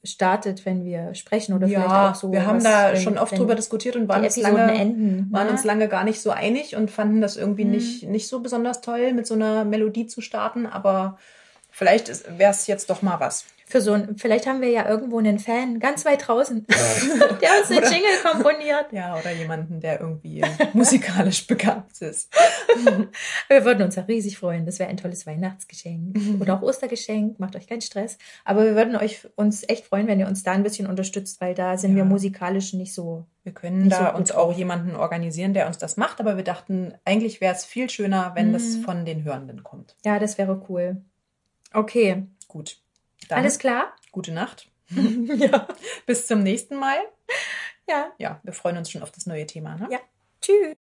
startet, 0.10 0.66
wenn 0.66 0.84
wir 0.86 1.14
sprechen 1.16 1.54
oder 1.54 1.68
vielleicht 1.68 1.88
ja, 1.90 2.12
auch 2.12 2.16
so. 2.16 2.32
wir 2.32 2.46
haben 2.46 2.58
was, 2.58 2.64
da 2.64 2.94
wenn- 2.94 3.02
schon 3.02 3.18
oft 3.18 3.38
drüber 3.38 3.56
diskutiert 3.56 3.96
und 3.96 4.08
waren, 4.08 4.24
uns 4.24 4.38
lange, 4.38 4.72
enden. 4.72 5.28
waren 5.32 5.46
ne? 5.48 5.52
uns 5.52 5.64
lange 5.64 5.88
gar 5.88 6.04
nicht 6.04 6.22
so 6.22 6.32
einig 6.32 6.76
und 6.76 6.90
fanden 6.92 7.22
das 7.22 7.38
irgendwie 7.38 7.66
Mhm. 7.66 7.72
nicht, 7.72 8.04
nicht 8.08 8.28
so 8.28 8.40
besonders 8.40 8.82
toll, 8.82 9.14
mit 9.14 9.28
so 9.28 9.34
einer 9.36 9.66
Melodie 9.66 10.08
zu 10.08 10.22
starten. 10.22 10.66
Aber 10.66 11.18
vielleicht 11.78 12.38
wäre 12.40 12.52
es 12.52 12.66
jetzt 12.68 12.90
doch 12.90 13.02
mal 13.02 13.20
was. 13.20 13.46
Für 13.70 13.82
so 13.82 13.92
ein, 13.92 14.16
vielleicht 14.18 14.48
haben 14.48 14.62
wir 14.62 14.70
ja 14.70 14.88
irgendwo 14.88 15.20
einen 15.20 15.40
Fan 15.40 15.82
ganz 15.82 16.06
weit 16.06 16.26
draußen, 16.26 16.66
der 17.42 17.60
uns 17.60 17.70
einen 17.70 17.80
Oder- 17.80 17.92
Jingle 17.92 18.18
komponiert. 18.24 18.94
Ja, 18.94 19.20
oder 19.20 19.30
jemanden, 19.32 19.82
der 19.82 20.00
irgendwie 20.00 20.42
musikalisch 20.74 21.46
begabt 21.48 22.02
ist. 22.02 22.34
Wir 23.50 23.66
würden 23.66 23.84
uns 23.84 23.96
ja 23.96 24.04
riesig 24.04 24.38
freuen. 24.38 24.66
Das 24.66 24.80
wäre 24.80 24.90
ein 24.90 24.96
tolles 24.96 25.28
Weihnachtsgeschenk 25.28 26.16
Mhm. 26.16 26.42
oder 26.42 26.54
auch 26.56 26.62
Ostergeschenk. 26.62 27.40
Macht 27.42 27.58
euch 27.58 27.68
keinen 27.68 27.82
Stress. 27.82 28.18
Aber 28.46 28.64
wir 28.64 28.76
würden 28.76 28.96
euch 28.96 29.28
uns 29.36 29.68
echt 29.68 29.86
freuen, 29.88 30.08
wenn 30.08 30.20
ihr 30.22 30.28
uns 30.28 30.44
da 30.44 30.54
ein 30.54 30.64
bisschen 30.64 30.88
unterstützt, 30.88 31.42
weil 31.42 31.54
da 31.54 31.78
sind 31.78 31.92
Ja. 31.92 31.98
wir 31.98 32.06
musikalisch 32.06 32.72
nicht 32.72 32.94
so. 32.94 33.26
Wir 33.44 33.54
können 33.54 33.90
da 33.90 34.12
so 34.12 34.18
uns 34.18 34.32
auch 34.32 34.54
jemanden 34.58 34.96
organisieren, 34.96 35.54
der 35.54 35.68
uns 35.68 35.78
das 35.78 35.98
macht, 35.98 36.22
aber 36.22 36.38
wir 36.38 36.44
dachten, 36.46 36.94
eigentlich 37.04 37.42
wäre 37.42 37.54
es 37.56 37.66
viel 37.66 37.90
schöner, 37.90 38.32
wenn 38.36 38.54
das 38.54 38.64
Mhm. 38.78 38.82
von 38.84 39.06
den 39.06 39.24
Hörenden 39.26 39.64
kommt. 39.64 39.96
Ja, 40.06 40.20
das 40.20 40.38
wäre 40.38 40.62
cool. 40.70 41.02
Okay. 41.74 42.26
Gut. 42.48 42.80
Dann 43.30 43.40
Alles 43.40 43.60
klar? 43.60 43.96
gute 44.12 44.32
Nacht. 44.32 44.70
ja. 44.90 45.68
Bis 46.06 46.28
zum 46.28 46.44
nächsten 46.44 46.76
Mal. 46.76 46.98
Ja. 47.88 48.12
Ja, 48.18 48.40
wir 48.44 48.54
freuen 48.54 48.78
uns 48.78 48.92
schon 48.92 49.04
auf 49.04 49.12
das 49.12 49.26
neue 49.26 49.46
Thema. 49.46 49.76
Ne? 49.76 49.88
Ja. 49.92 50.00
Tschüss. 50.42 50.76